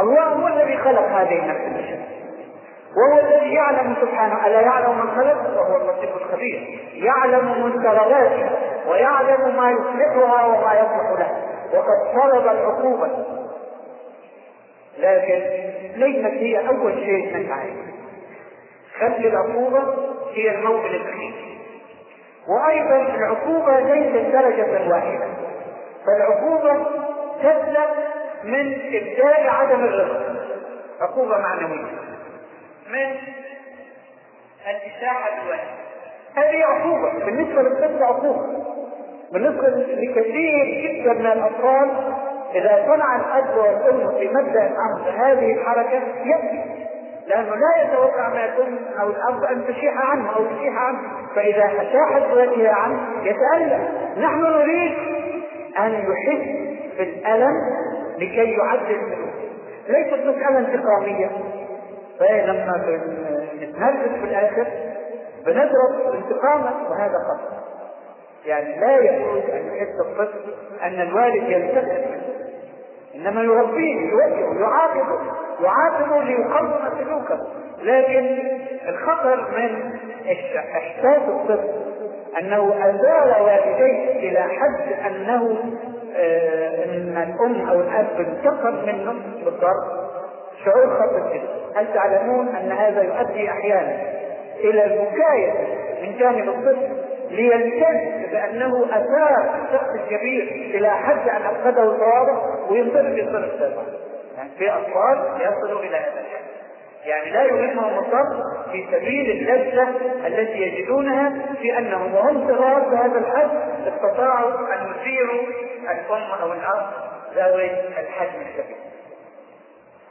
الله 0.00 0.22
هو 0.24 0.46
الذي 0.46 0.76
خلق 0.76 1.02
هذه 1.08 1.38
النفس 1.38 2.04
وهو 2.96 3.20
الذي 3.20 3.54
يعلم 3.54 3.94
سبحانه 4.00 4.46
ألا 4.46 4.60
يعلم 4.60 4.98
من 4.98 5.10
خلق؟ 5.16 5.60
وهو 5.60 5.76
اللطيف 5.76 6.10
الخبير. 6.16 6.80
يعلم 6.94 7.64
منكراتها 7.64 8.50
ويعلم 8.88 9.56
ما 9.56 9.70
يصلحها 9.70 10.46
وما 10.46 10.74
يصلح 10.74 11.18
لها 11.18 11.43
وقد 11.72 12.14
فرض 12.14 12.48
العقوبة. 12.48 13.08
لكن 14.98 15.42
ليست 15.96 16.34
هي 16.34 16.68
أول 16.68 16.94
شيء 16.94 17.36
نسعى 17.36 17.70
خلي 19.00 19.28
العقوبة 19.28 19.82
هي 20.34 20.50
الموطن 20.50 20.86
الأخير. 20.86 21.34
وأيضا 22.48 22.96
العقوبة 22.96 23.80
ليست 23.80 24.32
درجة 24.32 24.88
واحدة. 24.88 25.26
فالعقوبة 26.06 26.86
تبدأ 27.42 27.86
من 28.44 28.78
إبداء 28.94 29.46
عدم 29.48 29.84
الرضا. 29.84 30.46
عقوبة 31.00 31.38
معنوية. 31.38 31.90
من 32.90 33.16
الإساحة 34.70 35.42
الواحدة. 35.42 35.70
هذه 36.36 36.64
عقوبة. 36.64 37.24
بالنسبة 37.24 37.62
للطفل 37.62 38.04
عقوبة. 38.04 38.73
بالنسبة 39.34 39.68
لكثير 39.68 40.64
جدا 40.82 41.12
من 41.12 41.26
الأطفال 41.26 41.90
إذا 42.54 42.84
صنع 42.86 43.16
الأب 43.16 43.56
والأم 43.56 44.18
في 44.18 44.28
مبدأ 44.28 44.66
الأمر 44.66 45.10
هذه 45.16 45.52
الحركة 45.52 46.02
يبكي 46.24 46.84
لأنه 47.26 47.54
لا 47.54 47.82
يتوقع 47.82 48.28
من 48.28 48.38
الأم 48.38 48.78
أو 49.00 49.08
الأب 49.08 49.44
أن 49.44 49.64
تشيح 49.66 50.10
عنه 50.10 50.36
أو 50.36 50.44
تشيح 50.44 50.76
عنه. 50.76 50.98
فإذا 51.34 51.64
أشاحت 51.64 52.32
ولدها 52.32 52.72
عنه 52.72 53.00
يتألم. 53.22 53.88
نحن 54.16 54.42
نريد 54.42 54.94
أن 55.78 55.92
يحس 55.92 56.48
بالألم 56.98 57.54
لكي 58.18 58.52
يعدل 58.52 59.00
منه. 59.00 59.32
ليست 59.88 60.26
مسألة 60.26 60.58
انتقامية. 60.58 61.30
فلما 62.20 62.98
نتنرفز 63.54 64.18
في 64.20 64.24
الآخر 64.24 64.66
بنضرب 65.46 66.14
انتقاما 66.14 66.72
وهذا 66.90 67.18
خطأ. 67.18 67.63
يعني 68.46 68.80
لا 68.80 68.96
يجوز 68.98 69.42
أن 69.50 69.74
يحس 69.74 70.00
الطفل 70.00 70.54
أن 70.82 71.00
الوالد 71.00 71.48
ينتقم 71.48 71.88
منه 71.88 72.24
إنما 73.14 73.42
يربيه 73.42 74.00
يوجهه 74.10 74.60
يعاقبه 74.60 75.18
يعاقبه 75.60 76.22
ليقوم 76.24 76.72
سلوكه. 76.98 77.38
لكن 77.82 78.38
الخطر 78.88 79.36
من 79.56 79.92
إحساس 80.74 81.22
الطفل 81.28 81.68
أنه 82.40 82.74
أزال 82.88 83.42
والديه 83.42 84.28
إلى 84.28 84.40
حد 84.42 85.06
أنه 85.06 85.56
آه، 86.16 86.84
إن 86.84 87.34
الأم 87.36 87.68
أو 87.68 87.80
الأب 87.80 88.06
انتقم 88.18 88.74
منه 88.86 89.14
بالضرب. 89.44 89.84
شعور 90.64 90.94
خطر 90.94 91.32
جدا. 91.34 91.80
هل 91.80 91.94
تعلمون 91.94 92.48
أن 92.48 92.72
هذا 92.72 93.02
يؤدي 93.02 93.50
أحيانا 93.50 93.96
إلى 94.60 94.84
البكاية 94.84 95.52
من 96.02 96.18
جانب 96.18 96.48
الطفل 96.48 96.88
ليلتز 97.30 98.23
بانه 98.34 98.86
أثار 98.90 99.54
الشخص 99.64 99.88
الكبير 100.02 100.42
إلى 100.74 100.90
حد 100.90 101.28
أن 101.28 101.42
افقده 101.42 101.82
التواضع 101.82 102.70
وينضرب 102.70 103.18
ينضرب 103.18 103.50
سبب 103.58 103.86
يعني 104.36 104.50
في 104.58 104.70
أطفال 104.70 105.40
يصلوا 105.40 105.80
إلى 105.80 105.96
هذا 105.96 106.20
الحد 106.20 106.44
يعني 107.04 107.30
لا 107.30 107.42
يهمهم 107.44 107.98
الضرب 107.98 108.42
في 108.72 108.86
سبيل 108.92 109.30
اللذة 109.30 109.88
التي 110.26 110.58
يجدونها 110.58 111.32
في 111.60 111.78
أنهم 111.78 112.14
وهم 112.14 112.48
صغار 112.48 112.78
بهذا 112.78 113.18
الحد 113.18 113.50
استطاعوا 113.86 114.50
أن 114.50 114.90
يثيروا 114.90 115.42
الأم 115.82 116.40
أو 116.42 116.52
الأب 116.52 116.90
ذوي 117.34 117.70
الحجم 117.70 118.40
الكبير. 118.40 118.76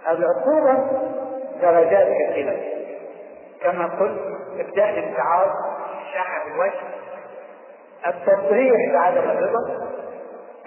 العقوبة 0.08 1.02
درجات 1.62 2.08
كثيرة. 2.08 2.56
كما 3.62 3.86
قلت 3.86 4.22
ابدأ 4.60 4.90
الامتعاض 4.90 5.50
الشاحة 6.08 6.44
بالوجه 6.46 6.93
التصريح 8.08 8.94
بعدم 8.94 9.30
الرضا 9.30 9.94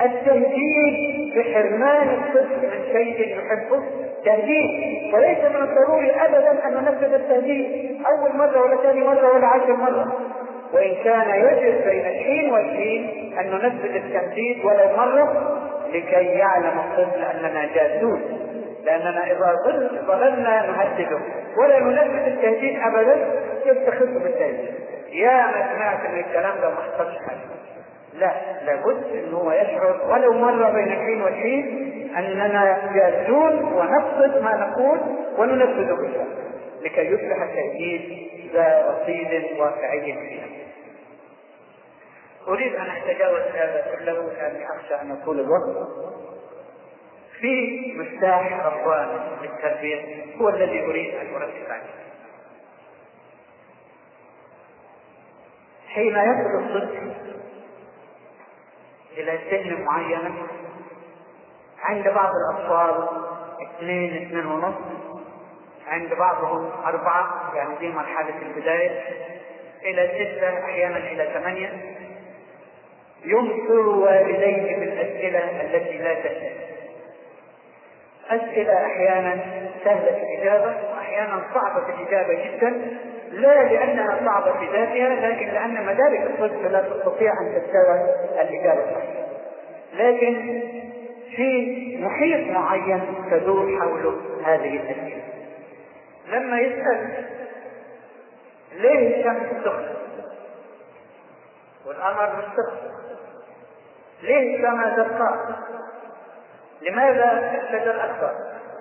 التهديد 0.00 1.34
بحرمان 1.36 2.08
الطفل 2.08 2.66
من 2.66 2.84
شيء 2.92 3.38
يحبه 3.38 3.82
تهديد. 4.24 5.14
وليس 5.14 5.38
من 5.38 5.62
الضروري 5.62 6.10
ابدا 6.10 6.66
أن 6.68 6.74
ننفذ 6.74 7.14
التهديد 7.14 7.96
أول 8.06 8.36
مرة 8.36 8.62
ولا 8.62 8.76
ثاني 8.82 9.00
مرة 9.00 9.34
ولا 9.34 9.46
عشر 9.46 9.72
مرة. 9.72 10.12
وإن 10.72 10.94
كان 11.04 11.30
يجب 11.30 11.84
بين 11.84 12.06
الحين 12.06 12.52
والحين 12.52 13.32
أن 13.38 13.50
ننفذ 13.50 13.94
التهديد 13.94 14.64
ولو 14.64 14.96
مرة 14.96 15.58
لكي 15.92 16.26
يعلم 16.26 16.78
الطفل 16.78 17.22
أننا 17.22 17.66
جاسوس 17.74 18.20
لأننا 18.84 19.24
إذا 19.26 19.54
ظللنا 20.06 20.66
نهدده. 20.66 21.20
ولا 21.58 21.80
ننفذ 21.80 22.26
التهديد 22.26 22.78
ابدا 22.82 23.16
يستخف 23.66 24.08
بالتهديد. 24.22 24.74
يا 25.16 25.46
ما 25.46 25.72
سمعت 25.74 26.10
من 26.10 26.18
الكلام 26.18 26.60
ده 26.60 26.68
ما 26.70 26.76
حصلش 26.76 27.16
حاجة 27.28 27.40
لا 28.14 28.62
لابد 28.64 29.04
إن 29.14 29.34
هو 29.34 29.52
يشعر 29.52 30.00
ولو 30.10 30.32
مره 30.32 30.70
بين 30.70 30.92
الحين 30.92 31.22
والحين 31.22 31.66
أننا 32.16 32.90
جادون 32.94 33.52
ونقصد 33.72 34.42
ما 34.42 34.56
نقول 34.56 35.00
وننفذ 35.38 35.96
بالفعل 35.96 36.26
لكي 36.82 37.00
يصبح 37.06 37.42
التأكيد 37.42 38.28
ذا 38.52 38.86
رصيد 38.90 39.58
واقعي 39.58 40.00
فينا. 40.00 40.46
أريد 42.48 42.74
أن 42.74 42.86
أتجاوز 42.90 43.40
هذا 43.40 43.84
كله 43.98 44.12
لأني 44.32 44.64
أخشى 44.66 44.94
أن 44.94 45.10
يطول 45.22 45.40
الوقت. 45.40 45.88
في 47.40 47.92
مفتاح 47.96 48.66
رباني 48.66 49.18
للتربية 49.42 50.00
هو 50.40 50.48
الذي 50.48 50.84
أريد 50.86 51.14
أن 51.14 51.34
اركز 51.34 51.70
عليه. 51.70 52.05
حين 55.96 56.16
يصل 56.16 56.58
الطفل 56.64 57.12
إلى 59.16 59.38
سن 59.50 59.82
معينة 59.84 60.34
عند 61.82 62.08
بعض 62.08 62.30
الأطفال 62.34 63.08
اثنين 63.62 64.26
اثنين 64.26 64.46
ونص. 64.46 64.74
عند 65.88 66.14
بعضهم 66.14 66.70
أربعة 66.84 67.52
يعني 67.54 67.74
دي 67.80 67.88
مرحلة 67.88 68.34
البداية. 68.42 69.00
إلى 69.82 70.08
ستة 70.08 70.64
أحيانا 70.64 70.96
إلى 70.96 71.30
ثمانية. 71.34 71.96
يمطر 73.24 73.88
والديه 73.88 74.76
بالأسئلة 74.76 75.60
التي 75.62 75.98
لا 75.98 76.14
تسأل. 76.14 76.52
أسئلة 78.30 78.86
أحيانا 78.86 79.44
سهلة 79.84 80.22
الإجابة 80.22 80.76
وأحيانا 80.92 81.42
صعبة 81.54 81.88
الإجابة 81.94 82.34
جدا. 82.44 82.98
لا 83.30 83.62
لأنها 83.62 84.20
صعبة 84.24 84.58
في 84.58 84.66
ذاتها 84.66 85.30
لكن 85.30 85.46
لأن 85.46 85.86
مدارك 85.86 86.20
الطفل 86.20 86.72
لا 86.72 86.80
تستطيع 86.80 87.32
أن 87.42 87.62
تستوعب 87.62 88.06
الإجابة 88.32 88.80
الصحيحة. 88.80 89.26
لكن 89.94 90.62
في 91.36 91.98
محيط 92.00 92.50
معين 92.50 93.02
تدور 93.30 93.80
حوله 93.80 94.20
هذه 94.44 94.76
الأسئلة 94.76 95.22
لما 96.28 96.60
يسأل 96.60 97.24
ليه 98.72 99.16
الشمس 99.20 99.64
سخنة 99.64 99.96
والقمر 101.86 102.44
سخن 102.56 102.90
ليه 104.22 104.56
السماء 104.56 104.96
زرقاء 104.96 105.58
لماذا 106.82 107.54
الشجر 107.62 108.00
أخضر 108.00 108.32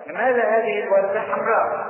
لماذا 0.06 0.42
هذه 0.42 0.82
الوردة 0.82 1.20
حمراء؟ 1.20 1.86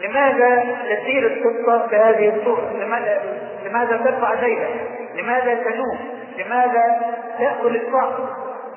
لماذا 0.00 0.78
تسير 0.90 1.26
القطة 1.26 1.86
بهذه 1.86 2.36
الصورة؟ 2.36 2.72
لماذا 2.72 3.22
لماذا 3.66 3.96
ترفع 3.96 4.34
ذيلها؟ 4.34 4.70
لماذا 5.14 5.54
تنوم؟ 5.54 5.98
لماذا 6.38 7.00
تأكل 7.38 7.76
الطعم 7.76 8.12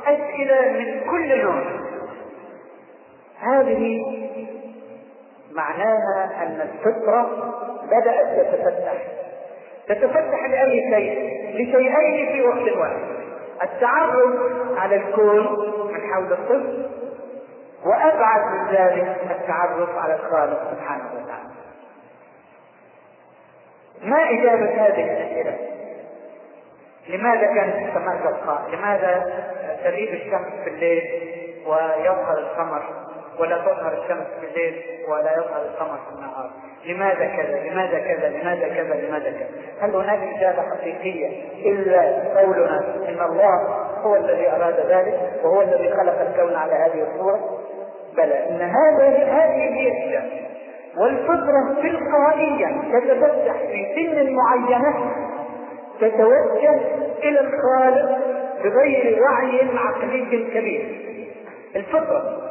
أسئلة 0.07 0.71
من 0.71 1.09
كل 1.11 1.41
نوع 1.41 1.63
هذه 3.39 4.01
معناها 5.51 6.29
أن 6.41 6.61
الفطرة 6.61 7.53
بدأت 7.85 8.47
تتفتح 8.47 8.93
تتفتح 9.87 10.49
لأي 10.49 10.81
شيء 10.93 11.43
لشيئين 11.53 12.31
في 12.31 12.41
وقت 12.41 12.77
واحد 12.77 12.99
التعرف 13.63 14.35
على 14.77 14.95
الكون 14.95 15.47
من 15.93 16.01
حول 16.13 16.33
الطفل 16.33 16.85
وأبعد 17.85 18.41
من 18.51 18.75
ذلك 18.75 19.17
التعرف 19.31 19.97
على 19.97 20.13
الخالق 20.13 20.71
سبحانه 20.71 21.05
وتعالى 21.13 21.53
ما 24.03 24.17
إجابة 24.29 24.85
هذه 24.85 25.03
الأسئلة؟ 25.03 25.57
لماذا 27.09 27.53
كانت 27.53 27.75
السماء 27.75 28.17
زرقاء؟ 28.23 28.69
لماذا 28.69 29.33
تغيب 29.83 30.09
الشمس 30.09 30.63
في 30.63 30.69
الليل 30.69 31.03
ويظهر 31.67 32.37
القمر 32.37 32.83
ولا 33.39 33.57
تظهر 33.57 34.03
الشمس 34.03 34.27
في 34.39 34.45
الليل 34.45 34.83
ولا 35.07 35.33
يظهر 35.33 35.61
القمر 35.61 35.97
في 35.97 36.15
النهار؟ 36.15 36.51
لماذا 36.85 37.25
كذا؟ 37.25 37.59
لماذا 37.59 37.99
كذا؟ 37.99 38.29
لماذا 38.29 38.67
كذا؟ 38.67 38.95
لماذا 38.95 39.31
كذا؟ 39.31 39.49
هل 39.81 39.95
هناك 39.95 40.19
إجابة 40.35 40.61
حقيقية 40.61 41.27
إلا 41.71 42.01
قولنا 42.39 42.79
إن 43.09 43.21
الله 43.21 43.83
هو 44.03 44.15
الذي 44.15 44.51
أراد 44.51 44.79
ذلك 44.79 45.19
وهو 45.43 45.61
الذي 45.61 45.93
خلق 45.93 46.21
الكون 46.21 46.55
على 46.55 46.73
هذه 46.73 47.07
الصورة؟ 47.11 47.62
بلى 48.17 48.49
إن 48.49 48.61
هذا 48.61 49.07
هذه 49.07 49.75
هي 49.75 49.87
الإجابة 49.87 50.43
والفطرة 50.97 51.81
تلقائيا 51.81 52.81
تتفتح 52.93 53.57
في 53.57 53.85
سن 53.95 54.35
معينة 54.35 55.11
تتوجه 55.99 56.81
إلى 57.23 57.39
الخالق 57.39 58.17
بغير 58.63 59.23
وعي 59.23 59.69
عقلي 59.77 60.45
كبير 60.53 60.99
الفطرة 61.75 62.43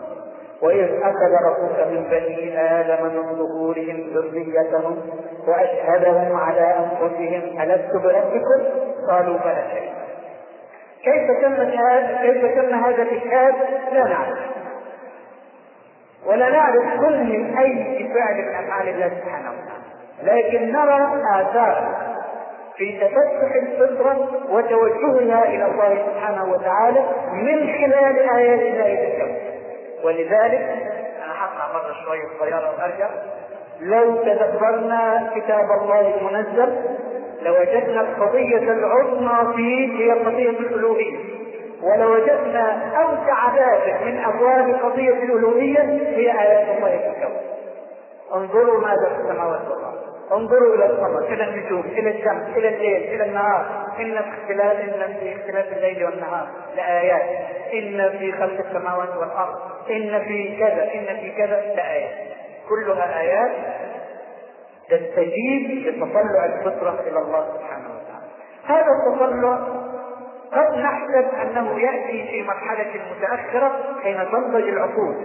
وإذ 0.62 0.88
أخذ 1.02 1.32
ربك 1.46 1.86
من 1.86 2.04
بني 2.10 2.60
آدم 2.60 3.04
من 3.04 3.36
ظهورهم 3.36 4.10
ذريتهم 4.14 4.96
وأشهدهم 5.48 6.36
على 6.36 6.76
أنفسهم 6.78 7.60
ألست 7.60 7.92
بربكم؟ 7.92 8.64
قالوا 9.10 9.38
بلى 9.38 9.92
كيف 11.04 11.30
تم 11.42 11.52
هذا؟ 11.52 12.18
كيف 12.22 12.54
تم 12.54 12.74
هذا 12.74 13.02
الإشهاد؟ 13.02 13.54
لا 13.92 14.04
نعلم 14.04 14.36
ولا 16.26 16.50
نعرف 16.50 17.00
كل 17.00 17.24
من 17.24 17.58
اي 17.58 18.08
فعل 18.14 18.34
من 18.36 18.54
افعال 18.54 18.88
الله 18.88 19.08
سبحانه 19.08 19.50
وتعالى. 19.50 19.82
لكن 20.22 20.72
نرى 20.72 21.22
آثار 21.40 21.96
في 22.76 22.98
تفتح 23.00 23.54
الفطرة 23.62 24.28
وتوجهها 24.50 25.44
إلى 25.44 25.64
الله 25.66 26.06
سبحانه 26.06 26.52
وتعالى 26.52 27.04
من 27.32 27.72
خلال 27.72 28.28
آيات 28.36 28.60
الله 28.60 28.92
الكون 28.92 29.36
ولذلك 30.04 30.68
أنا 31.24 31.34
حقع 31.34 31.72
مرة 31.72 31.92
شوية 32.04 32.38
صغيرة 32.40 32.70
وأرجع. 32.78 33.08
لو 33.80 34.16
تدبرنا 34.16 35.30
كتاب 35.34 35.66
الله 35.82 36.14
المنزل 36.16 36.76
لوجدنا 37.42 38.00
القضية 38.00 38.72
العظمى 38.72 39.54
فيه 39.56 40.04
هي 40.04 40.10
قضية 40.12 40.50
الألوهية. 40.50 41.18
ولوجدنا 41.82 42.92
أوسع 42.96 43.48
باب 43.54 44.02
من 44.04 44.24
أبواب 44.24 44.74
قضية 44.82 45.24
الألوهية 45.24 45.80
هي 46.16 46.40
آيات 46.40 46.76
الله 46.76 46.98
في 46.98 47.08
الكون. 47.08 47.40
انظروا 48.34 48.80
ماذا 48.80 49.08
في 49.08 49.22
السماوات 49.22 49.60
والأرض. 49.60 50.02
انظروا 50.32 50.74
إلى 50.74 50.86
القمر، 50.86 51.18
إلى 51.18 51.44
النجوم، 51.44 51.80
إلى 51.80 52.10
الشمس، 52.10 52.56
إلى 52.56 52.68
الليل، 52.68 53.02
إلى 53.14 53.24
النهار، 53.24 53.66
إن 54.00 54.22
في 54.22 54.28
اختلاف 54.28 54.80
إن 54.80 55.14
في 55.20 55.36
اختلاف 55.36 55.72
الليل 55.76 56.04
والنهار 56.04 56.48
لآيات، 56.76 57.22
إن 57.74 58.18
في 58.18 58.32
خلق 58.32 58.66
السماوات 58.66 59.08
والأرض، 59.08 59.56
إن 59.90 60.24
في 60.24 60.56
كذا، 60.58 60.82
إن 60.94 61.16
في 61.20 61.30
كذا 61.36 61.60
لآيات. 61.76 62.10
كلها 62.68 63.20
آيات 63.20 63.50
تستجيب 64.90 65.86
لتطلع 65.86 66.44
الفطرة 66.44 67.00
إلى 67.00 67.18
الله 67.18 67.46
سبحانه 67.54 67.88
وتعالى. 67.88 68.26
هذا 68.66 68.86
التطلع 68.92 69.58
قد 70.52 70.78
نحسب 70.78 71.28
أنه 71.42 71.80
يأتي 71.80 72.28
في 72.30 72.42
مرحلة 72.42 72.90
متأخرة 73.16 73.72
حين 74.02 74.16
تنضج 74.32 74.68
العقول 74.68 75.16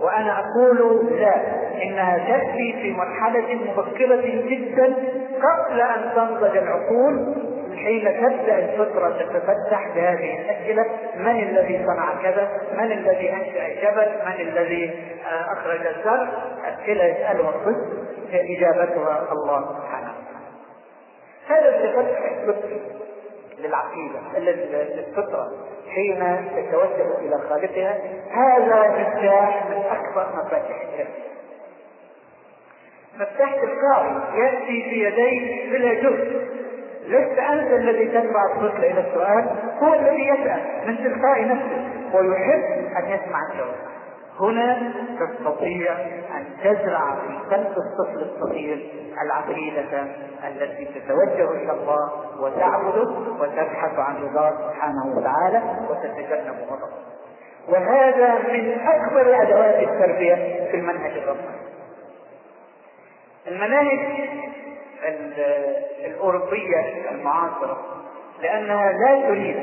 وأنا 0.00 0.40
أقول 0.40 1.06
لا 1.20 1.34
إنها 1.82 2.18
تأتي 2.18 2.72
في 2.82 2.92
مرحلة 2.92 3.54
مبكرة 3.54 4.46
جدا 4.48 4.94
قبل 5.42 5.80
أن 5.80 6.12
تنضج 6.14 6.56
العقول 6.56 7.34
حين 7.76 8.04
تبدأ 8.04 8.58
الفطرة 8.58 9.08
تتفتح 9.10 9.88
بهذه 9.94 10.40
الأسئلة 10.40 10.84
من 11.16 11.42
الذي 11.42 11.86
صنع 11.86 12.22
كذا؟ 12.22 12.48
من 12.78 12.92
الذي 12.92 13.32
أنشأ 13.32 13.66
الجبل؟ 13.66 14.12
من 14.26 14.48
الذي 14.48 14.90
آه، 15.32 15.52
أخرج 15.52 15.86
الزرع؟ 15.86 16.28
اسئله 16.64 17.04
يسالها 17.04 17.50
الطفل 17.50 18.02
إجابتها 18.32 19.28
الله 19.32 19.78
سبحانه. 19.78 20.12
هذا 21.48 21.68
التفتح 21.68 22.32
الفطري 22.32 23.01
للعقيدة 23.62 24.20
للفطرة 24.38 25.50
حين 25.94 26.48
تتوجه 26.56 27.18
إلى 27.18 27.38
خالقها 27.48 27.98
هذا 28.30 28.88
مفتاح 28.88 29.66
من 29.70 29.82
أكبر 29.90 30.26
مفاتيح 30.36 30.82
الجنة 30.82 31.14
مفتاح 33.14 33.54
تلقائي 33.54 34.40
يأتي 34.42 34.82
في 34.90 35.04
يديك 35.04 35.70
بلا 35.70 35.94
جهد. 35.94 36.48
لست 37.06 37.38
أنت 37.38 37.72
الذي 37.72 38.04
تدفع 38.04 38.44
الطفل 38.44 38.84
إلى 38.84 39.00
السؤال 39.00 39.50
هو 39.82 39.94
الذي 39.94 40.26
يسأل 40.26 40.62
من 40.86 40.96
تلقاء 40.96 41.46
نفسه 41.46 41.90
ويحب 42.14 42.62
أن 42.96 43.04
يسمع 43.04 43.38
الجواب. 43.52 43.91
هنا 44.42 44.92
تستطيع 45.20 45.92
أن 46.36 46.46
تزرع 46.64 47.14
في 47.14 47.54
قلب 47.54 47.74
الطفل 47.76 48.22
الصغير 48.30 48.92
العقيدة 49.22 50.06
التي 50.48 50.84
تتوجه 50.84 51.50
إلى 51.50 51.72
الله 51.72 52.10
وتعبده 52.40 53.10
وتبحث 53.40 53.98
عن 53.98 54.16
رضاه 54.16 54.50
سبحانه 54.50 55.16
وتعالى 55.16 55.62
وتتجنب 55.90 56.56
غضبه. 56.70 57.12
وهذا 57.68 58.38
من 58.52 58.80
أكبر 58.80 59.42
أدوات 59.42 59.88
التربية 59.88 60.34
في 60.70 60.76
المنهج 60.76 61.12
الرباني. 61.12 61.62
المناهج 63.46 64.28
الأوروبية 66.04 67.10
المعاصرة 67.10 67.78
لأنها 68.42 68.92
لا 68.92 69.28
تريد 69.28 69.56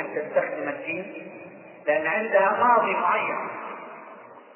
أن 0.00 0.06
تستخدم 0.14 0.68
الدين 0.68 1.12
لأن 1.86 2.06
عندها 2.06 2.56
ماضي 2.64 2.92
معين 2.92 3.36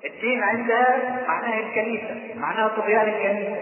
الدين 0.07 0.43
عندها 0.43 1.21
معناه 1.29 1.61
الكنيسة 1.61 2.35
معناه 2.37 2.69
طغيان 2.69 3.09
الكنيسة 3.09 3.57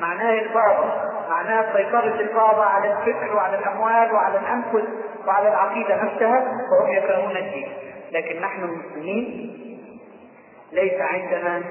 معناه 0.00 0.38
البابا 0.38 1.16
معناه 1.28 1.76
سيطرة 1.76 2.20
البابا 2.20 2.62
على 2.62 2.92
الفكر 2.92 3.36
وعلى 3.36 3.58
الأموال 3.58 4.14
وعلى 4.14 4.38
الأنفس 4.38 4.88
وعلى 5.26 5.48
العقيدة 5.48 6.04
نفسها 6.04 6.40
فهم 6.40 6.92
يكرهون 6.92 7.36
الدين. 7.36 7.68
لكن 8.12 8.40
نحن 8.40 8.64
المسلمين 8.64 9.56
ليس 10.72 11.00
عندنا 11.00 11.62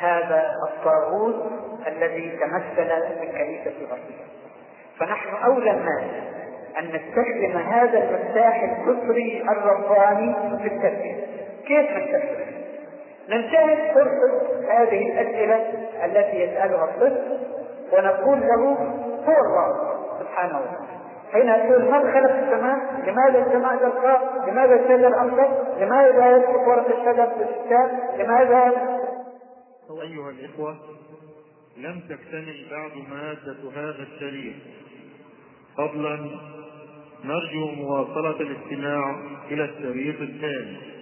هذا 0.00 0.52
الطاغوت 0.68 1.52
الذي 1.86 2.30
تمثل 2.30 2.88
في 3.18 3.24
الكنيسة 3.24 3.72
الغربية. 3.80 4.26
فنحن 4.98 5.44
أولى 5.44 5.70
الناس 5.70 6.04
أن 6.78 6.84
نستخدم 6.84 7.58
هذا 7.58 7.98
المفتاح 7.98 8.62
الفطري 8.62 9.42
الرباني 9.42 10.34
في 10.62 10.68
التربية. 10.68 11.26
كيف 11.66 11.90
نستخدمه؟ 11.90 12.65
ننتهز 13.28 13.94
فرصة 13.94 14.40
هذه 14.70 15.12
الأسئلة 15.12 15.56
التي 16.04 16.36
يسألها 16.36 16.84
الطفل 16.84 17.38
ونقول 17.92 18.40
له 18.40 18.64
هو 19.26 19.44
الله 19.46 19.96
سبحانه 20.20 20.58
وتعالى 20.60 20.96
حين 21.32 21.48
يقول 21.48 21.82
من 21.84 22.12
خلق 22.12 22.30
السماء؟ 22.30 22.78
لماذا 23.06 23.46
السماء 23.46 23.76
زرقاء؟ 23.80 24.48
لماذا 24.48 24.74
الشجر 24.74 25.16
أخضر؟ 25.16 25.48
لماذا 25.80 26.36
يسقط 26.36 26.68
ورق 26.68 26.86
الشجر 26.98 27.26
في 27.26 27.42
الشتاء؟ 27.42 28.16
لماذا 28.18 28.72
أيها 30.02 30.30
الإخوة 30.30 30.76
لم 31.76 32.00
تكتمل 32.00 32.66
بعد 32.70 32.90
مادة 33.10 33.70
هذا 33.76 34.02
الشريط 34.02 34.54
فضلا 35.76 36.18
نرجو 37.24 37.66
مواصلة 37.76 38.40
الاستماع 38.40 39.16
إلى 39.50 39.64
الشريط 39.64 40.20
الثاني 40.20 40.95